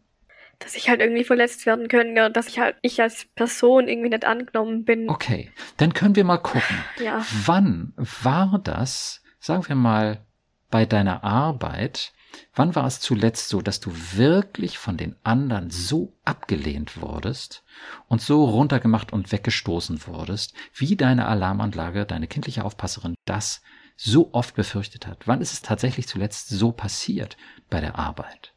Dass 0.60 0.76
ich 0.76 0.90
halt 0.90 1.02
irgendwie 1.02 1.26
verletzt 1.26 1.66
werden 1.66 1.88
könnte 1.90 2.32
dass 2.32 2.48
ich 2.48 2.60
halt, 2.60 2.78
ich 2.82 3.02
als 3.02 3.26
Person 3.36 3.88
irgendwie 3.88 4.10
nicht 4.10 4.26
angenommen 4.26 4.86
bin. 4.86 5.10
Okay, 5.10 5.52
dann 5.78 5.94
können 5.94 6.16
wir 6.16 6.24
mal 6.24 6.38
gucken. 6.38 6.78
Ja. 7.04 7.26
Wann 7.46 7.94
war 7.98 8.60
das, 8.64 9.22
sagen 9.40 9.68
wir 9.68 9.76
mal, 9.76 10.26
bei 10.72 10.86
deiner 10.86 11.24
Arbeit, 11.24 12.14
wann 12.54 12.76
war 12.76 12.86
es 12.86 13.00
zuletzt 13.00 13.50
so, 13.50 13.62
dass 13.62 13.80
du 13.80 13.92
wirklich 14.14 14.78
von 14.78 14.98
den 14.98 15.16
anderen 15.24 15.70
so 15.70 16.14
abgelehnt 16.24 17.02
wurdest 17.02 17.64
und 18.08 18.22
so 18.22 18.46
runtergemacht 18.46 19.12
und 19.14 19.32
weggestoßen 19.32 20.08
wurdest, 20.08 20.54
wie 20.74 20.96
deine 20.96 21.28
Alarmanlage, 21.28 22.06
deine 22.06 22.28
kindliche 22.28 22.64
Aufpasserin 22.64 23.16
das 23.26 23.62
so 23.96 24.30
oft 24.34 24.56
befürchtet 24.56 25.08
hat? 25.08 25.28
Wann 25.28 25.42
ist 25.42 25.54
es 25.54 25.62
tatsächlich 25.62 26.08
zuletzt 26.08 26.50
so 26.50 26.72
passiert 26.72 27.38
bei 27.70 27.80
der 27.80 27.98
Arbeit? 27.98 28.54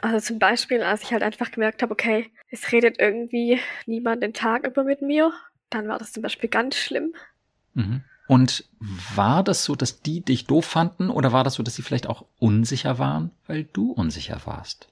Also 0.00 0.18
zum 0.20 0.38
Beispiel, 0.38 0.82
als 0.82 1.02
ich 1.02 1.12
halt 1.12 1.22
einfach 1.22 1.50
gemerkt 1.50 1.82
habe, 1.82 1.92
okay, 1.92 2.30
es 2.48 2.72
redet 2.72 2.98
irgendwie 2.98 3.60
niemand 3.86 4.22
den 4.22 4.32
Tag 4.32 4.66
über 4.66 4.84
mit 4.84 5.02
mir, 5.02 5.32
dann 5.68 5.88
war 5.88 5.98
das 5.98 6.12
zum 6.12 6.22
Beispiel 6.22 6.48
ganz 6.48 6.76
schlimm. 6.76 7.14
Mhm. 7.74 8.02
Und 8.26 8.64
war 8.78 9.42
das 9.42 9.64
so, 9.64 9.74
dass 9.74 10.02
die 10.02 10.20
dich 10.20 10.46
doof 10.46 10.64
fanden 10.64 11.10
oder 11.10 11.32
war 11.32 11.44
das 11.44 11.54
so, 11.54 11.62
dass 11.62 11.74
sie 11.74 11.82
vielleicht 11.82 12.06
auch 12.06 12.24
unsicher 12.38 12.98
waren, 12.98 13.32
weil 13.46 13.64
du 13.64 13.92
unsicher 13.92 14.40
warst? 14.44 14.88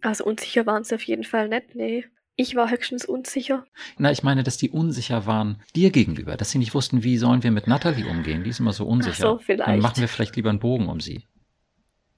Also 0.00 0.24
unsicher 0.24 0.66
waren 0.66 0.84
sie 0.84 0.94
auf 0.94 1.02
jeden 1.02 1.24
Fall 1.24 1.48
nicht, 1.48 1.74
nee. 1.74 2.06
Ich 2.36 2.56
war 2.56 2.70
höchstens 2.70 3.04
unsicher. 3.04 3.64
Na, 3.96 4.10
ich 4.10 4.22
meine, 4.24 4.42
dass 4.42 4.56
die 4.56 4.70
unsicher 4.70 5.26
waren 5.26 5.62
dir 5.76 5.90
gegenüber, 5.90 6.36
dass 6.36 6.50
sie 6.50 6.58
nicht 6.58 6.74
wussten, 6.74 7.04
wie 7.04 7.16
sollen 7.16 7.42
wir 7.44 7.52
mit 7.52 7.66
Natalie 7.68 8.06
umgehen. 8.06 8.42
Die 8.42 8.50
ist 8.50 8.58
immer 8.60 8.72
so 8.72 8.86
unsicher. 8.86 9.14
Ach 9.34 9.38
so, 9.38 9.38
vielleicht. 9.38 9.68
Dann 9.68 9.78
machen 9.80 10.00
wir 10.00 10.08
vielleicht 10.08 10.34
lieber 10.34 10.50
einen 10.50 10.58
Bogen 10.58 10.88
um 10.88 11.00
sie. 11.00 11.26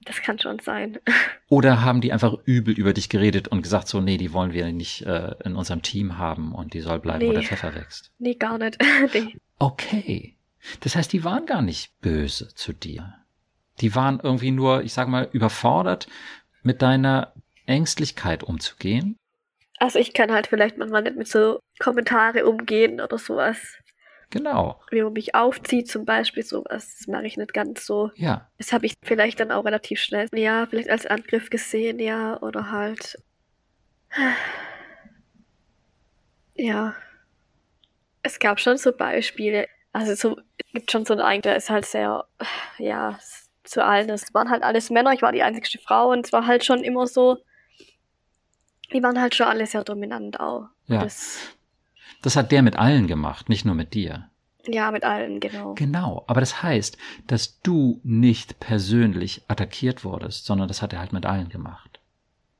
Das 0.05 0.21
kann 0.21 0.39
schon 0.39 0.57
sein. 0.59 0.97
Oder 1.49 1.81
haben 1.81 2.01
die 2.01 2.13
einfach 2.13 2.33
übel 2.45 2.73
über 2.73 2.93
dich 2.93 3.09
geredet 3.09 3.49
und 3.49 3.61
gesagt, 3.61 3.87
so, 3.89 3.99
nee, 4.01 4.17
die 4.17 4.33
wollen 4.33 4.53
wir 4.53 4.71
nicht 4.71 5.01
äh, 5.03 5.35
in 5.43 5.55
unserem 5.55 5.81
Team 5.81 6.17
haben 6.17 6.55
und 6.55 6.73
die 6.73 6.79
soll 6.81 6.99
bleiben, 6.99 7.23
wo 7.25 7.29
Nee. 7.29 7.33
der 7.35 7.43
Pfeffer 7.43 7.75
wächst. 7.75 8.11
nee, 8.17 8.33
gar 8.35 8.57
nicht. 8.57 8.77
nee. 9.13 9.35
Okay. 9.59 10.37
Das 10.79 10.95
heißt, 10.95 11.13
die 11.13 11.23
waren 11.23 11.45
gar 11.45 11.61
nicht 11.61 11.91
böse 12.01 12.47
zu 12.55 12.73
dir. 12.73 13.13
Die 13.81 13.93
waren 13.93 14.19
irgendwie 14.21 14.51
nur, 14.51 14.81
ich 14.83 14.93
sag 14.93 15.07
mal, 15.09 15.29
überfordert, 15.31 16.07
mit 16.63 16.81
deiner 16.81 17.33
Ängstlichkeit 17.67 18.43
umzugehen. 18.43 19.17
Also 19.77 19.99
ich 19.99 20.13
kann 20.13 20.31
halt 20.31 20.47
vielleicht 20.47 20.77
manchmal 20.77 21.03
nicht 21.03 21.15
mit 21.15 21.27
so 21.27 21.59
Kommentare 21.79 22.45
umgehen 22.45 22.99
oder 22.99 23.17
sowas. 23.17 23.77
Genau. 24.29 24.81
Wie 24.91 25.01
man 25.01 25.13
mich 25.13 25.35
aufzieht 25.35 25.87
zum 25.87 26.03
Beispiel, 26.03 26.43
sowas. 26.43 26.97
Das 26.97 27.07
mache 27.07 27.25
ich 27.27 27.37
nicht 27.37 27.53
ganz 27.53 27.85
so. 27.85 28.11
Ja. 28.15 28.49
Das 28.57 28.73
habe 28.73 28.85
ich 28.85 28.95
vielleicht 29.03 29.39
dann 29.39 29.51
auch 29.51 29.63
relativ 29.63 30.01
schnell, 30.01 30.27
ja, 30.33 30.65
vielleicht 30.65 30.89
als 30.89 31.05
Angriff 31.05 31.49
gesehen, 31.49 31.99
ja, 31.99 32.41
oder 32.41 32.71
halt. 32.71 33.17
Ja. 36.55 36.95
Es 38.23 38.39
gab 38.39 38.59
schon 38.59 38.77
so 38.77 38.91
Beispiele. 38.91 39.67
Also 39.93 40.15
so, 40.15 40.37
es 40.57 40.73
gibt 40.73 40.91
schon 40.91 41.05
so 41.05 41.13
einen, 41.15 41.41
der 41.41 41.55
ist 41.55 41.69
halt 41.69 41.85
sehr, 41.85 42.25
ja, 42.77 43.17
zu 43.63 43.83
allen. 43.83 44.09
Es 44.09 44.33
waren 44.33 44.49
halt 44.49 44.63
alles 44.63 44.89
Männer, 44.89 45.13
ich 45.13 45.21
war 45.21 45.31
die 45.31 45.43
einzigste 45.43 45.79
Frau 45.79 46.09
und 46.11 46.25
es 46.25 46.33
war 46.33 46.45
halt 46.45 46.65
schon 46.65 46.83
immer 46.83 47.07
so, 47.07 47.37
die 48.93 49.03
waren 49.03 49.19
halt 49.19 49.35
schon 49.35 49.47
alle 49.47 49.65
sehr 49.67 49.83
dominant 49.83 50.39
auch. 50.39 50.67
Ja. 50.87 51.03
Das, 51.03 51.39
Das 52.21 52.35
hat 52.35 52.51
der 52.51 52.61
mit 52.61 52.77
allen 52.77 53.07
gemacht, 53.07 53.49
nicht 53.49 53.65
nur 53.65 53.75
mit 53.75 53.93
dir. 53.93 54.29
ja, 54.67 54.91
mit 54.91 55.03
allen, 55.03 55.39
genau. 55.39 55.73
Genau, 55.75 56.23
aber 56.27 56.39
das 56.41 56.61
heißt, 56.63 56.97
dass 57.27 57.59
du 57.61 57.99
nicht 58.03 58.59
persönlich 58.59 59.41
attackiert 59.47 60.03
wurdest, 60.03 60.45
sondern 60.45 60.67
das 60.67 60.81
hat 60.81 60.93
er 60.93 60.99
halt 60.99 61.13
mit 61.13 61.25
allen 61.25 61.49
gemacht. 61.49 61.99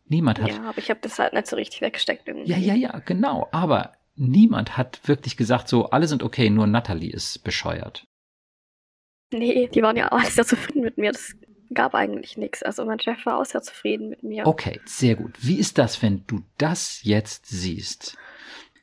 Niemand 0.09 0.39
hat. 0.41 0.49
Ja, 0.49 0.69
aber 0.69 0.77
ich 0.77 0.89
habe 0.89 1.01
das 1.01 1.19
halt 1.19 1.33
nicht 1.33 1.47
so 1.47 1.57
richtig 1.57 1.81
weggesteckt 1.81 2.27
irgendwie. 2.27 2.49
Ja, 2.49 2.57
ja, 2.57 2.73
ja, 2.75 2.99
genau. 2.99 3.49
Aber 3.51 3.91
niemand 4.15 4.77
hat 4.77 5.01
wirklich 5.05 5.35
gesagt, 5.35 5.67
so 5.67 5.89
alle 5.89 6.07
sind 6.07 6.23
okay, 6.23 6.49
nur 6.49 6.65
Natalie 6.65 7.11
ist 7.11 7.43
bescheuert. 7.43 8.07
Nee, 9.33 9.67
die 9.67 9.81
waren 9.81 9.97
ja 9.97 10.11
auch 10.13 10.21
sehr 10.23 10.45
zufrieden 10.45 10.81
mit 10.81 10.97
mir. 10.97 11.11
Das 11.11 11.35
gab 11.73 11.95
eigentlich 11.95 12.37
nichts. 12.37 12.63
Also 12.63 12.85
mein 12.85 12.99
Chef 12.99 13.25
war 13.25 13.37
auch 13.37 13.45
sehr 13.45 13.61
zufrieden 13.61 14.09
mit 14.09 14.23
mir. 14.23 14.47
Okay, 14.47 14.79
sehr 14.85 15.15
gut. 15.15 15.33
Wie 15.39 15.59
ist 15.59 15.77
das, 15.77 16.01
wenn 16.01 16.25
du 16.27 16.43
das 16.57 17.01
jetzt 17.03 17.47
siehst? 17.47 18.17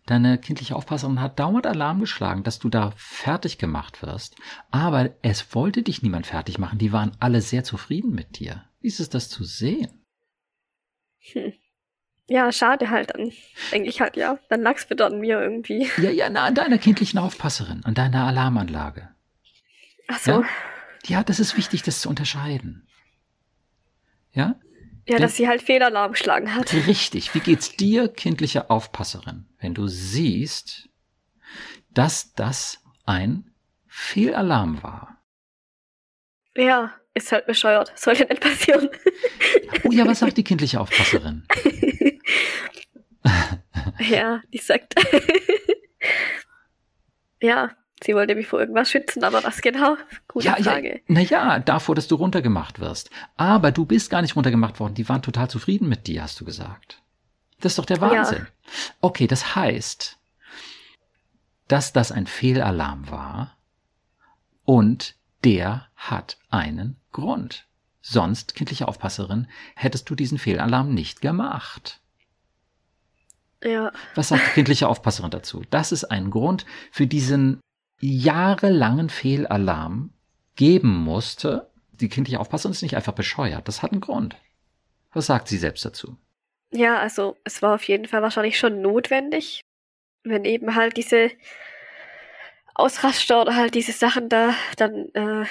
Deine 0.06 0.36
kindliche 0.36 0.76
Aufpasserin 0.76 1.20
hat 1.20 1.38
dauernd 1.38 1.66
Alarm 1.66 2.00
geschlagen, 2.00 2.42
dass 2.42 2.58
du 2.58 2.68
da 2.68 2.92
fertig 2.96 3.56
gemacht 3.56 4.02
wirst. 4.02 4.36
Aber 4.70 5.10
es 5.22 5.54
wollte 5.54 5.82
dich 5.82 6.02
niemand 6.02 6.26
fertig 6.26 6.58
machen. 6.58 6.78
Die 6.78 6.92
waren 6.92 7.12
alle 7.20 7.40
sehr 7.40 7.64
zufrieden 7.64 8.14
mit 8.14 8.38
dir. 8.38 8.64
Wie 8.80 8.88
ist 8.88 9.00
es 9.00 9.08
das 9.08 9.30
zu 9.30 9.44
sehen? 9.44 10.04
Hm. 11.32 11.54
Ja, 12.26 12.52
schade 12.52 12.90
halt. 12.90 13.14
Dann 13.14 13.32
denke 13.72 13.88
ich 13.88 14.00
halt, 14.00 14.16
ja, 14.16 14.38
dann 14.50 14.62
lag's 14.62 14.88
wieder 14.90 15.06
an 15.06 15.20
mir 15.20 15.40
irgendwie. 15.40 15.90
Ja, 15.98 16.10
ja, 16.10 16.28
na, 16.28 16.44
an 16.44 16.54
deiner 16.54 16.78
kindlichen 16.78 17.18
Aufpasserin, 17.18 17.82
an 17.84 17.94
deiner 17.94 18.26
Alarmanlage. 18.26 19.08
Ach 20.08 20.18
so. 20.18 20.30
Ja? 20.30 20.44
Ja, 21.06 21.22
das 21.22 21.40
ist 21.40 21.56
wichtig, 21.56 21.82
das 21.82 22.00
zu 22.00 22.08
unterscheiden. 22.08 22.86
Ja? 24.32 24.58
Ja, 25.06 25.18
dass 25.18 25.36
sie 25.36 25.48
halt 25.48 25.62
Fehlalarm 25.62 26.12
geschlagen 26.12 26.54
hat. 26.54 26.72
Richtig. 26.86 27.34
Wie 27.34 27.40
geht's 27.40 27.76
dir, 27.76 28.08
kindliche 28.08 28.70
Aufpasserin, 28.70 29.46
wenn 29.58 29.74
du 29.74 29.86
siehst, 29.86 30.88
dass 31.90 32.32
das 32.32 32.82
ein 33.04 33.52
Fehlalarm 33.86 34.82
war? 34.82 35.22
Ja, 36.56 36.94
ist 37.12 37.32
halt 37.32 37.46
bescheuert. 37.46 37.92
Sollte 37.96 38.24
nicht 38.24 38.40
passieren. 38.40 38.88
Oh 39.84 39.90
ja, 39.90 40.06
was 40.06 40.20
sagt 40.20 40.36
die 40.36 40.44
kindliche 40.44 40.80
Aufpasserin? 40.80 41.46
ja, 44.00 44.42
die 44.52 44.58
sagt. 44.58 44.94
ja, 47.40 47.76
Sie 48.04 48.14
wollte 48.14 48.34
mich 48.34 48.46
vor 48.46 48.60
irgendwas 48.60 48.90
schützen, 48.90 49.24
aber 49.24 49.42
was 49.44 49.62
genau? 49.62 49.96
Gute 50.28 50.46
ja, 50.46 50.56
Frage. 50.56 50.96
Ja, 50.96 51.00
naja, 51.08 51.58
davor, 51.58 51.94
dass 51.94 52.06
du 52.06 52.16
runtergemacht 52.16 52.78
wirst. 52.78 53.08
Aber 53.38 53.72
du 53.72 53.86
bist 53.86 54.10
gar 54.10 54.20
nicht 54.20 54.36
runtergemacht 54.36 54.78
worden. 54.78 54.94
Die 54.94 55.08
waren 55.08 55.22
total 55.22 55.48
zufrieden 55.48 55.88
mit 55.88 56.06
dir, 56.06 56.22
hast 56.22 56.38
du 56.38 56.44
gesagt. 56.44 57.00
Das 57.60 57.72
ist 57.72 57.78
doch 57.78 57.86
der 57.86 58.02
Wahnsinn. 58.02 58.46
Ja. 58.46 58.70
Okay, 59.00 59.26
das 59.26 59.56
heißt, 59.56 60.18
dass 61.66 61.94
das 61.94 62.12
ein 62.12 62.26
Fehlalarm 62.26 63.10
war 63.10 63.56
und 64.64 65.16
der 65.42 65.86
hat 65.96 66.36
einen 66.50 66.96
Grund. 67.10 67.66
Sonst, 68.02 68.54
kindliche 68.54 68.86
Aufpasserin, 68.86 69.48
hättest 69.76 70.10
du 70.10 70.14
diesen 70.14 70.36
Fehlalarm 70.36 70.92
nicht 70.92 71.22
gemacht. 71.22 72.02
Ja. 73.62 73.92
Was 74.14 74.28
sagt 74.28 74.46
die 74.46 74.50
kindliche 74.52 74.88
Aufpasserin 74.88 75.30
dazu? 75.30 75.62
Das 75.70 75.90
ist 75.90 76.04
ein 76.04 76.28
Grund 76.28 76.66
für 76.90 77.06
diesen 77.06 77.60
jahrelangen 78.12 79.08
Fehlalarm 79.08 80.10
geben 80.56 80.94
musste. 80.94 81.70
Die 81.92 82.08
kindliche 82.08 82.40
Aufpasserin 82.40 82.72
ist 82.72 82.82
nicht 82.82 82.96
einfach 82.96 83.12
bescheuert. 83.12 83.66
Das 83.68 83.82
hat 83.82 83.92
einen 83.92 84.00
Grund. 84.00 84.36
Was 85.12 85.26
sagt 85.26 85.48
sie 85.48 85.58
selbst 85.58 85.84
dazu? 85.84 86.16
Ja, 86.72 86.98
also 86.98 87.36
es 87.44 87.62
war 87.62 87.76
auf 87.76 87.84
jeden 87.84 88.06
Fall 88.06 88.20
wahrscheinlich 88.22 88.58
schon 88.58 88.82
notwendig, 88.82 89.60
wenn 90.24 90.44
eben 90.44 90.74
halt 90.74 90.96
diese 90.96 91.30
Ausraster 92.74 93.42
oder 93.42 93.54
halt 93.54 93.74
diese 93.74 93.92
Sachen 93.92 94.28
da 94.28 94.54
dann 94.76 95.08
äh, 95.14 95.46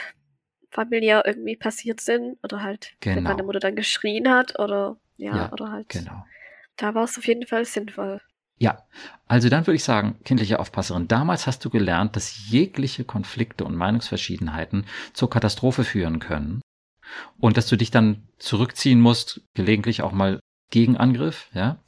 familiär 0.70 1.24
irgendwie 1.26 1.56
passiert 1.56 2.01
sind 2.01 2.38
oder 2.43 2.62
halt 2.62 2.93
genau. 2.99 3.16
wenn 3.16 3.24
meine 3.24 3.43
Mutter 3.43 3.60
dann 3.60 3.76
geschrien 3.78 4.30
hat 4.30 4.60
oder 4.60 4.97
ja, 5.16 5.36
ja 5.36 5.51
oder 5.54 5.72
halt 5.72 5.89
genau. 5.89 6.26
da 6.76 6.93
war 6.93 7.06
es 7.06 7.18
auf 7.18 7.26
jeden 7.26 7.47
Fall 7.47 7.64
sinnvoll. 7.64 8.20
Ja, 8.60 8.84
also 9.28 9.49
dann 9.49 9.66
würde 9.66 9.76
ich 9.76 9.84
sagen, 9.84 10.20
kindliche 10.24 10.60
Aufpasserin, 10.60 11.08
damals 11.08 11.47
hast 11.47 11.66
du 11.66 11.70
gelernt, 11.70 12.16
dass 12.16 12.49
jegliche 12.49 13.04
Konflikte 13.04 13.66
und 13.66 13.76
Meinungsverschiedenheiten 13.76 14.86
zur 15.14 15.30
Katastrophe 15.30 15.84
führen 15.84 16.20
können 16.20 16.62
und 17.39 17.58
dass 17.58 17.68
du 17.68 17.76
dich 17.76 17.91
dann 17.91 18.28
zurückziehen 18.38 19.01
musst, 19.01 19.41
gelegentlich 19.54 20.01
auch 20.01 20.12
mal 20.12 20.39
Gegenangriff, 20.70 21.49
ja. 21.54 21.80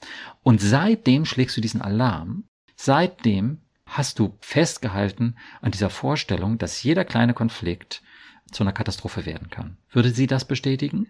Und 0.43 0.61
seitdem 0.61 1.25
schlägst 1.25 1.57
du 1.57 1.61
diesen 1.61 1.81
Alarm. 1.81 2.45
Seitdem 2.75 3.61
hast 3.87 4.19
du 4.19 4.37
festgehalten 4.41 5.37
an 5.61 5.71
dieser 5.71 5.89
Vorstellung, 5.89 6.57
dass 6.57 6.83
jeder 6.83 7.05
kleine 7.05 7.33
Konflikt 7.33 8.03
zu 8.51 8.63
einer 8.63 8.73
Katastrophe 8.73 9.25
werden 9.25 9.49
kann. 9.49 9.77
Würde 9.89 10.11
sie 10.11 10.27
das 10.27 10.45
bestätigen? 10.45 11.07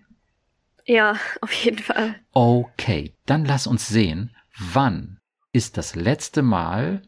Ja, 0.86 1.16
auf 1.41 1.51
jeden 1.51 1.80
Fall. 1.80 2.16
Okay, 2.32 3.14
dann 3.26 3.43
lass 3.43 3.68
uns 3.68 3.88
sehen, 3.88 4.36
wann 4.58 5.18
ist 5.56 5.78
das 5.78 5.95
letzte 5.95 6.41
Mal 6.41 7.01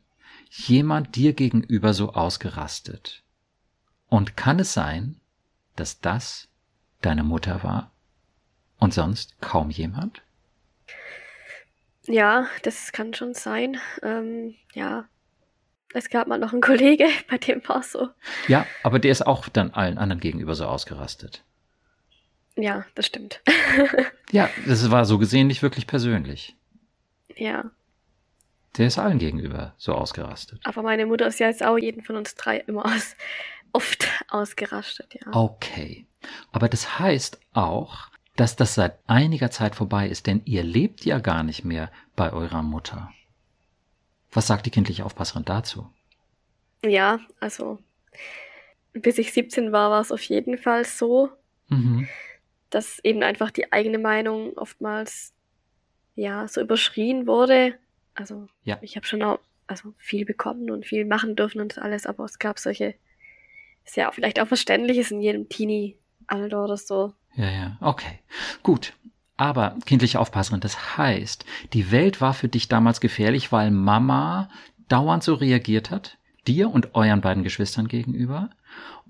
jemand 0.49 1.17
dir 1.17 1.33
gegenüber 1.33 1.93
so 1.93 2.13
ausgerastet? 2.13 3.21
Und 4.07 4.37
kann 4.37 4.59
es 4.59 4.71
sein, 4.71 5.19
dass 5.75 5.99
das 5.99 6.47
deine 7.01 7.23
Mutter 7.23 7.61
war 7.61 7.91
und 8.79 8.93
sonst 8.93 9.41
kaum 9.41 9.69
jemand? 9.69 10.21
Ja, 12.05 12.47
das 12.63 12.93
kann 12.93 13.13
schon 13.13 13.33
sein. 13.33 13.81
Ähm, 14.01 14.55
ja, 14.73 15.09
es 15.93 16.09
gab 16.09 16.27
mal 16.27 16.39
noch 16.39 16.53
einen 16.53 16.61
Kollege, 16.61 17.09
bei 17.29 17.37
dem 17.37 17.61
war 17.67 17.81
es 17.81 17.91
so. 17.91 18.07
Ja, 18.47 18.65
aber 18.81 18.99
der 18.99 19.11
ist 19.11 19.27
auch 19.27 19.49
dann 19.49 19.71
allen 19.71 19.97
anderen 19.97 20.21
gegenüber 20.21 20.55
so 20.55 20.67
ausgerastet. 20.67 21.43
Ja, 22.55 22.85
das 22.95 23.07
stimmt. 23.07 23.41
ja, 24.31 24.49
das 24.65 24.89
war 24.89 25.03
so 25.03 25.17
gesehen 25.17 25.47
nicht 25.47 25.63
wirklich 25.63 25.85
persönlich. 25.85 26.55
Ja. 27.35 27.71
Der 28.77 28.87
ist 28.87 28.99
allen 28.99 29.17
gegenüber 29.17 29.73
so 29.77 29.93
ausgerastet. 29.93 30.61
Aber 30.63 30.83
meine 30.83 31.05
Mutter 31.05 31.27
ist 31.27 31.39
ja 31.39 31.47
jetzt 31.47 31.63
auch 31.63 31.77
jeden 31.77 32.03
von 32.03 32.15
uns 32.15 32.35
drei 32.35 32.57
immer 32.59 32.85
aus, 32.85 33.15
oft 33.73 34.07
ausgerastet, 34.29 35.15
ja. 35.15 35.33
Okay. 35.33 36.05
Aber 36.51 36.69
das 36.69 36.99
heißt 36.99 37.39
auch, 37.53 38.09
dass 38.35 38.55
das 38.55 38.75
seit 38.75 38.99
einiger 39.07 39.49
Zeit 39.49 39.75
vorbei 39.75 40.07
ist, 40.07 40.27
denn 40.27 40.41
ihr 40.45 40.63
lebt 40.63 41.05
ja 41.05 41.19
gar 41.19 41.43
nicht 41.43 41.65
mehr 41.65 41.91
bei 42.15 42.31
eurer 42.31 42.61
Mutter. 42.61 43.11
Was 44.31 44.47
sagt 44.47 44.65
die 44.67 44.71
kindliche 44.71 45.05
Aufpasserin 45.05 45.45
dazu? 45.45 45.91
Ja, 46.83 47.19
also 47.39 47.79
bis 48.93 49.17
ich 49.17 49.33
17 49.33 49.71
war, 49.71 49.89
war 49.89 50.01
es 50.01 50.11
auf 50.11 50.21
jeden 50.23 50.57
Fall 50.57 50.85
so, 50.85 51.29
mhm. 51.69 52.07
dass 52.69 52.99
eben 53.03 53.23
einfach 53.23 53.49
die 53.49 53.71
eigene 53.71 53.97
Meinung 53.97 54.55
oftmals 54.55 55.33
ja 56.15 56.47
so 56.47 56.61
überschrien 56.61 57.25
wurde 57.25 57.75
also 58.17 58.47
ja. 58.63 58.77
ich 58.81 58.95
habe 58.95 59.05
schon 59.05 59.21
auch 59.21 59.39
also 59.67 59.93
viel 59.97 60.25
bekommen 60.25 60.71
und 60.71 60.85
viel 60.85 61.05
machen 61.05 61.35
dürfen 61.35 61.61
und 61.61 61.77
alles, 61.77 62.05
aber 62.05 62.25
es 62.25 62.39
gab 62.39 62.57
solche, 62.57 62.95
ist 63.85 63.95
ja 63.95 64.09
auch 64.09 64.13
vielleicht 64.13 64.39
auch 64.39 64.47
Verständliches 64.47 65.11
in 65.11 65.21
jedem 65.21 65.49
Teenie-Alter 65.49 66.63
oder 66.63 66.77
so. 66.77 67.13
Ja, 67.35 67.49
ja, 67.49 67.77
okay. 67.81 68.19
Gut. 68.63 68.93
Aber 69.39 69.77
kindliche 69.85 70.19
Aufpasserin, 70.19 70.61
das 70.61 70.97
heißt, 70.97 71.45
die 71.73 71.91
Welt 71.91 72.21
war 72.21 72.33
für 72.33 72.47
dich 72.47 72.69
damals 72.69 72.99
gefährlich, 73.01 73.51
weil 73.51 73.69
Mama 73.69 74.49
dauernd 74.87 75.23
so 75.23 75.35
reagiert 75.35 75.91
hat, 75.91 76.17
dir 76.47 76.71
und 76.71 76.95
euren 76.95 77.21
beiden 77.21 77.43
Geschwistern 77.43 77.87
gegenüber 77.87 78.49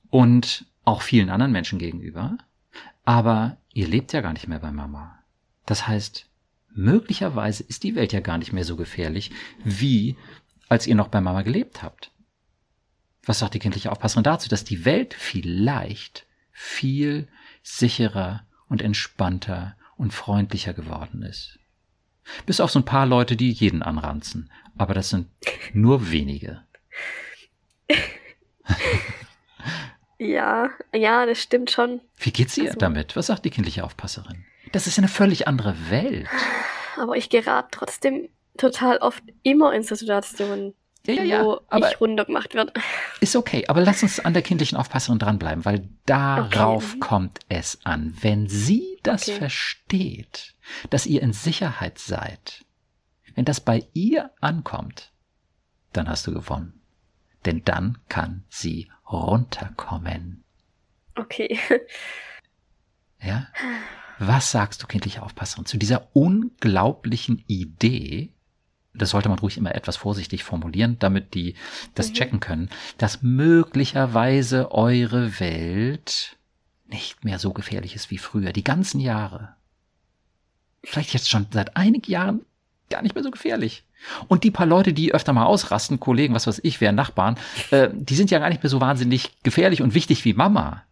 und 0.10 0.66
auch 0.84 1.01
vielen 1.01 1.30
anderen 1.30 1.53
Menschen 1.53 1.80
gegenüber. 1.80 2.38
Aber 3.05 3.55
ihr 3.74 3.88
lebt 3.88 4.12
ja 4.12 4.20
gar 4.20 4.34
nicht 4.34 4.49
mehr 4.49 4.60
bei 4.60 4.72
Mama. 4.72 5.18
Das 5.66 5.88
heißt, 5.88 6.27
möglicherweise 6.78 7.64
ist 7.64 7.84
die 7.84 7.96
Welt 7.96 8.14
ja 8.14 8.20
gar 8.20 8.38
nicht 8.38 8.54
mehr 8.54 8.64
so 8.64 8.76
gefährlich, 8.76 9.32
wie 9.64 10.16
als 10.70 10.88
ihr 10.88 10.96
noch 10.96 11.08
bei 11.08 11.20
Mama 11.20 11.42
gelebt 11.42 11.84
habt. 11.84 12.12
Was 13.24 13.40
sagt 13.40 13.56
die 13.56 13.60
kindliche 13.60 13.92
Aufpasserin 13.92 14.24
dazu, 14.24 14.48
dass 14.48 14.64
die 14.64 14.86
Welt 14.86 15.14
vielleicht 15.14 16.26
viel 16.52 17.28
sicherer 17.64 18.46
und 18.70 18.82
entspannter 18.82 19.76
und 19.98 20.14
freundlicher 20.14 20.74
geworden 20.74 21.24
ist? 21.24 21.60
Bis 22.46 22.60
auf 22.60 22.72
so 22.72 22.80
ein 22.80 22.86
paar 22.86 23.06
Leute, 23.06 23.36
die 23.36 23.52
jeden 23.52 23.82
anranzen. 23.82 24.52
Aber 24.78 24.94
das 24.94 25.10
sind 25.10 25.28
nur 25.74 26.12
wenige. 26.12 26.64
ja, 30.20 30.70
ja, 30.94 31.26
das 31.26 31.42
stimmt 31.42 31.72
schon. 31.72 32.02
Wie 32.18 32.32
geht's 32.32 32.58
ihr 32.58 32.68
also, 32.68 32.80
damit? 32.80 33.16
Was 33.16 33.28
sagt 33.28 33.46
die 33.46 33.50
kindliche 33.50 33.84
Aufpasserin? 33.84 34.46
Das 34.72 34.88
ist 34.88 34.97
eine 34.97 35.07
völlig 35.07 35.47
andere 35.47 35.76
Welt. 35.89 36.28
Aber 36.97 37.15
ich 37.15 37.30
gerate 37.30 37.70
trotzdem 37.72 38.30
total 38.57 38.97
oft 38.97 39.24
immer 39.43 39.74
in 39.74 39.84
so 39.84 39.95
Situationen, 39.95 40.74
ja, 41.05 41.13
ja, 41.13 41.24
ja, 41.24 41.43
wo 41.43 41.61
aber 41.70 41.89
ich 41.89 42.01
runtergemacht 42.01 42.53
wird. 42.53 42.74
Ist 43.22 43.36
okay, 43.36 43.65
aber 43.68 43.82
lass 43.82 44.03
uns 44.03 44.20
an 44.20 44.34
der 44.34 44.41
kindlichen 44.41 44.78
Aufpasserin 44.78 45.20
dranbleiben, 45.20 45.63
weil 45.63 45.88
darauf 46.05 46.91
okay. 46.91 46.99
kommt 46.99 47.39
es 47.49 47.80
an. 47.86 48.15
Wenn 48.20 48.47
sie 48.47 48.99
das 49.03 49.28
okay. 49.28 49.38
versteht, 49.38 50.55
dass 50.89 51.05
ihr 51.05 51.22
in 51.22 51.34
Sicherheit 51.34 51.99
seid, 51.99 52.65
wenn 53.36 53.45
das 53.45 53.61
bei 53.61 53.88
ihr 53.93 54.32
ankommt, 54.41 55.11
dann 55.93 56.09
hast 56.09 56.28
du 56.28 56.34
gewonnen. 56.34 56.82
Denn 57.45 57.63
dann 57.63 57.99
kann 58.09 58.43
sie 58.49 58.89
runterkommen. 59.09 60.43
Okay. 61.15 61.57
Ja? 63.22 63.47
Was 64.20 64.51
sagst 64.51 64.82
du, 64.82 64.88
kindliche 64.88 65.22
Aufpasserin, 65.22 65.65
zu 65.65 65.78
dieser 65.78 66.07
unglaublichen 66.13 67.43
Idee, 67.47 68.30
das 68.93 69.11
sollte 69.11 69.30
man 69.30 69.38
ruhig 69.39 69.57
immer 69.57 69.76
etwas 69.76 69.95
vorsichtig 69.97 70.43
formulieren, 70.43 70.97
damit 70.99 71.36
die 71.36 71.55
das 71.93 72.09
Mhm. 72.09 72.13
checken 72.13 72.39
können, 72.39 72.70
dass 72.97 73.22
möglicherweise 73.22 74.72
eure 74.72 75.39
Welt 75.39 76.38
nicht 76.88 77.24
mehr 77.26 77.38
so 77.38 77.53
gefährlich 77.53 77.95
ist 77.95 78.09
wie 78.09 78.18
früher, 78.18 78.53
die 78.53 78.63
ganzen 78.63 78.99
Jahre. 78.99 79.55
Vielleicht 80.84 81.13
jetzt 81.13 81.30
schon 81.30 81.47
seit 81.51 81.76
einigen 81.76 82.09
Jahren 82.09 82.41
gar 82.89 83.01
nicht 83.01 83.13
mehr 83.13 83.24
so 83.24 83.32
gefährlich. 83.32 83.84
Und 84.28 84.43
die 84.43 84.51
paar 84.51 84.65
Leute, 84.65 84.93
die 84.93 85.13
öfter 85.13 85.34
mal 85.34 85.45
ausrasten, 85.45 85.99
Kollegen, 85.99 86.34
was 86.34 86.47
weiß 86.47 86.61
ich, 86.63 86.80
wer 86.80 86.91
Nachbarn, 86.91 87.38
äh, 87.72 87.89
die 87.93 88.15
sind 88.15 88.32
ja 88.32 88.39
gar 88.39 88.49
nicht 88.49 88.63
mehr 88.63 88.70
so 88.70 88.80
wahnsinnig 88.80 89.32
gefährlich 89.43 89.82
und 89.82 89.93
wichtig 89.93 90.24
wie 90.24 90.34
Mama. 90.34 90.84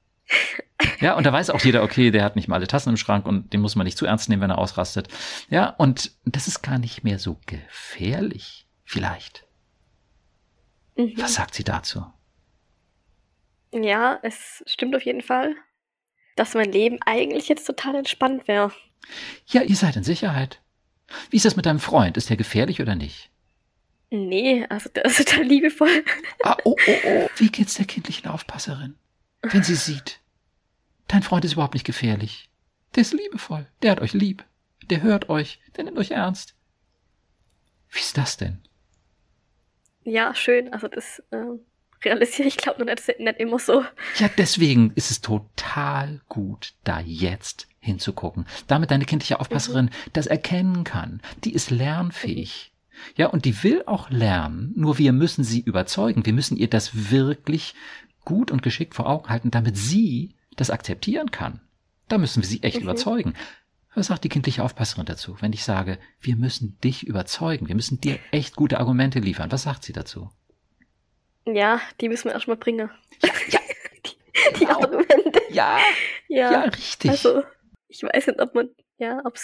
Ja, 0.99 1.15
und 1.15 1.25
da 1.25 1.31
weiß 1.31 1.49
auch 1.51 1.61
jeder, 1.61 1.83
okay, 1.83 2.11
der 2.11 2.23
hat 2.23 2.35
nicht 2.35 2.47
mal 2.47 2.55
alle 2.55 2.67
Tassen 2.67 2.89
im 2.89 2.97
Schrank 2.97 3.25
und 3.25 3.53
den 3.53 3.61
muss 3.61 3.75
man 3.75 3.85
nicht 3.85 3.97
zu 3.97 4.05
ernst 4.05 4.29
nehmen, 4.29 4.41
wenn 4.41 4.49
er 4.49 4.57
ausrastet. 4.57 5.07
Ja, 5.49 5.69
und 5.69 6.11
das 6.25 6.47
ist 6.47 6.61
gar 6.61 6.79
nicht 6.79 7.03
mehr 7.03 7.19
so 7.19 7.39
gefährlich. 7.45 8.67
Vielleicht. 8.83 9.45
Mhm. 10.95 11.13
Was 11.17 11.35
sagt 11.35 11.55
sie 11.55 11.63
dazu? 11.63 12.05
Ja, 13.73 14.19
es 14.21 14.63
stimmt 14.67 14.95
auf 14.95 15.03
jeden 15.03 15.21
Fall, 15.21 15.55
dass 16.35 16.53
mein 16.53 16.71
Leben 16.71 16.99
eigentlich 17.05 17.49
jetzt 17.49 17.65
total 17.65 17.95
entspannt 17.95 18.47
wäre. 18.47 18.71
Ja, 19.47 19.61
ihr 19.61 19.75
seid 19.75 19.95
in 19.95 20.03
Sicherheit. 20.03 20.61
Wie 21.29 21.37
ist 21.37 21.45
das 21.45 21.55
mit 21.55 21.65
deinem 21.65 21.79
Freund? 21.79 22.17
Ist 22.17 22.29
der 22.29 22.37
gefährlich 22.37 22.81
oder 22.81 22.95
nicht? 22.95 23.29
Nee, 24.09 24.65
also 24.69 24.89
der 24.89 25.05
ist 25.05 25.17
total 25.17 25.43
liebevoll. 25.43 26.03
Ah, 26.43 26.57
oh, 26.63 26.75
oh, 26.87 26.97
oh. 27.05 27.29
Wie 27.35 27.49
geht's 27.49 27.75
der 27.75 27.85
kindlichen 27.85 28.29
Aufpasserin? 28.29 28.95
Wenn 29.53 29.63
sie 29.63 29.75
sieht, 29.75 30.19
dein 31.07 31.23
Freund 31.23 31.45
ist 31.45 31.53
überhaupt 31.53 31.73
nicht 31.73 31.85
gefährlich. 31.85 32.49
Der 32.95 33.01
ist 33.01 33.13
liebevoll. 33.13 33.67
Der 33.81 33.91
hat 33.91 34.01
euch 34.01 34.13
lieb. 34.13 34.43
Der 34.89 35.01
hört 35.01 35.29
euch. 35.29 35.59
Der 35.75 35.83
nimmt 35.83 35.97
euch 35.97 36.11
ernst. 36.11 36.55
Wie 37.89 37.99
ist 37.99 38.17
das 38.17 38.37
denn? 38.37 38.59
Ja, 40.03 40.35
schön. 40.35 40.71
Also 40.73 40.87
das 40.87 41.21
äh, 41.31 41.57
realisiere 42.03 42.47
ich, 42.47 42.57
glaube 42.57 42.83
nur 42.83 42.93
nicht, 42.93 43.19
nicht 43.19 43.39
immer 43.39 43.59
so. 43.59 43.83
Ja, 44.17 44.29
deswegen 44.37 44.91
ist 44.95 45.11
es 45.11 45.21
total 45.21 46.21
gut, 46.29 46.73
da 46.83 46.99
jetzt 46.99 47.67
hinzugucken. 47.79 48.45
Damit 48.67 48.91
deine 48.91 49.05
kindliche 49.05 49.39
Aufpasserin 49.39 49.89
das 50.13 50.27
erkennen 50.27 50.83
kann. 50.83 51.21
Die 51.43 51.53
ist 51.53 51.71
lernfähig. 51.71 52.71
Ja, 53.17 53.27
und 53.27 53.43
die 53.43 53.63
will 53.63 53.83
auch 53.87 54.09
lernen, 54.09 54.71
nur 54.75 54.97
wir 54.97 55.11
müssen 55.11 55.43
sie 55.43 55.59
überzeugen. 55.59 56.25
Wir 56.25 56.31
müssen 56.31 56.55
ihr 56.55 56.69
das 56.69 57.11
wirklich 57.11 57.75
gut 58.25 58.51
und 58.51 58.61
geschickt 58.63 58.93
vor 58.95 59.07
Augen 59.07 59.29
halten, 59.29 59.51
damit 59.51 59.77
sie 59.77 60.35
das 60.55 60.69
akzeptieren 60.71 61.31
kann. 61.31 61.61
Da 62.07 62.17
müssen 62.17 62.41
wir 62.43 62.47
sie 62.47 62.63
echt 62.63 62.77
Mhm. 62.77 62.83
überzeugen. 62.83 63.33
Was 63.93 64.07
sagt 64.07 64.23
die 64.25 64.29
kindliche 64.29 64.61
Aufpasserin 64.63 65.05
dazu, 65.05 65.37
wenn 65.41 65.53
ich 65.53 65.63
sage, 65.63 65.97
wir 66.19 66.35
müssen 66.35 66.77
dich 66.81 67.07
überzeugen, 67.07 67.67
wir 67.69 67.75
müssen 67.75 68.01
dir 68.01 68.19
echt 68.31 68.55
gute 68.57 68.79
Argumente 68.79 69.19
liefern? 69.19 69.51
Was 69.51 69.63
sagt 69.63 69.83
sie 69.85 69.93
dazu? 69.93 70.29
Ja, 71.45 71.79
die 72.01 72.09
müssen 72.09 72.25
wir 72.25 72.33
erstmal 72.33 72.57
bringen. 72.57 72.89
Ja, 73.23 73.29
ja, 73.49 73.59
Die 74.55 74.59
genau. 74.65 74.81
Argumente. 74.81 75.41
ja, 75.49 75.77
Ja, 76.27 76.51
ja, 76.51 76.59
richtig. 76.63 77.11
also 77.11 77.43
ich 77.87 78.03
weiß 78.03 78.27
nicht, 78.27 78.41
ob 78.41 78.53
man, 78.55 78.69
ja, 78.97 79.21
ob 79.23 79.39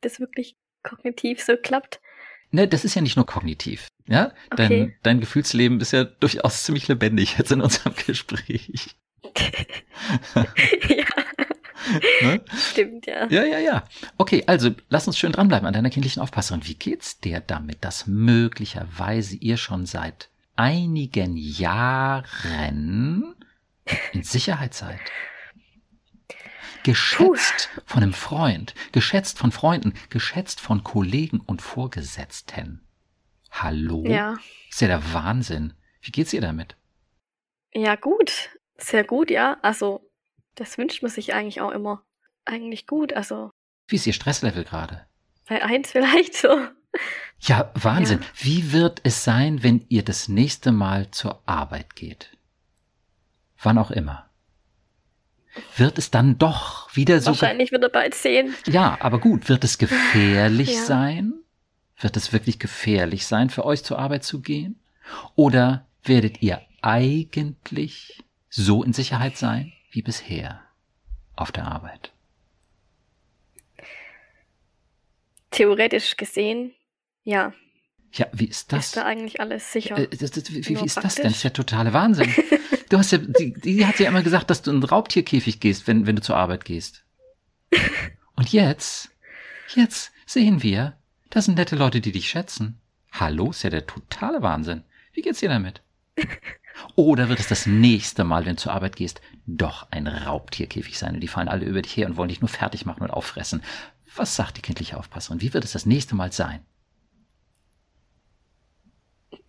das 0.00 0.18
wirklich 0.18 0.56
kognitiv 0.82 1.42
so 1.42 1.56
klappt. 1.56 2.00
Ne, 2.50 2.66
das 2.66 2.84
ist 2.84 2.94
ja 2.94 3.02
nicht 3.02 3.16
nur 3.16 3.26
kognitiv. 3.26 3.86
Ja, 4.08 4.32
dein, 4.50 4.66
Okay. 4.66 4.96
dein 5.02 5.20
Gefühlsleben 5.20 5.80
ist 5.80 5.92
ja 5.92 6.04
durchaus 6.04 6.64
ziemlich 6.64 6.88
lebendig 6.88 7.38
jetzt 7.38 7.52
in 7.52 7.60
unserem 7.60 7.94
Gespräch. 8.06 8.96
ja, 10.88 11.04
Ne? 12.22 12.40
stimmt, 12.70 13.06
ja. 13.06 13.26
Ja, 13.28 13.44
ja, 13.44 13.58
ja. 13.58 13.84
Okay, 14.16 14.44
also 14.46 14.70
lass 14.88 15.06
uns 15.06 15.18
schön 15.18 15.32
dranbleiben 15.32 15.66
an 15.66 15.74
deiner 15.74 15.90
kindlichen 15.90 16.22
Aufpasserin. 16.22 16.64
Wie 16.66 16.74
geht's 16.76 17.18
dir 17.20 17.40
damit, 17.40 17.84
dass 17.84 18.06
möglicherweise 18.06 19.36
ihr 19.36 19.56
schon 19.56 19.84
seit 19.86 20.28
einigen 20.56 21.36
Jahren 21.36 23.34
in 24.12 24.22
Sicherheit 24.22 24.74
seid? 24.74 25.00
Geschätzt 26.84 27.68
von 27.84 28.02
einem 28.02 28.12
Freund, 28.14 28.74
geschätzt 28.92 29.38
von 29.38 29.52
Freunden, 29.52 29.92
geschätzt 30.08 30.60
von 30.60 30.82
Kollegen 30.84 31.40
und 31.40 31.62
Vorgesetzten. 31.62 32.80
Hallo? 33.52 34.04
Ja, 34.06 34.36
Ist 34.70 34.80
ja 34.80 34.88
der 34.88 35.12
Wahnsinn. 35.12 35.74
Wie 36.00 36.10
geht's 36.10 36.32
ihr 36.32 36.40
damit? 36.40 36.76
ja, 37.74 37.94
gut. 37.96 38.50
Sehr 38.78 39.04
gut, 39.04 39.30
ja. 39.30 39.58
Also, 39.62 40.10
das 40.56 40.76
wünscht 40.76 41.02
man 41.02 41.10
sich 41.10 41.32
eigentlich 41.34 41.60
auch 41.60 41.70
immer. 41.70 42.02
Eigentlich 42.44 42.86
gut. 42.86 43.12
Also, 43.12 43.50
Wie 43.86 43.96
ist 43.96 44.06
ihr 44.06 44.12
Stresslevel 44.12 44.64
gerade? 44.64 45.06
bei 45.48 45.62
eins 45.62 45.90
vielleicht 45.92 46.34
so. 46.34 46.48
Ja, 47.40 47.70
Wahnsinn. 47.74 48.20
Ja. 48.20 48.26
Wie 48.36 48.72
wird 48.72 49.00
es 49.04 49.24
sein, 49.24 49.62
wenn 49.62 49.84
ihr 49.88 50.02
das 50.04 50.28
nächste 50.28 50.72
Mal 50.72 51.10
zur 51.10 51.42
Arbeit 51.46 51.94
geht? 51.96 52.36
Wann 53.62 53.78
auch 53.78 53.90
immer. 53.90 54.28
Wird 55.76 55.98
es 55.98 56.10
dann 56.10 56.38
doch 56.38 56.94
wieder 56.96 57.20
so. 57.20 57.28
Wahrscheinlich 57.28 57.70
wird 57.72 57.82
er 57.82 57.90
bald 57.90 58.14
sehen. 58.14 58.54
Ja, 58.66 58.96
aber 59.00 59.20
gut, 59.20 59.48
wird 59.48 59.64
es 59.64 59.78
gefährlich 59.78 60.74
Ja. 60.74 60.82
sein? 60.84 61.34
Wird 62.02 62.16
es 62.16 62.32
wirklich 62.32 62.58
gefährlich 62.58 63.26
sein, 63.26 63.48
für 63.48 63.64
euch 63.64 63.84
zur 63.84 63.98
Arbeit 63.98 64.24
zu 64.24 64.40
gehen? 64.40 64.80
Oder 65.36 65.86
werdet 66.02 66.42
ihr 66.42 66.60
eigentlich 66.82 68.24
so 68.48 68.82
in 68.82 68.92
Sicherheit 68.92 69.36
sein 69.36 69.72
wie 69.92 70.02
bisher 70.02 70.60
auf 71.36 71.52
der 71.52 71.68
Arbeit? 71.68 72.12
Theoretisch 75.52 76.16
gesehen, 76.16 76.74
ja, 77.22 77.52
Ja, 78.12 78.26
wie 78.32 78.46
ist 78.46 78.72
das? 78.72 78.86
ist 78.86 78.96
da 78.96 79.04
eigentlich 79.04 79.40
alles 79.40 79.72
sicher. 79.72 79.96
Äh, 79.96 80.08
das, 80.08 80.32
das, 80.32 80.52
wie, 80.52 80.66
wie 80.66 80.72
ist 80.84 80.96
das 80.96 81.14
denn? 81.14 81.22
praktisch. 81.22 81.22
Das 81.22 81.32
ist 81.36 81.42
ja 81.44 81.50
totale 81.50 81.92
Wahnsinn. 81.92 82.34
Du 82.88 82.98
hast 82.98 83.10
ja, 83.10 83.16
die, 83.16 83.54
die 83.54 83.86
hat 83.86 83.98
ja 84.00 84.08
immer 84.08 84.22
gesagt, 84.22 84.50
dass 84.50 84.60
du 84.60 84.70
in 84.70 84.76
einen 84.76 84.84
Raubtierkäfig 84.84 85.60
gehst, 85.60 85.86
wenn, 85.86 86.06
wenn 86.06 86.16
du 86.16 86.20
zur 86.20 86.36
Arbeit 86.36 86.66
gehst. 86.66 87.06
Und 88.36 88.52
jetzt, 88.52 89.08
jetzt 89.74 90.12
sehen 90.26 90.62
wir, 90.62 90.98
das 91.32 91.46
sind 91.46 91.56
nette 91.56 91.76
Leute, 91.76 92.02
die 92.02 92.12
dich 92.12 92.28
schätzen. 92.28 92.78
Hallo, 93.10 93.50
ist 93.50 93.62
ja 93.62 93.70
der 93.70 93.86
totale 93.86 94.42
Wahnsinn. 94.42 94.84
Wie 95.12 95.22
geht's 95.22 95.40
dir 95.40 95.48
damit? 95.48 95.82
Oder 96.94 97.30
wird 97.30 97.40
es 97.40 97.48
das 97.48 97.64
nächste 97.64 98.22
Mal, 98.22 98.44
wenn 98.44 98.56
du 98.56 98.62
zur 98.62 98.72
Arbeit 98.72 98.96
gehst, 98.96 99.22
doch 99.46 99.90
ein 99.90 100.06
Raubtierkäfig 100.06 100.98
sein 100.98 101.14
und 101.14 101.20
die 101.20 101.28
fallen 101.28 101.48
alle 101.48 101.64
über 101.64 101.80
dich 101.80 101.96
her 101.96 102.06
und 102.06 102.18
wollen 102.18 102.28
dich 102.28 102.42
nur 102.42 102.48
fertig 102.48 102.84
machen 102.84 103.02
und 103.02 103.10
auffressen? 103.10 103.62
Was 104.14 104.36
sagt 104.36 104.58
die 104.58 104.62
kindliche 104.62 104.98
Aufpasserin? 104.98 105.40
Wie 105.40 105.54
wird 105.54 105.64
es 105.64 105.72
das 105.72 105.86
nächste 105.86 106.14
Mal 106.14 106.32
sein? 106.32 106.60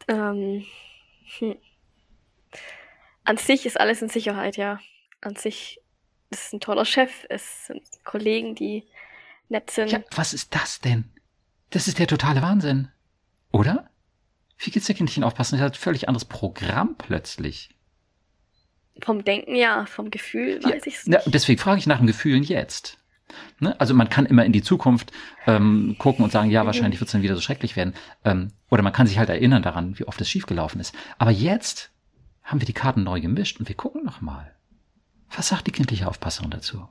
Ähm, 0.08 0.66
hm. 1.38 1.58
An 3.26 3.38
sich 3.38 3.66
ist 3.66 3.80
alles 3.80 4.02
in 4.02 4.10
Sicherheit, 4.10 4.56
ja. 4.56 4.80
An 5.20 5.36
sich 5.36 5.82
ist 6.30 6.48
es 6.48 6.54
ein 6.54 6.62
toller 6.62 6.86
Chef, 6.86 7.26
es 7.30 7.68
sind 7.68 7.84
Kollegen, 8.06 8.56
die 8.56 8.86
nett 9.50 9.70
sind. 9.70 9.92
Ja, 9.92 10.02
was 10.16 10.34
ist 10.34 10.56
das 10.56 10.80
denn? 10.80 11.10
Das 11.74 11.88
ist 11.88 11.98
der 11.98 12.08
totale 12.08 12.42
Wahnsinn. 12.42 12.90
Oder? 13.52 13.90
Wie 14.60 14.70
geht's 14.70 14.86
der 14.86 14.96
Kindchen 14.96 15.24
aufpassen? 15.24 15.58
Das 15.58 15.72
ist 15.72 15.78
ein 15.78 15.82
völlig 15.82 16.08
anderes 16.08 16.26
Programm 16.26 16.96
plötzlich. 16.98 17.70
Vom 19.02 19.24
Denken 19.26 19.56
ja, 19.56 19.86
vom 19.88 20.12
Gefühl 20.12 20.60
Ja, 20.62 20.70
weiß 20.70 20.86
ich 20.86 20.96
es 20.98 21.06
Ja, 21.06 21.18
nicht. 21.18 21.26
und 21.26 21.34
deswegen 21.36 21.60
frage 21.60 21.80
ich 21.80 21.88
nach 21.88 21.98
den 21.98 22.06
Gefühlen 22.08 22.44
jetzt. 22.44 23.00
Ne? 23.60 23.80
Also 23.80 23.96
man 23.96 24.10
kann 24.10 24.28
immer 24.28 24.46
in 24.46 24.52
die 24.54 24.62
Zukunft 24.62 25.12
ähm, 25.48 25.96
gucken 25.98 26.24
und 26.24 26.32
sagen, 26.32 26.52
ja, 26.52 26.62
Mhm. 26.62 26.68
wahrscheinlich 26.68 27.00
wird 27.00 27.08
es 27.08 27.12
dann 27.14 27.24
wieder 27.24 27.34
so 27.34 27.42
schrecklich 27.42 27.76
werden. 27.76 27.96
Ähm, 28.24 28.52
oder 28.70 28.84
man 28.84 28.94
kann 28.94 29.08
sich 29.08 29.18
halt 29.18 29.30
erinnern 29.30 29.64
daran, 29.64 29.98
wie 29.98 30.06
oft 30.06 30.22
es 30.22 30.30
schiefgelaufen 30.30 30.80
ist. 30.80 30.94
Aber 31.18 31.32
jetzt 31.32 31.90
haben 32.44 32.62
wir 32.62 32.68
die 32.68 32.74
Karten 32.74 33.04
neu 33.04 33.20
gemischt 33.20 33.60
und 33.60 33.68
wir 33.68 33.76
gucken 33.76 34.04
noch 34.06 34.22
mal. 34.22 34.54
Was 35.36 35.48
sagt 35.48 35.66
die 35.66 35.72
kindliche 35.72 36.08
Aufpasserin 36.08 36.52
dazu? 36.52 36.88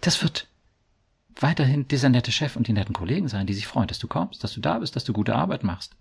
Das 0.00 0.22
wird 0.22 0.46
weiterhin 1.40 1.86
dieser 1.88 2.08
nette 2.08 2.32
Chef 2.32 2.56
und 2.56 2.66
die 2.68 2.72
netten 2.72 2.94
Kollegen 2.94 3.28
sein, 3.28 3.46
die 3.46 3.54
sich 3.54 3.66
freuen, 3.66 3.88
dass 3.88 3.98
du 3.98 4.08
kommst, 4.08 4.42
dass 4.42 4.52
du 4.54 4.60
da 4.60 4.78
bist, 4.78 4.96
dass 4.96 5.04
du 5.04 5.12
gute 5.12 5.34
Arbeit 5.34 5.62
machst. 5.64 5.96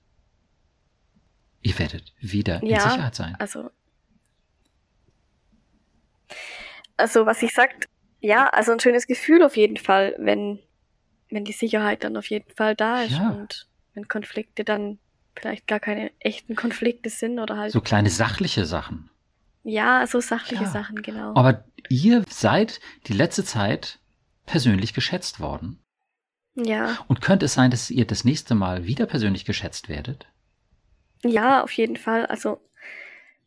Ihr 1.61 1.77
werdet 1.79 2.13
wieder 2.19 2.61
in 2.61 2.69
Ja. 2.69 2.79
Sicherheit 2.89 3.15
sein. 3.15 3.35
Also, 3.39 3.69
also 6.97 7.25
was 7.25 7.41
ich 7.41 7.51
sagt, 7.53 7.87
ja, 8.21 8.47
also 8.49 8.71
ein 8.71 8.79
schönes 8.79 9.07
Gefühl 9.07 9.43
auf 9.43 9.57
jeden 9.57 9.77
Fall, 9.77 10.15
wenn, 10.17 10.59
wenn 11.29 11.43
die 11.45 11.51
Sicherheit 11.51 12.03
dann 12.03 12.17
auf 12.17 12.29
jeden 12.29 12.49
Fall 12.55 12.75
da 12.75 13.01
ist 13.03 13.11
Ja. 13.11 13.29
und 13.29 13.67
wenn 13.93 14.07
Konflikte 14.07 14.63
dann 14.63 14.99
vielleicht 15.35 15.67
gar 15.67 15.79
keine 15.79 16.11
echten 16.19 16.55
Konflikte 16.55 17.09
sind 17.09 17.39
oder 17.39 17.57
halt, 17.57 17.71
So 17.71 17.81
kleine 17.81 18.09
sachliche 18.09 18.65
Sachen. 18.65 19.09
ja, 19.63 20.05
so 20.07 20.19
sachliche 20.21 20.63
Ja. 20.63 20.69
Sachen, 20.69 21.01
genau. 21.01 21.35
Aber 21.35 21.65
ihr 21.89 22.23
seid 22.29 22.79
die 23.07 23.13
letzte 23.13 23.43
Zeit 23.43 23.99
persönlich 24.45 24.93
geschätzt 24.93 25.39
worden. 25.39 25.79
ja, 26.55 26.97
Und 27.07 27.21
könnte 27.21 27.45
es 27.45 27.53
sein, 27.53 27.71
dass 27.71 27.89
ihr 27.89 28.05
das 28.05 28.23
nächste 28.23 28.55
Mal 28.55 28.85
wieder 28.85 29.05
persönlich 29.05 29.45
geschätzt 29.45 29.89
werdet? 29.89 30.27
ja, 31.23 31.63
auf 31.63 31.71
jeden 31.71 31.97
Fall. 31.97 32.25
Also 32.27 32.61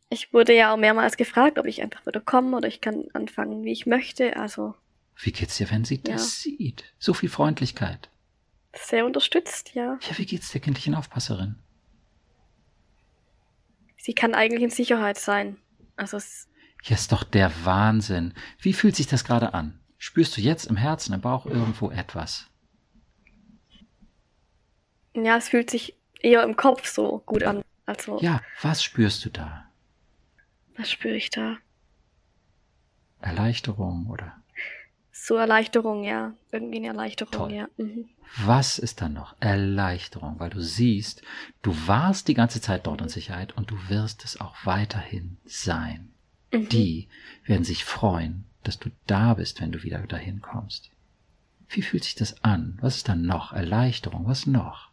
ich 0.09 0.33
wurde 0.33 0.53
ja 0.55 0.73
auch 0.73 0.77
mehrmals 0.77 1.15
gefragt, 1.17 1.57
ob 1.59 1.65
ich 1.65 1.81
einfach 1.81 2.05
wieder 2.05 2.19
komme 2.19 2.57
oder 2.57 2.67
ich 2.67 2.81
kann 2.81 3.05
anfangen, 3.13 3.63
wie 3.63 3.71
ich 3.71 3.85
möchte. 3.85 4.35
Also 4.35 4.75
Wie 5.15 5.31
geht's 5.31 5.57
dir, 5.57 5.69
wenn 5.71 5.85
sie 5.85 6.01
Ja. 6.05 6.13
das 6.13 6.41
sieht? 6.41 6.83
So 6.99 7.13
viel 7.13 7.29
Freundlichkeit. 7.29 8.09
sehr 8.75 9.05
unterstützt, 9.05 9.73
ja. 9.75 9.97
Ja, 10.01 10.17
wie 10.17 10.25
geht's 10.25 10.51
der 10.51 10.61
kindlichen 10.61 10.93
Aufpasserin? 10.95 11.55
Sie 13.97 14.13
kann 14.13 14.33
eigentlich 14.33 14.63
in 14.63 14.69
Sicherheit 14.69 15.17
sein. 15.17 15.57
Also 15.95 16.17
es, 16.17 16.47
Ja, 16.83 16.95
ist 16.95 17.11
doch 17.11 17.23
der 17.23 17.51
Wahnsinn. 17.65 18.33
Wie 18.59 18.73
fühlt 18.73 18.95
sich 18.95 19.07
das 19.07 19.23
gerade 19.23 19.53
an? 19.53 19.78
Spürst 20.01 20.35
du 20.37 20.41
jetzt 20.41 20.65
im 20.65 20.77
Herzen, 20.77 21.13
im 21.13 21.21
Bauch 21.21 21.45
irgendwo 21.45 21.91
etwas? 21.91 22.47
ja, 25.13 25.37
es 25.37 25.49
fühlt 25.49 25.69
sich 25.69 25.95
eher 26.21 26.43
im 26.43 26.55
Kopf 26.55 26.87
so 26.87 27.19
gut 27.25 27.43
an. 27.43 27.61
Also, 27.85 28.19
Ja, 28.21 28.41
was 28.61 28.81
spürst 28.83 29.25
du 29.25 29.29
da? 29.29 29.65
was 30.77 30.89
spüre 30.89 31.15
ich 31.15 31.29
da? 31.29 31.57
Erleichterung 33.19 34.07
oder 34.07 34.33
So 35.11 35.35
Erleichterung, 35.35 36.03
ja. 36.05 36.33
Irgendwie 36.51 36.77
eine 36.77 36.87
Erleichterung, 36.87 37.31
Toll. 37.33 37.53
ja. 37.53 37.67
Mhm. 37.77 38.07
was 38.37 38.79
ist 38.79 39.01
da 39.01 39.09
noch? 39.09 39.35
Erleichterung, 39.41 40.39
weil 40.39 40.51
du 40.51 40.61
siehst, 40.61 41.21
du 41.61 41.75
warst 41.87 42.27
die 42.29 42.33
ganze 42.33 42.61
Zeit 42.61 42.87
dort 42.87 43.01
in 43.01 43.09
Sicherheit 43.09 43.57
und 43.57 43.71
du 43.71 43.89
wirst 43.89 44.23
es 44.23 44.39
auch 44.39 44.55
weiterhin 44.63 45.37
sein. 45.45 46.13
Mhm. 46.53 46.69
Die 46.69 47.09
werden 47.43 47.65
sich 47.65 47.83
freuen, 47.83 48.45
dass 48.63 48.79
du 48.79 48.89
da 49.07 49.33
bist, 49.33 49.61
wenn 49.61 49.71
du 49.71 49.83
wieder 49.83 49.99
dahin 50.07 50.41
kommst. 50.41 50.91
Wie 51.69 51.81
fühlt 51.81 52.03
sich 52.03 52.15
das 52.15 52.43
an? 52.43 52.77
Was 52.81 52.97
ist 52.97 53.09
da 53.09 53.15
noch? 53.15 53.53
Erleichterung, 53.53 54.27
was 54.27 54.45
noch? 54.45 54.91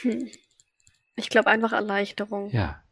Hm. 0.00 0.30
Ich 1.16 1.28
glaube 1.28 1.50
einfach 1.50 1.72
Erleichterung. 1.72 2.50
Ja. 2.50 2.82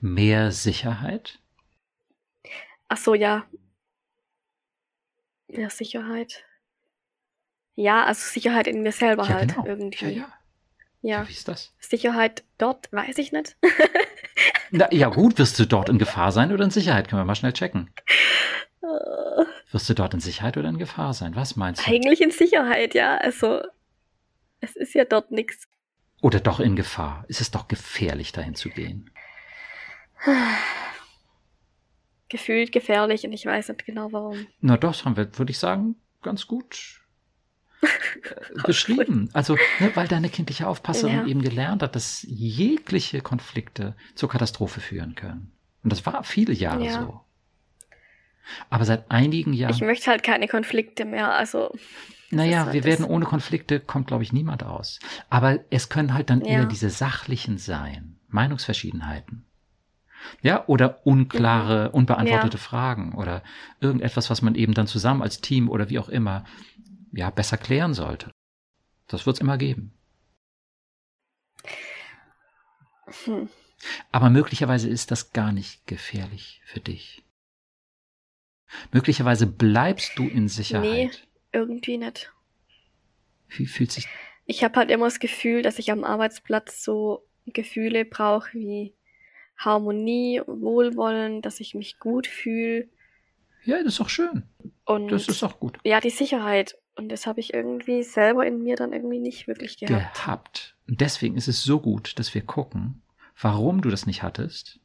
Mehr 0.00 0.52
Sicherheit? 0.52 1.38
Ach 2.88 2.98
so, 2.98 3.14
ja. 3.14 3.46
Ja, 5.48 5.70
Sicherheit. 5.70 6.44
Ja, 7.74 8.04
also 8.04 8.20
Sicherheit 8.20 8.66
in 8.66 8.82
mir 8.82 8.92
selber 8.92 9.24
ja, 9.24 9.34
halt 9.34 9.54
genau. 9.54 9.66
irgendwie. 9.66 10.04
Ja, 10.04 10.10
ja. 10.10 10.32
Ja. 11.00 11.20
ja, 11.20 11.28
wie 11.28 11.32
ist 11.32 11.48
das? 11.48 11.74
Sicherheit 11.78 12.44
dort, 12.58 12.92
weiß 12.92 13.18
ich 13.18 13.32
nicht. 13.32 13.56
Na, 14.72 14.90
ja 14.90 15.08
gut, 15.08 15.38
wirst 15.38 15.58
du 15.58 15.66
dort 15.66 15.90
in 15.90 15.98
Gefahr 15.98 16.32
sein 16.32 16.50
oder 16.50 16.64
in 16.64 16.70
Sicherheit? 16.70 17.08
Können 17.08 17.20
wir 17.20 17.26
mal 17.26 17.34
schnell 17.34 17.52
checken. 17.52 17.90
Wirst 19.70 19.88
du 19.88 19.94
dort 19.94 20.14
in 20.14 20.20
Sicherheit 20.20 20.56
oder 20.56 20.70
in 20.70 20.78
Gefahr 20.78 21.12
sein? 21.12 21.36
Was 21.36 21.56
meinst 21.56 21.86
du? 21.86 21.90
Eigentlich 21.90 22.22
in 22.22 22.30
Sicherheit, 22.30 22.94
ja. 22.94 23.18
Also, 23.18 23.60
es 24.60 24.74
ist 24.74 24.94
ja 24.94 25.04
dort 25.04 25.30
nichts. 25.30 25.68
Oder 26.22 26.40
doch 26.40 26.58
in 26.58 26.74
Gefahr? 26.74 27.26
Ist 27.28 27.42
es 27.42 27.50
doch 27.50 27.68
gefährlich, 27.68 28.32
dahin 28.32 28.54
zu 28.54 28.70
gehen? 28.70 29.10
Gefühlt 32.30 32.72
gefährlich 32.72 33.24
und 33.24 33.32
ich 33.34 33.44
weiß 33.44 33.68
nicht 33.68 33.84
genau 33.84 34.10
warum. 34.10 34.46
Na, 34.60 34.78
das 34.78 35.04
haben 35.04 35.18
wir, 35.18 35.38
würde 35.38 35.50
ich 35.50 35.58
sagen, 35.58 35.96
ganz 36.22 36.46
gut 36.46 37.01
beschrieben. 38.66 39.28
Also, 39.34 39.56
ne, 39.80 39.90
weil 39.94 40.08
deine 40.08 40.28
kindliche 40.28 40.66
Aufpasserin 40.68 41.14
Ja. 41.20 41.26
eben 41.26 41.42
gelernt 41.42 41.82
hat, 41.82 41.96
dass 41.96 42.24
jegliche 42.28 43.20
Konflikte 43.20 43.94
zur 44.14 44.28
Katastrophe 44.28 44.80
führen 44.80 45.14
können. 45.14 45.52
Und 45.82 45.90
das 45.92 46.04
war 46.06 46.22
viele 46.24 46.52
Jahre 46.52 46.84
Ja. 46.84 47.02
so. 47.02 47.20
Aber 48.70 48.84
seit 48.84 49.10
einigen 49.10 49.52
Jahren. 49.52 49.72
Ich 49.72 49.80
möchte 49.80 50.10
halt 50.10 50.22
keine 50.22 50.48
Konflikte 50.48 51.04
mehr. 51.04 51.32
Also, 51.32 51.72
Naja, 52.30 52.64
halt 52.64 52.74
wir 52.74 52.84
werden 52.84 53.04
ohne 53.04 53.24
Konflikte, 53.24 53.78
kommt, 53.80 54.06
glaube 54.08 54.22
ich, 54.24 54.32
niemand 54.32 54.64
aus. 54.64 54.98
Aber 55.30 55.60
es 55.70 55.88
können 55.88 56.12
halt 56.14 56.28
dann 56.30 56.40
Ja. 56.40 56.46
eher 56.48 56.66
diese 56.66 56.90
sachlichen 56.90 57.58
sein, 57.58 58.16
Meinungsverschiedenheiten. 58.28 59.44
Ja, 60.40 60.64
oder 60.66 61.04
unklare, 61.06 61.90
unbeantwortete 61.90 62.56
Mhm. 62.56 62.60
Ja. 62.60 62.68
Fragen 62.68 63.12
oder 63.14 63.42
irgendetwas, 63.80 64.30
was 64.30 64.40
man 64.42 64.54
eben 64.54 64.72
dann 64.74 64.86
zusammen 64.86 65.20
als 65.22 65.40
Team 65.40 65.68
oder 65.68 65.88
wie 65.90 65.98
auch 65.98 66.08
immer, 66.08 66.44
ja, 67.12 67.30
besser 67.30 67.56
klären 67.58 67.94
sollte. 67.94 68.30
Das 69.08 69.26
wird 69.26 69.36
es 69.36 69.40
immer 69.40 69.58
geben. 69.58 69.92
hm. 73.24 73.48
Aber 74.12 74.30
möglicherweise 74.30 74.88
ist 74.88 75.10
das 75.10 75.32
gar 75.32 75.52
nicht 75.52 75.86
gefährlich 75.86 76.62
für 76.64 76.80
dich. 76.80 77.24
Möglicherweise 78.92 79.46
bleibst 79.46 80.18
du 80.18 80.26
in 80.28 80.48
Sicherheit. 80.48 81.26
irgendwie 81.52 81.98
nicht. 81.98 82.32
Wie 83.48 83.66
fühlt 83.66 83.92
sich 83.92 84.08
Ich 84.46 84.64
habe 84.64 84.76
halt 84.76 84.90
immer 84.90 85.06
das 85.06 85.18
Gefühl, 85.18 85.62
dass 85.62 85.78
ich 85.78 85.90
am 85.90 86.04
Arbeitsplatz 86.04 86.82
so 86.82 87.26
Gefühle 87.46 88.04
brauche 88.04 88.52
wie 88.54 88.94
Harmonie, 89.56 90.40
Wohlwollen, 90.46 91.42
dass 91.42 91.60
ich 91.60 91.74
mich 91.74 91.98
gut 91.98 92.26
fühle 92.26 92.88
Ja, 93.64 93.76
das 93.78 93.94
ist 93.94 94.00
doch 94.00 94.08
schön. 94.08 94.44
und 94.86 95.08
Das 95.08 95.28
ist 95.28 95.42
doch 95.42 95.60
gut. 95.60 95.78
ja, 95.84 96.00
die 96.00 96.10
Sicherheit. 96.10 96.78
Und 96.94 97.08
das 97.08 97.26
habe 97.26 97.40
ich 97.40 97.54
irgendwie 97.54 98.02
selber 98.02 98.46
in 98.46 98.62
mir 98.62 98.76
dann 98.76 98.92
irgendwie 98.92 99.18
nicht 99.18 99.46
wirklich 99.48 99.78
gehabt. 99.78 100.14
gehabt. 100.14 100.76
Und 100.86 101.00
deswegen 101.00 101.36
ist 101.36 101.48
es 101.48 101.62
so 101.62 101.80
gut, 101.80 102.18
dass 102.18 102.34
wir 102.34 102.42
gucken, 102.42 103.00
warum 103.40 103.80
du 103.80 103.88
das 103.90 104.06
nicht 104.06 104.22
hattest. 104.22 104.78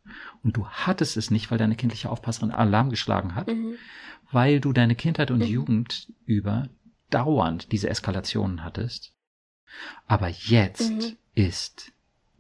Und 0.44 0.56
du 0.56 0.68
hattest 0.68 1.18
es 1.18 1.32
nicht, 1.32 1.52
weil 1.52 1.58
deine 1.58 1.76
kindliche 1.76 2.10
Aufpasserin 2.10 2.52
Alarm 2.52 2.90
geschlagen 2.90 3.36
hat, 3.36 3.48
Mhm. 3.48 3.76
weil 4.32 4.60
du 4.62 4.72
deine 4.74 4.96
Kindheit 4.96 5.32
und 5.32 5.40
Mhm. 5.40 5.46
Jugend 5.48 6.12
über 6.26 6.70
dauernd 7.10 7.72
diese 7.72 7.90
Eskalationen 7.90 8.64
hattest. 8.64 9.14
Aber 10.08 10.30
jetzt 10.30 10.90
Mhm. 10.92 11.18
ist 11.36 11.92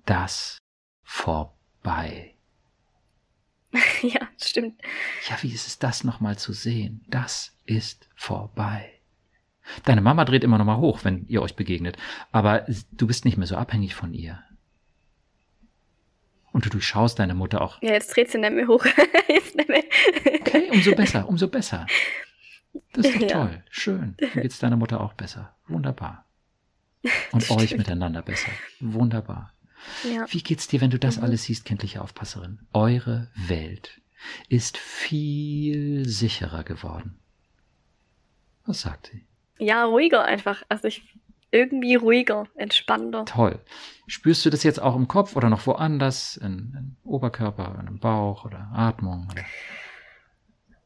das 0.06 0.58
vorbei. 1.04 2.36
ja, 4.02 4.28
stimmt. 4.38 4.82
Ja, 5.30 5.38
wie 5.42 5.52
ist 5.54 5.68
es 5.68 5.78
das 5.78 6.06
nochmal 6.06 6.38
zu 6.38 6.54
sehen? 6.54 7.04
Das 7.10 7.54
ist 7.66 8.08
vorbei. 8.16 8.94
Deine 9.86 10.02
Mama 10.02 10.26
dreht 10.26 10.44
immer 10.44 10.58
noch 10.58 10.66
mal 10.66 10.78
hoch, 10.78 11.00
wenn 11.04 11.26
ihr 11.28 11.42
euch 11.42 11.56
begegnet, 11.56 11.98
aber 12.32 12.66
du 12.92 13.08
bist 13.08 13.26
nicht 13.26 13.38
mehr 13.38 13.48
so 13.48 13.56
abhängig 13.56 13.96
von 13.96 14.14
ihr. 14.14 14.42
Und 16.52 16.66
du 16.66 16.70
durchschaust 16.70 17.20
deine 17.20 17.36
Mutter 17.36 17.62
auch. 17.62 17.82
Ja, 17.82 17.92
jetzt 17.92 18.16
dreht 18.16 18.32
sie 18.32 18.38
nicht 18.40 18.54
mehr 18.54 18.68
hoch. 18.68 18.86
jetzt 19.28 19.56
nicht 19.56 19.70
mehr. 19.70 19.84
Okay, 20.42 20.70
umso 20.72 20.96
besser, 20.96 21.28
umso 21.28 21.48
besser. 21.50 21.86
Das 22.94 23.06
ist 23.06 23.16
doch 23.16 23.22
Ja. 23.30 23.46
toll, 23.46 23.64
schön. 23.70 24.16
Dann 24.18 24.42
geht's 24.42 24.60
deiner 24.60 24.78
Mutter 24.78 25.02
auch 25.02 25.14
besser. 25.14 25.56
Wunderbar. 25.68 26.26
Und 27.32 27.50
euch 27.52 27.66
Stimmt. 27.68 27.80
miteinander 27.80 28.22
besser. 28.24 28.50
Wunderbar. 28.80 29.54
Ja. 30.04 30.26
Wie 30.30 30.42
geht's 30.42 30.68
dir, 30.68 30.82
wenn 30.82 30.90
du 30.90 30.98
das 30.98 31.18
Mhm. 31.18 31.24
alles 31.26 31.44
siehst, 31.44 31.66
kindliche 31.66 32.02
Aufpasserin? 32.02 32.60
Eure 32.74 33.30
Welt 33.36 34.02
ist 34.50 34.78
viel 34.78 36.08
sicherer 36.08 36.64
geworden. 36.64 37.20
Was 38.66 38.82
sagt 38.82 39.12
sie? 39.14 39.27
Ja, 39.60 39.86
ruhiger 39.86 40.24
einfach. 40.24 40.64
Also 40.70 40.88
ich 40.88 41.04
irgendwie 41.52 41.96
ruhiger, 41.96 42.46
entspannter. 42.56 43.26
Toll. 43.26 43.60
Spürst 44.08 44.46
du 44.46 44.50
das 44.50 44.64
jetzt 44.64 44.82
auch 44.82 44.96
im 44.96 45.08
Kopf 45.08 45.36
oder 45.36 45.50
noch 45.50 45.66
woanders? 45.66 46.38
In, 46.38 46.76
in 46.78 46.98
Oberkörper, 47.04 47.78
in 47.80 47.88
im 47.88 48.00
Bauch 48.00 48.46
oder 48.46 48.70
Atmung 48.74 49.28
oder 49.32 49.44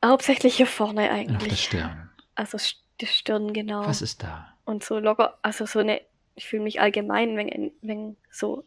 Hauptsächlich 0.03 0.55
hier 0.55 0.67
vorne 0.67 1.03
auf 1.03 1.07
der 1.07 1.11
eigentlich. 1.11 1.63
Stirn? 1.63 2.09
Also 2.35 2.57
die 2.99 3.05
Stirn, 3.05 3.53
genau. 3.53 3.85
Was 3.85 4.01
ist 4.01 4.23
da? 4.23 4.53
Und 4.65 4.83
so 4.83 4.99
locker, 4.99 5.37
also 5.41 5.65
so 5.65 5.79
eine, 5.79 6.01
ich 6.35 6.47
fühle 6.47 6.63
mich 6.63 6.81
allgemein, 6.81 7.37
wenn, 7.37 7.71
wenn 7.81 8.17
so 8.31 8.65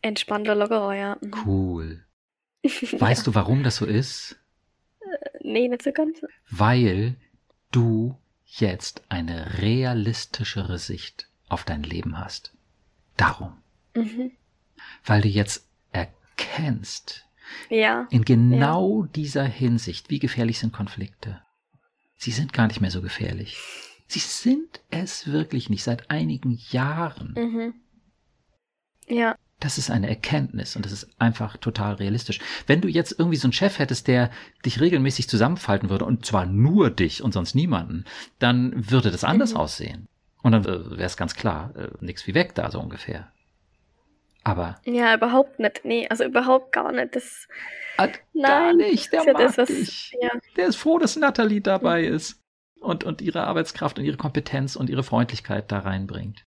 entspannter, 0.00 0.54
lockerer, 0.54 0.94
ja. 0.94 1.16
Mhm. 1.20 1.34
Cool. 1.44 2.04
Weißt 2.64 3.26
du, 3.26 3.34
warum 3.34 3.62
das 3.62 3.76
so 3.76 3.84
ist? 3.84 4.38
Nee, 5.40 5.68
nicht 5.68 5.82
so 5.82 5.92
ganz. 5.92 6.20
Weil 6.50 7.16
du 7.70 8.18
jetzt 8.48 9.02
eine 9.08 9.58
realistischere 9.60 10.78
Sicht 10.78 11.28
auf 11.48 11.64
dein 11.64 11.82
Leben 11.82 12.18
hast. 12.18 12.52
Darum. 13.16 13.56
Mhm. 13.94 14.32
Weil 15.04 15.20
du 15.22 15.28
jetzt 15.28 15.66
erkennst, 15.92 17.26
Ja, 17.68 18.06
in 18.10 18.24
genau 18.24 19.04
dieser 19.04 19.44
Hinsicht, 19.44 20.10
wie 20.10 20.18
gefährlich 20.18 20.58
sind 20.58 20.72
Konflikte. 20.72 21.42
Sie 22.16 22.30
sind 22.30 22.52
gar 22.52 22.66
nicht 22.66 22.80
mehr 22.80 22.90
so 22.90 23.00
gefährlich. 23.02 23.56
Sie 24.06 24.18
sind 24.18 24.80
es 24.90 25.26
wirklich 25.26 25.68
nicht 25.70 25.84
seit 25.84 26.10
einigen 26.10 26.58
Jahren. 26.70 27.34
mhm. 27.36 27.74
Ja, 29.10 29.36
Das 29.60 29.76
ist 29.76 29.90
eine 29.90 30.08
Erkenntnis 30.08 30.76
und 30.76 30.84
das 30.84 30.92
ist 30.92 31.08
einfach 31.20 31.56
total 31.56 31.94
realistisch. 31.94 32.38
Wenn 32.68 32.80
du 32.80 32.86
jetzt 32.88 33.16
irgendwie 33.18 33.36
so 33.36 33.46
einen 33.46 33.52
Chef 33.52 33.78
hättest, 33.80 34.06
der 34.06 34.30
dich 34.64 34.80
regelmäßig 34.80 35.28
zusammenfalten 35.28 35.90
würde 35.90 36.04
und 36.04 36.24
zwar 36.24 36.46
nur 36.46 36.90
dich 36.90 37.22
und 37.24 37.32
sonst 37.34 37.54
niemanden, 37.56 38.04
dann 38.38 38.72
würde 38.90 39.10
das 39.10 39.24
anders 39.24 39.52
Mhm. 39.54 39.56
aussehen. 39.58 40.08
Und 40.42 40.52
dann 40.52 40.64
wäre 40.64 41.02
es 41.02 41.16
ganz 41.16 41.34
klar, 41.34 41.74
äh, 41.76 41.88
nichts 42.00 42.26
wie 42.28 42.34
weg 42.34 42.54
da 42.54 42.70
so 42.70 42.78
ungefähr. 42.80 43.32
Aber 44.44 44.80
ja, 44.84 45.14
überhaupt 45.14 45.58
nicht. 45.58 45.84
Nee, 45.84 46.06
also 46.08 46.24
überhaupt 46.24 46.72
gar 46.72 46.92
nicht. 46.92 47.16
Das, 47.16 47.48
gar 47.96 48.08
Nein, 48.32 48.76
nicht, 48.76 49.12
der 49.12 49.20
ist 49.20 49.26
ja 49.26 49.32
mag 49.32 49.42
das, 49.42 49.58
was- 49.58 49.68
dich. 49.68 50.14
ja. 50.22 50.30
Der 50.56 50.68
ist 50.68 50.76
froh, 50.76 50.98
dass 50.98 51.16
Natalie 51.16 51.60
dabei 51.60 52.04
ist 52.04 52.40
und, 52.80 53.02
und 53.02 53.20
ihre 53.20 53.42
Arbeitskraft 53.44 53.98
und 53.98 54.04
ihre 54.04 54.16
Kompetenz 54.16 54.76
und 54.76 54.88
ihre 54.88 55.02
Freundlichkeit 55.02 55.70
da 55.72 55.80
reinbringt. 55.80 56.44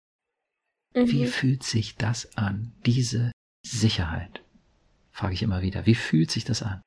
Wie 0.95 1.23
Mhm. 1.23 1.27
fühlt 1.27 1.63
sich 1.63 1.97
das 1.97 2.37
an, 2.37 2.71
diese 2.85 3.31
Sicherheit? 3.65 4.41
Frage 5.11 5.33
ich 5.33 5.43
immer 5.43 5.61
wieder. 5.61 5.85
Wie 5.85 5.95
fühlt 5.95 6.31
sich 6.31 6.45
das 6.45 6.63
an? 6.63 6.81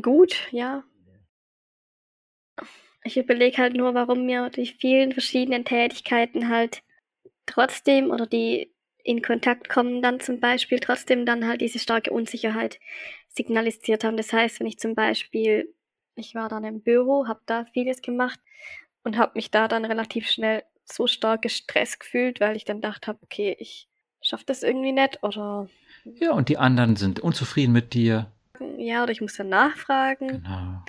Gut, 0.00 0.48
ja. 0.52 0.84
Ich 3.02 3.16
überlege 3.16 3.58
halt 3.58 3.74
nur, 3.74 3.94
warum 3.94 4.26
mir 4.26 4.50
die 4.50 4.66
vielen 4.66 5.12
verschiedenen 5.12 5.64
Tätigkeiten 5.64 6.48
halt 6.48 6.82
trotzdem 7.46 8.10
oder 8.10 8.26
die 8.26 8.72
in 9.02 9.22
Kontakt 9.22 9.68
kommen 9.68 10.02
dann 10.02 10.18
zum 10.20 10.40
Beispiel 10.40 10.80
trotzdem 10.80 11.26
dann 11.26 11.46
halt 11.46 11.60
diese 11.60 11.78
starke 11.78 12.12
Unsicherheit 12.12 12.80
signalisiert 13.28 14.02
haben. 14.04 14.16
Das 14.16 14.32
heißt, 14.32 14.58
wenn 14.60 14.66
ich 14.66 14.78
zum 14.78 14.94
Beispiel, 14.94 15.72
ich 16.16 16.34
war 16.34 16.48
dann 16.48 16.64
im 16.64 16.80
Büro, 16.82 17.26
habe 17.28 17.40
da 17.46 17.64
vieles 17.66 18.02
gemacht 18.02 18.40
und 19.04 19.16
habe 19.16 19.32
mich 19.36 19.50
da 19.52 19.68
dann 19.68 19.84
relativ 19.84 20.28
schnell 20.28 20.64
so 20.86 21.06
stark 21.06 21.42
gestresst 21.42 22.00
gefühlt, 22.00 22.40
weil 22.40 22.56
ich 22.56 22.64
dann 22.64 22.80
dachte 22.80 23.08
habe, 23.08 23.18
okay, 23.22 23.56
ich 23.58 23.88
schaffe 24.22 24.44
das 24.46 24.62
irgendwie 24.62 24.92
nicht 24.92 25.22
oder 25.22 25.68
ja, 26.14 26.32
und 26.32 26.48
die 26.48 26.58
anderen 26.58 26.96
sind 26.96 27.20
unzufrieden 27.20 27.72
mit 27.72 27.94
dir. 27.94 28.30
Ja, 28.78 29.02
oder 29.02 29.12
ich 29.12 29.20
muss 29.20 29.36
dann 29.36 29.48
nachfragen. 29.48 30.28
Genau. 30.28 30.82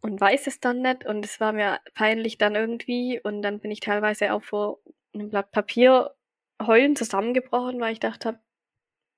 Und 0.00 0.20
weiß 0.20 0.46
es 0.46 0.60
dann 0.60 0.82
nicht. 0.82 1.06
Und 1.06 1.24
es 1.24 1.40
war 1.40 1.52
mir 1.52 1.80
peinlich 1.94 2.38
dann 2.38 2.54
irgendwie. 2.54 3.20
Und 3.22 3.42
dann 3.42 3.60
bin 3.60 3.70
ich 3.70 3.80
teilweise 3.80 4.32
auch 4.32 4.42
vor 4.42 4.78
einem 5.14 5.30
Blatt 5.30 5.52
Papier 5.52 6.14
heulen 6.60 6.96
zusammengebrochen, 6.96 7.80
weil 7.80 7.92
ich 7.92 8.00
dachte, 8.00 8.38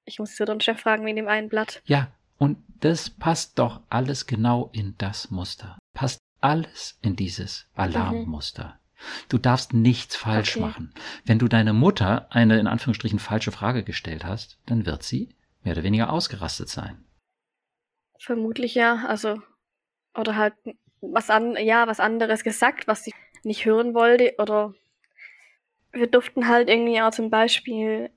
ich 0.05 0.19
muss 0.19 0.37
so 0.37 0.45
den 0.45 0.61
Chef 0.61 0.81
fragen 0.81 1.05
wegen 1.05 1.17
dem 1.17 1.29
einen 1.29 1.49
Blatt. 1.49 1.83
Ja, 1.85 2.11
und 2.39 2.59
das 2.81 3.11
passt 3.11 3.59
doch 3.59 3.81
alles 3.91 4.27
genau 4.27 4.71
in 4.73 4.95
das 4.99 5.31
Muster. 5.31 5.79
Passt 5.95 6.21
alles 6.41 6.99
in 7.03 7.17
dieses 7.17 7.67
Alarmmuster. 7.75 8.65
Mhm. 8.65 8.78
Du 9.29 9.39
darfst 9.39 9.73
nichts 9.73 10.17
falsch 10.17 10.57
okay. 10.57 10.67
machen. 10.67 10.95
Wenn 11.25 11.39
du 11.39 11.49
deine 11.49 11.73
Mutter 11.73 12.27
eine 12.31 12.59
in 12.59 12.67
Anführungsstrichen 12.67 13.19
falsche 13.19 13.53
Frage 13.53 13.85
gestellt 13.85 14.25
hast, 14.25 14.59
dann 14.67 14.87
wird 14.87 15.03
sie 15.03 15.35
mehr 15.63 15.75
oder 15.75 15.85
weniger 15.85 16.13
ausgerastet 16.13 16.69
sein. 16.69 17.05
Vermutlich 18.19 18.75
ja, 18.75 19.05
also 19.07 19.41
oder 20.17 20.37
halt 20.37 20.55
was 21.01 21.31
an 21.31 21.57
ja, 21.57 21.87
was 21.87 22.01
anderes 22.01 22.43
gesagt, 22.43 22.89
was 22.89 23.05
sie 23.05 23.15
nicht 23.45 23.65
hören 23.65 23.95
wollte 23.95 24.35
oder 24.39 24.75
wir 25.93 26.07
durften 26.07 26.49
halt 26.49 26.69
irgendwie 26.69 27.01
auch 27.01 27.11
zum 27.11 27.31
Beispiel, 27.31 28.11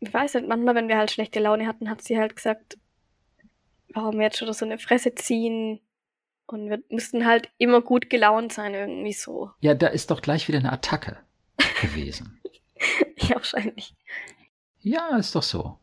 ich 0.00 0.12
weiß 0.12 0.34
nicht, 0.34 0.48
manchmal, 0.48 0.74
wenn 0.74 0.88
wir 0.88 0.96
halt 0.96 1.10
schlechte 1.10 1.40
Laune 1.40 1.66
hatten, 1.66 1.88
hat 1.88 2.02
sie 2.02 2.18
halt 2.18 2.36
gesagt, 2.36 2.78
warum 3.94 4.20
jetzt 4.20 4.38
schon 4.38 4.52
so 4.52 4.64
eine 4.64 4.78
Fresse 4.78 5.14
ziehen, 5.14 5.80
und 6.52 6.68
wir 6.70 6.82
müssten 6.90 7.26
halt 7.26 7.48
immer 7.58 7.80
gut 7.80 8.10
gelaunt 8.10 8.52
sein, 8.52 8.74
irgendwie 8.74 9.12
so. 9.12 9.50
Ja, 9.60 9.74
da 9.74 9.88
ist 9.88 10.10
doch 10.10 10.22
gleich 10.22 10.48
wieder 10.48 10.58
eine 10.58 10.72
Attacke 10.72 11.16
gewesen. 11.80 12.40
ja, 13.18 13.36
wahrscheinlich. 13.36 13.94
Ja, 14.80 15.16
ist 15.16 15.34
doch 15.34 15.42
so. 15.42 15.78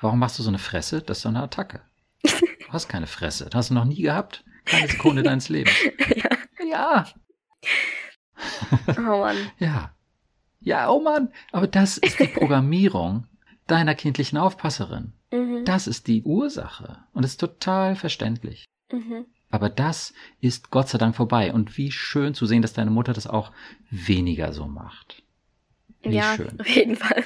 Warum 0.00 0.18
machst 0.18 0.38
du 0.38 0.42
so 0.42 0.50
eine 0.50 0.58
Fresse? 0.58 1.02
Das 1.02 1.18
ist 1.18 1.24
doch 1.24 1.30
eine 1.30 1.42
Attacke. 1.42 1.80
Du 2.22 2.68
hast 2.72 2.88
keine 2.88 3.06
Fresse. 3.06 3.44
Das 3.46 3.54
hast 3.54 3.70
du 3.70 3.74
noch 3.74 3.84
nie 3.84 4.02
gehabt. 4.02 4.44
Keine 4.64 4.88
Sekunde 4.88 5.22
deines 5.22 5.48
Lebens. 5.48 5.74
Ja. 6.14 6.28
Ja. 6.68 7.06
Oh 8.96 9.00
Mann. 9.18 9.36
Ja. 9.58 9.94
Ja, 10.60 10.90
oh 10.90 11.00
Mann. 11.00 11.32
Aber 11.52 11.66
das 11.66 11.98
ist 11.98 12.18
die 12.18 12.26
Programmierung 12.26 13.26
deiner 13.66 13.94
kindlichen 13.94 14.38
Aufpasserin. 14.38 15.12
Mhm. 15.32 15.64
Das 15.64 15.86
ist 15.86 16.06
die 16.08 16.22
Ursache. 16.22 16.98
Und 17.12 17.24
es 17.24 17.32
ist 17.32 17.40
total 17.40 17.96
verständlich. 17.96 18.64
Mhm. 18.92 19.26
Aber 19.50 19.70
das 19.70 20.12
ist 20.40 20.70
Gott 20.70 20.88
sei 20.88 20.98
Dank 20.98 21.16
vorbei. 21.16 21.52
Und 21.52 21.76
wie 21.78 21.90
schön 21.90 22.34
zu 22.34 22.46
sehen, 22.46 22.62
dass 22.62 22.74
deine 22.74 22.90
Mutter 22.90 23.12
das 23.12 23.26
auch 23.26 23.52
weniger 23.90 24.52
so 24.52 24.66
macht. 24.66 25.22
Wie 26.02 26.16
ja, 26.16 26.36
schön. 26.36 26.60
auf 26.60 26.68
jeden 26.68 26.96
Fall. 26.96 27.24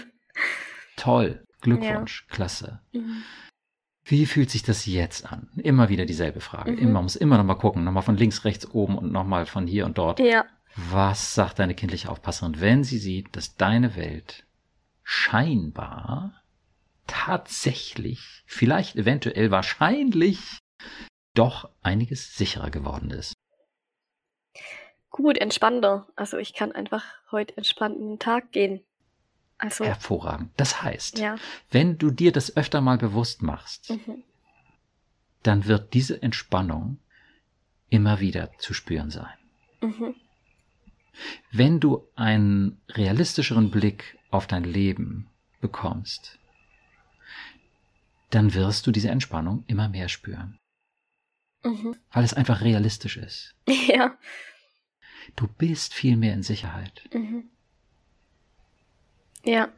Toll. 0.96 1.42
Glückwunsch. 1.60 2.26
Ja. 2.28 2.34
Klasse. 2.34 2.80
Mhm. 2.92 3.22
Wie 4.04 4.26
fühlt 4.26 4.50
sich 4.50 4.62
das 4.62 4.86
jetzt 4.86 5.30
an? 5.30 5.48
Immer 5.56 5.88
wieder 5.88 6.06
dieselbe 6.06 6.40
Frage. 6.40 6.72
Mhm. 6.72 6.78
Immer, 6.78 6.92
man 6.92 7.02
muss 7.04 7.16
immer 7.16 7.38
noch 7.38 7.44
mal 7.44 7.54
gucken. 7.54 7.84
Nochmal 7.84 8.02
von 8.02 8.16
links, 8.16 8.44
rechts, 8.44 8.68
oben 8.70 8.98
und 8.98 9.12
nochmal 9.12 9.46
von 9.46 9.66
hier 9.66 9.86
und 9.86 9.98
dort. 9.98 10.18
Ja. 10.18 10.44
Was 10.74 11.34
sagt 11.34 11.58
deine 11.58 11.74
kindliche 11.74 12.08
Aufpasserin, 12.08 12.60
wenn 12.60 12.82
sie 12.82 12.98
sieht, 12.98 13.36
dass 13.36 13.56
deine 13.56 13.94
Welt 13.96 14.44
scheinbar 15.02 16.42
tatsächlich, 17.06 18.42
vielleicht 18.46 18.96
eventuell 18.96 19.50
wahrscheinlich 19.50 20.58
doch 21.34 21.70
einiges 21.82 22.36
sicherer 22.36 22.70
geworden 22.70 23.10
ist. 23.10 23.34
Gut, 25.10 25.38
entspannter. 25.38 26.06
Also 26.16 26.38
ich 26.38 26.54
kann 26.54 26.72
einfach 26.72 27.04
heute 27.30 27.56
entspannt 27.56 27.96
in 27.96 28.08
den 28.08 28.18
Tag 28.18 28.52
gehen. 28.52 28.80
Also, 29.58 29.84
Hervorragend. 29.84 30.50
Das 30.56 30.82
heißt, 30.82 31.18
ja. 31.18 31.36
wenn 31.70 31.98
du 31.98 32.10
dir 32.10 32.32
das 32.32 32.56
öfter 32.56 32.80
mal 32.80 32.98
bewusst 32.98 33.42
machst, 33.42 33.90
mhm. 33.90 34.24
dann 35.42 35.66
wird 35.66 35.94
diese 35.94 36.20
Entspannung 36.20 36.98
immer 37.88 38.18
wieder 38.18 38.50
zu 38.58 38.74
spüren 38.74 39.10
sein. 39.10 39.34
Mhm. 39.80 40.16
Wenn 41.52 41.78
du 41.78 42.08
einen 42.16 42.80
realistischeren 42.88 43.70
Blick 43.70 44.18
auf 44.30 44.46
dein 44.46 44.64
Leben 44.64 45.28
bekommst, 45.60 46.38
dann 48.30 48.54
wirst 48.54 48.86
du 48.86 48.90
diese 48.90 49.10
Entspannung 49.10 49.62
immer 49.66 49.88
mehr 49.88 50.08
spüren. 50.08 50.58
Mhm. 51.64 51.96
Weil 52.10 52.24
es 52.24 52.34
einfach 52.34 52.60
realistisch 52.60 53.16
ist. 53.16 53.54
Ja. 53.86 54.16
Du 55.36 55.46
bist 55.46 55.94
viel 55.94 56.16
mehr 56.16 56.34
in 56.34 56.42
Sicherheit. 56.42 57.04
Mhm. 57.14 57.44
Ja. 59.44 59.68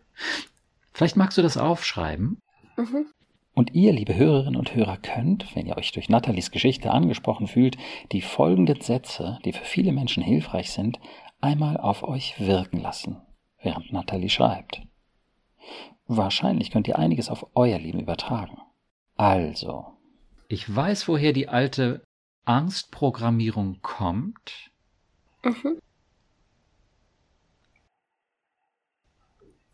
Vielleicht 0.92 1.16
magst 1.16 1.36
du 1.36 1.42
das 1.42 1.56
aufschreiben. 1.56 2.38
Mhm. 2.76 3.06
Und 3.54 3.72
ihr, 3.74 3.92
liebe 3.92 4.14
Hörerinnen 4.14 4.58
und 4.58 4.74
Hörer, 4.74 4.96
könnt, 4.96 5.54
wenn 5.54 5.66
ihr 5.66 5.76
euch 5.76 5.92
durch 5.92 6.08
Nathalies 6.08 6.50
Geschichte 6.50 6.90
angesprochen 6.90 7.46
fühlt, 7.46 7.76
die 8.10 8.20
folgenden 8.20 8.80
Sätze, 8.80 9.38
die 9.44 9.52
für 9.52 9.64
viele 9.64 9.92
Menschen 9.92 10.22
hilfreich 10.22 10.72
sind, 10.72 10.98
einmal 11.40 11.76
auf 11.76 12.02
euch 12.02 12.40
wirken 12.40 12.80
lassen, 12.80 13.20
während 13.62 13.92
Nathalie 13.92 14.30
schreibt. 14.30 14.82
Wahrscheinlich 16.06 16.70
könnt 16.70 16.88
ihr 16.88 16.98
einiges 16.98 17.28
auf 17.28 17.46
euer 17.54 17.78
Leben 17.78 18.00
übertragen. 18.00 18.58
Also, 19.16 19.93
ich 20.54 20.72
weiß, 20.74 21.08
woher 21.08 21.32
die 21.32 21.48
alte 21.48 22.06
Angstprogrammierung 22.44 23.80
kommt. 23.82 24.70
Mhm. 25.42 25.80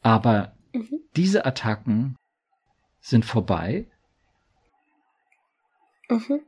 Aber 0.00 0.56
mhm. 0.72 1.00
diese 1.14 1.44
Attacken 1.44 2.16
sind 3.00 3.26
vorbei. 3.26 3.90
Mhm. 6.08 6.40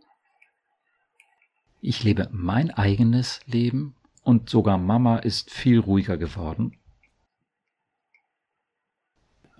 Ich 1.83 2.03
lebe 2.03 2.28
mein 2.33 2.70
eigenes 2.70 3.41
Leben 3.47 3.95
und 4.22 4.49
sogar 4.49 4.78
Mama 4.78 5.18
ist 5.18 5.51
viel 5.51 5.78
ruhiger 5.78 6.16
geworden. 6.16 6.78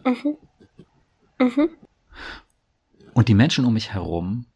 Mhm. 0.05 0.39
Mhm. 1.39 1.71
Und 3.13 3.29
die 3.29 3.35
Menschen 3.35 3.67
um 3.67 3.75
mich 3.75 3.93
herum 3.93 4.47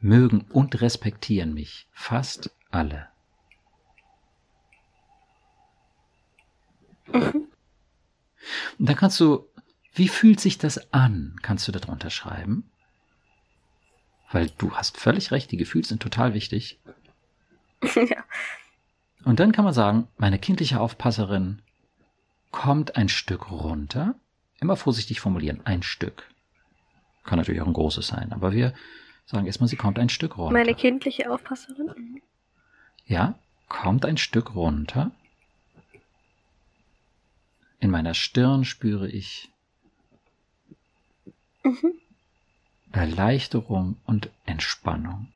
mögen 0.00 0.42
und 0.50 0.80
respektieren 0.80 1.54
mich 1.54 1.88
fast 1.92 2.50
alle. 2.70 3.08
Mhm. 7.12 7.48
Und 8.78 8.88
dann 8.88 8.96
kannst 8.96 9.18
du, 9.20 9.48
wie 9.94 10.08
fühlt 10.08 10.40
sich 10.40 10.58
das 10.58 10.92
an, 10.92 11.36
kannst 11.42 11.66
du 11.66 11.72
darunter 11.72 12.10
schreiben? 12.10 12.70
Weil 14.30 14.50
du 14.58 14.72
hast 14.72 14.98
völlig 14.98 15.30
recht, 15.30 15.50
die 15.50 15.56
Gefühle 15.56 15.84
sind 15.84 16.02
total 16.02 16.34
wichtig. 16.34 16.80
Ja. 17.94 18.24
Und 19.24 19.40
dann 19.40 19.52
kann 19.52 19.64
man 19.64 19.74
sagen, 19.74 20.08
meine 20.18 20.38
kindliche 20.38 20.80
Aufpasserin 20.80 21.60
kommt 22.52 22.96
ein 22.96 23.08
Stück 23.08 23.50
runter. 23.50 24.14
Immer 24.60 24.76
vorsichtig 24.76 25.20
formulieren, 25.20 25.60
ein 25.64 25.82
Stück. 25.82 26.30
Kann 27.24 27.38
natürlich 27.38 27.60
auch 27.60 27.66
ein 27.66 27.72
großes 27.72 28.06
sein, 28.06 28.32
aber 28.32 28.52
wir 28.52 28.72
sagen 29.26 29.46
erstmal, 29.46 29.68
sie 29.68 29.76
kommt 29.76 29.98
ein 29.98 30.08
Stück 30.08 30.38
runter. 30.38 30.52
Meine 30.52 30.74
kindliche 30.74 31.30
Aufpasserin? 31.30 31.86
Mhm. 31.86 32.22
Ja, 33.06 33.38
kommt 33.68 34.04
ein 34.04 34.16
Stück 34.16 34.54
runter. 34.54 35.10
In 37.80 37.90
meiner 37.90 38.14
Stirn 38.14 38.64
spüre 38.64 39.08
ich 39.08 39.50
mhm. 41.62 41.92
Erleichterung 42.92 43.96
und 44.06 44.30
Entspannung. 44.46 45.32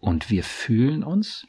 Und 0.00 0.30
wir 0.30 0.42
fühlen 0.42 1.04
uns 1.04 1.46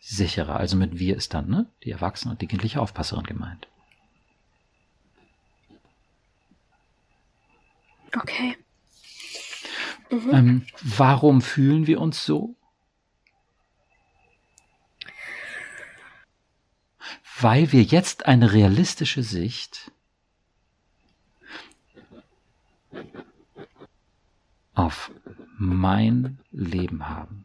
sicherer. 0.00 0.56
Also 0.56 0.76
mit 0.76 0.98
wir 0.98 1.16
ist 1.16 1.32
dann 1.32 1.48
ne, 1.48 1.66
die 1.84 1.92
Erwachsene 1.92 2.32
und 2.32 2.40
die 2.40 2.48
kindliche 2.48 2.80
Aufpasserin 2.80 3.24
gemeint. 3.24 3.68
Okay. 8.14 8.56
Mhm. 10.10 10.30
Ähm, 10.32 10.66
warum 10.82 11.42
fühlen 11.42 11.86
wir 11.86 12.00
uns 12.00 12.24
so? 12.24 12.54
Weil 17.40 17.72
wir 17.72 17.82
jetzt 17.82 18.26
eine 18.26 18.52
realistische 18.52 19.22
Sicht 19.22 19.90
auf 24.74 25.10
mein 25.58 26.38
Leben 26.50 27.08
haben. 27.08 27.44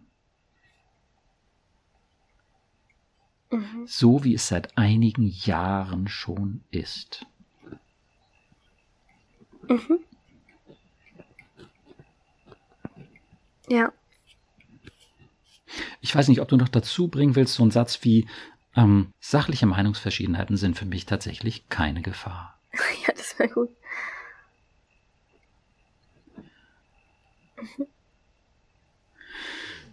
Mhm. 3.52 3.86
So 3.86 4.24
wie 4.24 4.36
es 4.36 4.48
seit 4.48 4.78
einigen 4.78 5.28
Jahren 5.28 6.08
schon 6.08 6.64
ist. 6.72 7.26
Mhm. 9.68 10.00
Ja. 13.72 13.94
Ich 16.02 16.14
weiß 16.14 16.28
nicht, 16.28 16.42
ob 16.42 16.50
du 16.50 16.58
noch 16.58 16.68
dazu 16.68 17.08
bringen 17.08 17.38
willst, 17.38 17.54
so 17.54 17.64
einen 17.64 17.72
Satz 17.72 18.04
wie 18.04 18.28
ähm, 18.76 19.14
sachliche 19.22 19.66
Meinungsverschiedenheiten 19.66 20.58
sind 20.58 20.78
für 20.78 20.84
mich 20.84 21.06
tatsächlich 21.06 21.70
keine 21.70 22.02
Gefahr. 22.02 22.60
ja, 23.08 23.14
das 23.14 23.40
wäre 23.40 23.50
gut. 23.50 23.70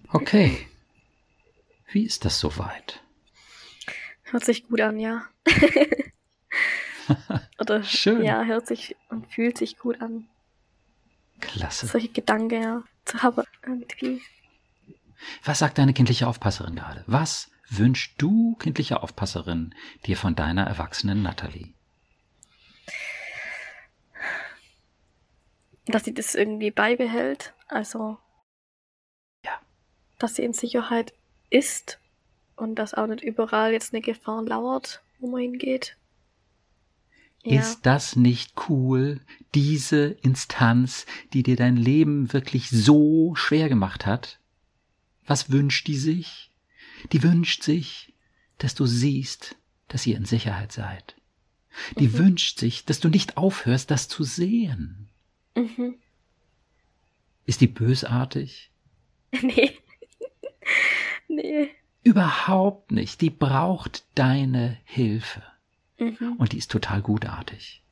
Okay. 0.08 0.66
Wie 1.86 2.04
ist 2.04 2.24
das 2.24 2.40
soweit? 2.40 3.00
Hört 4.24 4.44
sich 4.44 4.66
gut 4.66 4.80
an, 4.80 4.98
ja. 4.98 5.24
Oder 7.60 7.84
Schön. 7.84 8.24
ja, 8.24 8.42
hört 8.42 8.66
sich 8.66 8.96
und 9.08 9.32
fühlt 9.32 9.56
sich 9.56 9.78
gut 9.78 10.00
an. 10.00 10.28
Klasse. 11.40 11.86
Solche 11.86 12.08
Gedanken 12.08 12.62
ja, 12.62 12.82
zu 13.04 13.22
haben 13.22 13.44
irgendwie. 13.64 14.22
Was 15.44 15.58
sagt 15.58 15.78
deine 15.78 15.94
kindliche 15.94 16.26
Aufpasserin 16.26 16.76
gerade? 16.76 17.04
Was 17.06 17.50
wünschst 17.68 18.14
du, 18.18 18.56
kindliche 18.56 19.02
Aufpasserin, 19.02 19.74
dir 20.06 20.16
von 20.16 20.34
deiner 20.34 20.66
erwachsenen 20.66 21.22
Natalie? 21.22 21.74
Dass 25.86 26.04
sie 26.04 26.14
das 26.14 26.34
irgendwie 26.34 26.70
beibehält. 26.70 27.54
Also. 27.68 28.18
Ja. 29.44 29.60
Dass 30.18 30.36
sie 30.36 30.44
in 30.44 30.52
Sicherheit 30.52 31.14
ist 31.50 31.98
und 32.56 32.74
dass 32.76 32.94
auch 32.94 33.06
nicht 33.06 33.22
überall 33.22 33.72
jetzt 33.72 33.94
eine 33.94 34.02
Gefahr 34.02 34.42
lauert, 34.42 35.02
wo 35.18 35.28
man 35.28 35.40
hingeht. 35.40 35.96
Ja. 37.44 37.60
Ist 37.60 37.86
das 37.86 38.16
nicht 38.16 38.52
cool, 38.68 39.20
diese 39.54 40.06
Instanz, 40.06 41.06
die 41.32 41.42
dir 41.42 41.56
dein 41.56 41.76
Leben 41.76 42.32
wirklich 42.32 42.68
so 42.68 43.34
schwer 43.36 43.68
gemacht 43.68 44.06
hat? 44.06 44.40
Was 45.26 45.50
wünscht 45.50 45.86
die 45.86 45.96
sich? 45.96 46.50
Die 47.12 47.22
wünscht 47.22 47.62
sich, 47.62 48.12
dass 48.58 48.74
du 48.74 48.86
siehst, 48.86 49.56
dass 49.86 50.06
ihr 50.06 50.16
in 50.16 50.24
Sicherheit 50.24 50.72
seid. 50.72 51.16
Die 51.98 52.08
mhm. 52.08 52.18
wünscht 52.18 52.58
sich, 52.58 52.84
dass 52.84 53.00
du 53.00 53.08
nicht 53.08 53.36
aufhörst, 53.36 53.90
das 53.90 54.08
zu 54.08 54.24
sehen. 54.24 55.08
Mhm. 55.54 55.94
Ist 57.46 57.60
die 57.60 57.68
bösartig? 57.68 58.70
Nee. 59.42 59.76
nee. 61.28 61.68
Überhaupt 62.02 62.92
nicht. 62.92 63.20
Die 63.20 63.28
braucht 63.28 64.04
deine 64.14 64.78
Hilfe. 64.84 65.42
Mhm. 65.98 66.36
Und 66.38 66.52
die 66.52 66.58
ist 66.58 66.70
total 66.70 67.02
gutartig. 67.02 67.82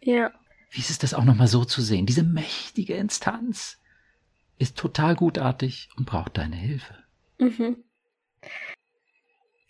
Ja. 0.00 0.32
Wie 0.70 0.80
ist 0.80 0.90
es 0.90 0.98
das 0.98 1.14
auch 1.14 1.24
nochmal 1.24 1.48
so 1.48 1.64
zu 1.64 1.82
sehen? 1.82 2.06
Diese 2.06 2.22
mächtige 2.22 2.94
Instanz 2.94 3.78
ist 4.58 4.76
total 4.76 5.16
gutartig 5.16 5.88
und 5.96 6.06
braucht 6.06 6.36
deine 6.36 6.56
Hilfe. 6.56 6.94
Mhm. 7.38 7.84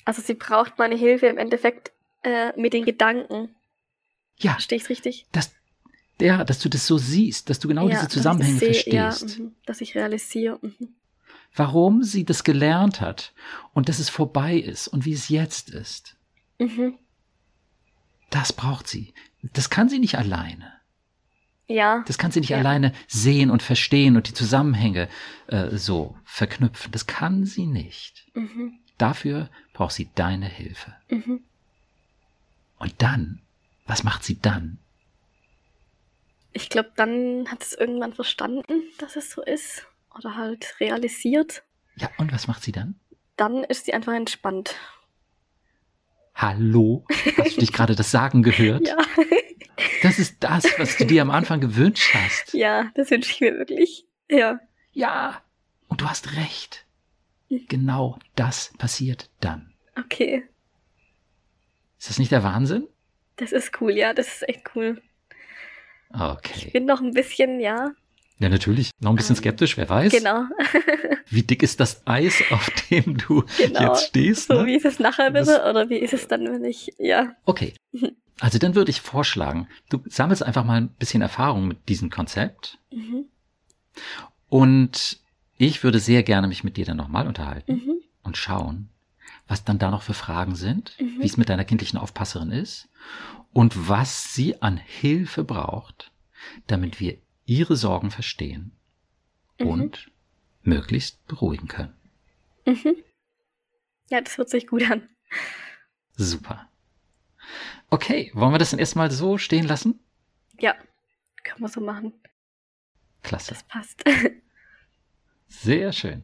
Also 0.05 0.23
sie 0.23 0.35
braucht 0.35 0.79
meine 0.79 0.97
Hilfe 0.97 1.27
im 1.27 1.39
Endeffekt 1.39 1.93
äh, 2.23 2.59
mit 2.61 2.73
den 2.73 2.85
Gedanken. 2.85 3.55
Ja. 4.37 4.53
Verstehe 4.53 4.79
ich 4.79 4.89
richtig? 4.89 5.27
Das, 5.33 5.55
ja, 6.21 6.45
dass 6.45 6.59
du 6.59 6.69
das 6.69 6.87
so 6.87 6.99
siehst, 6.99 7.49
dass 7.49 7.59
du 7.59 7.69
genau 7.69 7.89
ja, 7.89 7.97
diese 7.97 8.09
Zusammenhänge 8.09 8.59
seh, 8.59 8.67
verstehst. 8.67 9.39
Ja, 9.39 9.45
mh, 9.45 9.51
dass 9.67 9.81
ich 9.81 9.95
realisiere. 9.95 10.59
Mh. 10.61 10.89
Warum 11.55 12.03
sie 12.03 12.25
das 12.25 12.45
gelernt 12.45 13.01
hat 13.01 13.33
und 13.73 13.89
dass 13.89 14.01
es 14.01 14.11
vorbei 14.11 14.57
ist 14.57 14.89
und 14.89 15.05
wie 15.05 15.13
es 15.13 15.29
jetzt 15.29 15.71
ist. 15.71 16.17
Mhm. 16.59 16.99
Das 18.35 18.53
braucht 18.53 18.89
sie. 18.89 19.15
Das 19.43 19.71
kann 19.71 19.89
sie 19.89 20.01
nicht 20.01 20.19
alleine. 20.19 20.73
Ja. 21.69 22.03
Das 22.09 22.19
kann 22.19 22.33
sie 22.33 22.41
nicht 22.41 22.51
ja. 22.51 22.59
alleine 22.59 22.93
sehen 23.07 23.49
und 23.49 23.63
verstehen 23.63 24.17
und 24.17 24.27
die 24.27 24.35
Zusammenhänge 24.35 25.09
äh, 25.47 25.77
so 25.77 26.17
verknüpfen. 26.25 26.91
Das 26.91 27.07
kann 27.07 27.47
sie 27.47 27.65
nicht. 27.65 28.27
Mhm. 28.35 28.81
Dafür 28.99 29.51
braucht 29.73 29.93
sie 29.93 30.11
deine 30.17 30.47
Hilfe. 30.49 30.95
Mhm. 31.11 31.45
Und 32.79 32.95
dann, 32.99 33.41
was 33.87 34.03
macht 34.03 34.25
sie 34.25 34.41
dann? 34.41 34.79
Ich 36.53 36.71
glaube, 36.71 36.91
dann 36.97 37.49
hat 37.53 37.63
es 37.63 37.73
irgendwann 37.73 38.15
verstanden, 38.15 38.83
dass 38.99 39.15
es 39.15 39.31
so 39.31 39.43
ist. 39.43 39.87
Oder 40.13 40.35
halt 40.35 40.75
realisiert. 40.81 41.63
Ja, 41.95 42.11
und 42.19 42.33
was 42.33 42.49
macht 42.49 42.65
sie 42.65 42.73
dann? 42.73 42.99
Dann 43.37 43.63
ist 43.63 43.85
sie 43.85 43.95
einfach 43.95 44.13
entspannt. 44.13 44.75
Hallo? 46.35 47.05
Hast 47.39 47.57
du 47.57 47.61
dich 47.61 47.73
gerade 47.73 47.95
das 47.95 48.11
Sagen 48.11 48.43
gehört? 48.43 48.89
Ja. 48.89 48.97
Das 50.03 50.19
ist 50.19 50.37
das, 50.41 50.65
was 50.79 50.97
du 50.97 51.07
dir 51.07 51.23
am 51.23 51.31
Anfang 51.31 51.61
gewünscht 51.61 52.15
hast. 52.15 52.53
Ja, 52.53 52.91
das 52.95 53.11
wünsche 53.11 53.31
ich 53.31 53.41
mir 53.41 53.57
wirklich. 53.57 54.07
Ja. 54.31 54.61
Ja. 54.93 55.43
Und 55.89 56.01
du 56.01 56.09
hast 56.09 56.37
recht. 56.37 56.85
Genau 57.69 58.19
das 58.35 58.73
passiert 58.79 59.31
dann. 59.41 59.73
Okay. 59.97 60.45
Ist 61.99 62.11
das 62.11 62.19
nicht 62.19 62.33
der 62.33 62.43
Wahnsinn? 62.43 62.89
Das 63.37 63.53
ist 63.53 63.81
cool, 63.81 63.93
ja, 63.93 64.13
das 64.13 64.29
ist 64.29 64.49
echt 64.49 64.71
cool. 64.75 65.01
Okay. 66.13 66.67
Ich 66.67 66.73
bin 66.73 66.85
noch 66.85 67.01
ein 67.01 67.13
bisschen, 67.13 67.61
ja, 67.61 67.93
ja, 68.39 68.49
natürlich. 68.49 68.91
Noch 69.01 69.11
ein 69.11 69.17
bisschen 69.17 69.37
ähm, 69.37 69.41
skeptisch, 69.41 69.77
wer 69.77 69.89
weiß. 69.89 70.13
Genau. 70.13 70.45
wie 71.29 71.43
dick 71.43 71.63
ist 71.63 71.81
das 71.81 72.07
Eis, 72.07 72.43
auf 72.51 72.69
dem 72.91 73.17
du 73.17 73.45
genau. 73.59 73.81
jetzt 73.81 74.09
stehst? 74.09 74.51
Ne? 74.51 74.57
So, 74.57 74.67
wie 74.67 74.75
ist 74.75 74.85
es 74.85 74.99
nachher 74.99 75.31
bitte? 75.31 75.65
Oder 75.69 75.89
wie 75.89 75.97
ist 75.97 76.13
es 76.13 76.29
dann, 76.29 76.45
wenn 76.45 76.65
ich, 76.65 76.93
ja. 76.99 77.35
Okay. 77.45 77.75
Also 78.41 78.59
dann 78.59 78.75
würde 78.75 78.91
ich 78.91 79.01
vorschlagen, 79.01 79.69
du 79.91 80.03
sammelst 80.07 80.43
einfach 80.43 80.65
mal 80.65 80.81
ein 80.81 80.89
bisschen 80.89 81.23
Erfahrung 81.23 81.69
mit 81.69 81.89
diesem 81.89 82.11
Konzept. 82.11 82.79
Mhm. 82.91 83.27
Und 84.49 85.21
ich 85.57 85.85
würde 85.85 86.01
sehr 86.01 86.25
gerne 86.25 86.49
mich 86.49 86.65
mit 86.65 86.77
dir 86.77 86.85
dann 86.85 86.97
nochmal 86.97 87.29
unterhalten 87.29 87.75
mhm. 87.75 87.95
und 88.25 88.37
schauen, 88.37 88.89
was 89.47 89.63
dann 89.63 89.79
da 89.79 89.93
noch 89.93 90.03
für 90.03 90.15
Fragen 90.15 90.57
sind, 90.57 90.97
mhm. 90.99 91.21
wie 91.21 91.27
es 91.27 91.37
mit 91.37 91.49
deiner 91.49 91.65
kindlichen 91.65 91.97
Aufpasserin 91.97 92.51
ist 92.51 92.89
und 93.53 93.89
was 93.89 94.35
sie 94.35 94.61
an 94.61 94.79
Hilfe 94.79 95.45
braucht, 95.45 96.11
damit 96.67 96.99
wir 96.99 97.17
ihre 97.47 97.77
Sorgen 97.77 98.11
verstehen 98.11 98.73
mhm. 99.59 99.67
und 99.67 100.11
möglichst 100.63 101.27
beruhigen 101.27 101.69
können. 101.69 101.95
Mhm. 102.67 102.97
Ja, 104.11 104.21
das 104.21 104.39
hört 104.39 104.51
sich 104.51 104.67
gut 104.67 104.91
an. 104.91 105.09
Super. 106.17 106.69
Okay, 107.91 108.31
wollen 108.35 108.53
wir 108.53 108.59
das 108.59 108.71
dann 108.71 108.81
erstmal 108.81 109.11
so 109.11 109.39
stehen 109.39 109.67
lassen? 109.67 110.01
Ja, 110.59 110.75
können 111.43 111.61
wir 111.61 111.69
so 111.69 111.81
machen. 111.81 112.13
Klasse. 113.23 113.55
Das 113.55 113.63
passt. 113.65 114.05
Sehr 115.49 115.93
schön. 115.93 116.23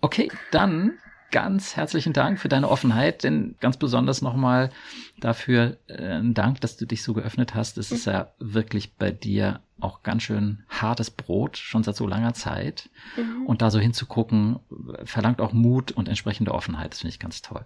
Okay, 0.00 0.30
dann 0.50 0.98
ganz 1.34 1.74
herzlichen 1.74 2.12
Dank 2.12 2.38
für 2.38 2.48
deine 2.48 2.68
Offenheit, 2.68 3.24
denn 3.24 3.56
ganz 3.58 3.76
besonders 3.76 4.22
nochmal 4.22 4.70
dafür 5.18 5.78
äh, 5.88 6.20
Dank, 6.22 6.60
dass 6.60 6.76
du 6.76 6.86
dich 6.86 7.02
so 7.02 7.12
geöffnet 7.12 7.56
hast. 7.56 7.76
Es 7.76 7.90
ist 7.90 8.06
ja 8.06 8.32
wirklich 8.38 8.94
bei 8.94 9.10
dir 9.10 9.60
auch 9.80 10.04
ganz 10.04 10.22
schön 10.22 10.62
hartes 10.68 11.10
Brot, 11.10 11.56
schon 11.56 11.82
seit 11.82 11.96
so 11.96 12.06
langer 12.06 12.34
Zeit. 12.34 12.88
Mhm. 13.16 13.46
Und 13.46 13.62
da 13.62 13.72
so 13.72 13.80
hinzugucken, 13.80 14.60
verlangt 15.02 15.40
auch 15.40 15.52
Mut 15.52 15.90
und 15.90 16.08
entsprechende 16.08 16.54
Offenheit. 16.54 16.92
Das 16.92 17.00
finde 17.00 17.12
ich 17.12 17.18
ganz 17.18 17.42
toll. 17.42 17.64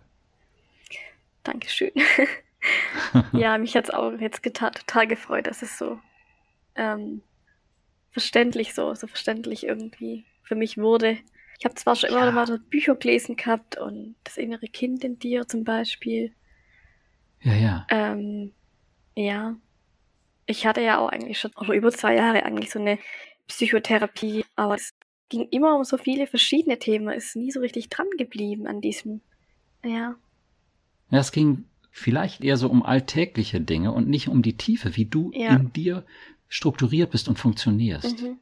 Dankeschön. 1.42 1.92
ja, 3.32 3.58
mich 3.58 3.76
hat 3.76 3.84
es 3.84 3.90
auch 3.90 4.12
jetzt 4.18 4.42
getan, 4.42 4.72
total 4.72 5.06
gefreut, 5.06 5.46
dass 5.46 5.60
es 5.60 5.76
so 5.76 5.98
ähm, 6.74 7.20
verständlich 8.12 8.72
so, 8.72 8.94
so 8.94 9.06
verständlich 9.06 9.64
irgendwie 9.64 10.24
für 10.42 10.54
mich 10.54 10.78
wurde. 10.78 11.18
Ich 11.58 11.64
habe 11.64 11.74
zwar 11.74 11.96
schon 11.96 12.10
ja. 12.10 12.28
immer 12.28 12.32
mal 12.46 12.58
Bücher 12.70 12.94
gelesen 12.94 13.36
gehabt 13.36 13.76
und 13.76 14.14
das 14.24 14.36
innere 14.36 14.68
Kind 14.68 15.02
in 15.02 15.18
dir 15.18 15.46
zum 15.48 15.64
Beispiel. 15.64 16.32
Ja, 17.42 17.54
ja. 17.54 17.86
Ähm, 17.90 18.52
ja. 19.16 19.56
Ich 20.46 20.66
hatte 20.66 20.80
ja 20.80 20.98
auch 20.98 21.08
eigentlich 21.08 21.38
schon, 21.38 21.50
oder 21.56 21.74
über 21.74 21.90
zwei 21.90 22.14
Jahre 22.14 22.44
eigentlich 22.44 22.70
so 22.70 22.78
eine 22.78 22.98
Psychotherapie, 23.48 24.44
aber 24.54 24.76
es 24.76 24.94
ging 25.28 25.48
immer 25.50 25.76
um 25.76 25.84
so 25.84 25.98
viele 25.98 26.26
verschiedene 26.26 26.78
Themen, 26.78 27.08
ist 27.08 27.36
nie 27.36 27.50
so 27.50 27.60
richtig 27.60 27.88
dran 27.88 28.06
geblieben 28.16 28.66
an 28.66 28.80
diesem, 28.80 29.20
ja. 29.84 30.14
Ja, 31.10 31.18
es 31.18 31.32
ging 31.32 31.64
vielleicht 31.90 32.42
eher 32.42 32.56
so 32.56 32.68
um 32.68 32.82
alltägliche 32.82 33.60
Dinge 33.60 33.92
und 33.92 34.08
nicht 34.08 34.28
um 34.28 34.42
die 34.42 34.56
Tiefe, 34.56 34.96
wie 34.96 35.06
du 35.06 35.30
ja. 35.34 35.56
in 35.56 35.72
dir 35.72 36.04
strukturiert 36.48 37.10
bist 37.10 37.28
und 37.28 37.38
funktionierst. 37.38 38.22
Mhm. 38.22 38.38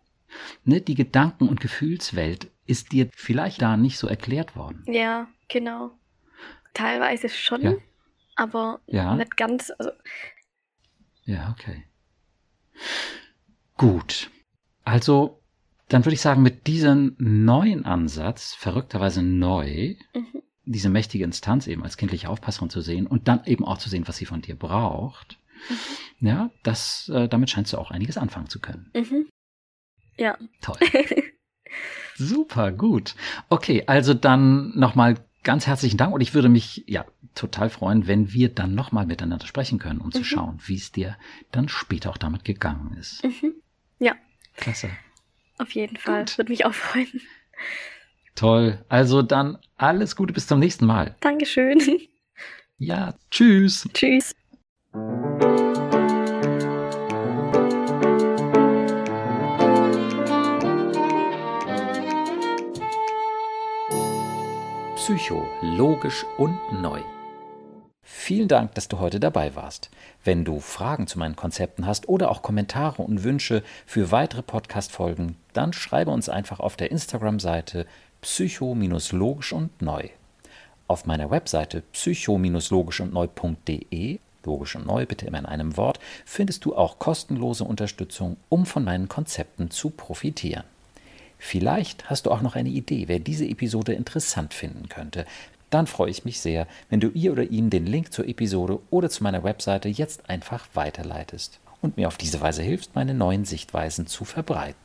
Ne, 0.64 0.80
die 0.80 0.94
Gedanken- 0.94 1.48
und 1.48 1.60
Gefühlswelt 1.60 2.50
ist 2.66 2.92
dir 2.92 3.08
vielleicht 3.14 3.62
da 3.62 3.76
nicht 3.76 3.98
so 3.98 4.06
erklärt 4.06 4.56
worden. 4.56 4.84
Ja, 4.86 5.28
genau. 5.48 5.92
Teilweise 6.74 7.28
schon, 7.28 7.62
ja. 7.62 7.74
aber 8.34 8.80
ja. 8.86 9.14
nicht 9.16 9.36
ganz. 9.36 9.72
Also. 9.78 9.90
Ja, 11.24 11.54
okay. 11.58 11.84
Gut. 13.76 14.30
Also, 14.84 15.42
dann 15.88 16.04
würde 16.04 16.14
ich 16.14 16.20
sagen, 16.20 16.42
mit 16.42 16.66
diesem 16.66 17.16
neuen 17.18 17.84
Ansatz, 17.84 18.54
verrückterweise 18.54 19.22
neu, 19.22 19.94
mhm. 20.14 20.42
diese 20.64 20.88
mächtige 20.88 21.24
Instanz 21.24 21.66
eben 21.66 21.82
als 21.82 21.96
kindliche 21.96 22.28
Aufpasserin 22.28 22.70
zu 22.70 22.80
sehen 22.80 23.06
und 23.06 23.28
dann 23.28 23.44
eben 23.44 23.64
auch 23.64 23.78
zu 23.78 23.88
sehen, 23.88 24.06
was 24.06 24.16
sie 24.16 24.26
von 24.26 24.42
dir 24.42 24.56
braucht, 24.56 25.38
mhm. 26.20 26.26
ja, 26.26 26.50
das, 26.62 27.08
äh, 27.08 27.28
damit 27.28 27.50
scheinst 27.50 27.72
du 27.72 27.78
auch 27.78 27.90
einiges 27.90 28.18
anfangen 28.18 28.48
zu 28.48 28.60
können. 28.60 28.90
Mhm. 28.94 29.28
Ja. 30.18 30.38
Toll. 30.60 30.78
Super, 32.16 32.72
gut. 32.72 33.14
Okay, 33.48 33.84
also 33.86 34.14
dann 34.14 34.72
nochmal 34.76 35.16
ganz 35.42 35.66
herzlichen 35.66 35.96
Dank 35.96 36.14
und 36.14 36.20
ich 36.20 36.34
würde 36.34 36.48
mich 36.48 36.84
ja 36.86 37.04
total 37.34 37.70
freuen, 37.70 38.06
wenn 38.06 38.32
wir 38.32 38.48
dann 38.48 38.74
nochmal 38.74 39.06
miteinander 39.06 39.46
sprechen 39.46 39.78
können, 39.78 40.00
um 40.00 40.06
mhm. 40.06 40.12
zu 40.12 40.24
schauen, 40.24 40.58
wie 40.64 40.76
es 40.76 40.92
dir 40.92 41.16
dann 41.52 41.68
später 41.68 42.10
auch 42.10 42.16
damit 42.16 42.44
gegangen 42.44 42.96
ist. 42.98 43.22
Mhm. 43.24 43.54
Ja. 43.98 44.14
Klasse. 44.56 44.90
Auf 45.58 45.70
jeden 45.72 45.96
Fall. 45.96 46.24
Gut. 46.24 46.38
Würde 46.38 46.50
mich 46.50 46.64
auch 46.64 46.74
freuen. 46.74 47.20
Toll. 48.34 48.84
Also 48.88 49.22
dann 49.22 49.58
alles 49.76 50.16
Gute 50.16 50.32
bis 50.32 50.46
zum 50.46 50.58
nächsten 50.58 50.86
Mal. 50.86 51.16
Dankeschön. 51.20 51.80
Ja, 52.78 53.14
tschüss. 53.30 53.88
Tschüss. 53.94 54.34
Psycho, 65.06 65.46
logisch 65.62 66.26
und 66.36 66.58
neu. 66.82 67.00
Vielen 68.02 68.48
Dank, 68.48 68.74
dass 68.74 68.88
du 68.88 68.98
heute 68.98 69.20
dabei 69.20 69.54
warst. 69.54 69.88
Wenn 70.24 70.44
du 70.44 70.58
Fragen 70.58 71.06
zu 71.06 71.20
meinen 71.20 71.36
Konzepten 71.36 71.86
hast 71.86 72.08
oder 72.08 72.28
auch 72.28 72.42
Kommentare 72.42 73.02
und 73.02 73.22
Wünsche 73.22 73.62
für 73.86 74.10
weitere 74.10 74.42
Podcast-Folgen, 74.42 75.36
dann 75.52 75.72
schreibe 75.72 76.10
uns 76.10 76.28
einfach 76.28 76.58
auf 76.58 76.74
der 76.74 76.90
Instagram-Seite 76.90 77.86
psycho-logisch 78.20 79.52
und 79.52 79.80
neu. 79.80 80.08
Auf 80.88 81.06
meiner 81.06 81.30
Webseite 81.30 81.82
psycho-logisch 81.92 82.98
und 82.98 83.12
neu.de 83.12 84.18
logisch 84.44 84.74
und 84.74 84.86
neu, 84.86 85.06
bitte 85.06 85.26
immer 85.26 85.38
in 85.38 85.46
einem 85.46 85.76
Wort, 85.76 86.00
findest 86.24 86.64
du 86.64 86.74
auch 86.74 86.98
kostenlose 86.98 87.62
Unterstützung, 87.62 88.38
um 88.48 88.66
von 88.66 88.82
meinen 88.82 89.08
Konzepten 89.08 89.70
zu 89.70 89.90
profitieren. 89.90 90.64
Vielleicht 91.38 92.10
hast 92.10 92.26
du 92.26 92.30
auch 92.30 92.42
noch 92.42 92.56
eine 92.56 92.68
Idee, 92.68 93.08
wer 93.08 93.18
diese 93.18 93.46
Episode 93.46 93.92
interessant 93.92 94.54
finden 94.54 94.88
könnte. 94.88 95.26
Dann 95.70 95.86
freue 95.86 96.10
ich 96.10 96.24
mich 96.24 96.40
sehr, 96.40 96.66
wenn 96.90 97.00
du 97.00 97.08
ihr 97.08 97.32
oder 97.32 97.44
ihm 97.44 97.70
den 97.70 97.86
Link 97.86 98.12
zur 98.12 98.28
Episode 98.28 98.80
oder 98.90 99.10
zu 99.10 99.22
meiner 99.22 99.44
Webseite 99.44 99.88
jetzt 99.88 100.30
einfach 100.30 100.68
weiterleitest 100.74 101.60
und 101.82 101.96
mir 101.96 102.08
auf 102.08 102.16
diese 102.16 102.40
Weise 102.40 102.62
hilfst, 102.62 102.94
meine 102.94 103.14
neuen 103.14 103.44
Sichtweisen 103.44 104.06
zu 104.06 104.24
verbreiten. 104.24 104.78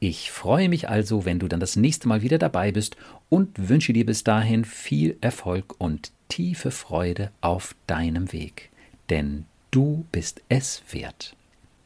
Ich 0.00 0.30
freue 0.30 0.68
mich 0.68 0.88
also, 0.88 1.24
wenn 1.24 1.40
du 1.40 1.48
dann 1.48 1.58
das 1.58 1.74
nächste 1.74 2.06
Mal 2.06 2.22
wieder 2.22 2.38
dabei 2.38 2.70
bist 2.70 2.96
und 3.28 3.68
wünsche 3.68 3.92
dir 3.92 4.06
bis 4.06 4.22
dahin 4.22 4.64
viel 4.64 5.16
Erfolg 5.20 5.74
und 5.78 6.12
tiefe 6.28 6.70
Freude 6.70 7.32
auf 7.40 7.74
deinem 7.88 8.32
Weg. 8.32 8.70
Denn 9.10 9.46
du 9.72 10.06
bist 10.12 10.42
es 10.48 10.82
wert. 10.90 11.34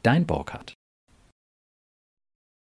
Dein 0.03 0.27
Burkhard. 0.27 0.73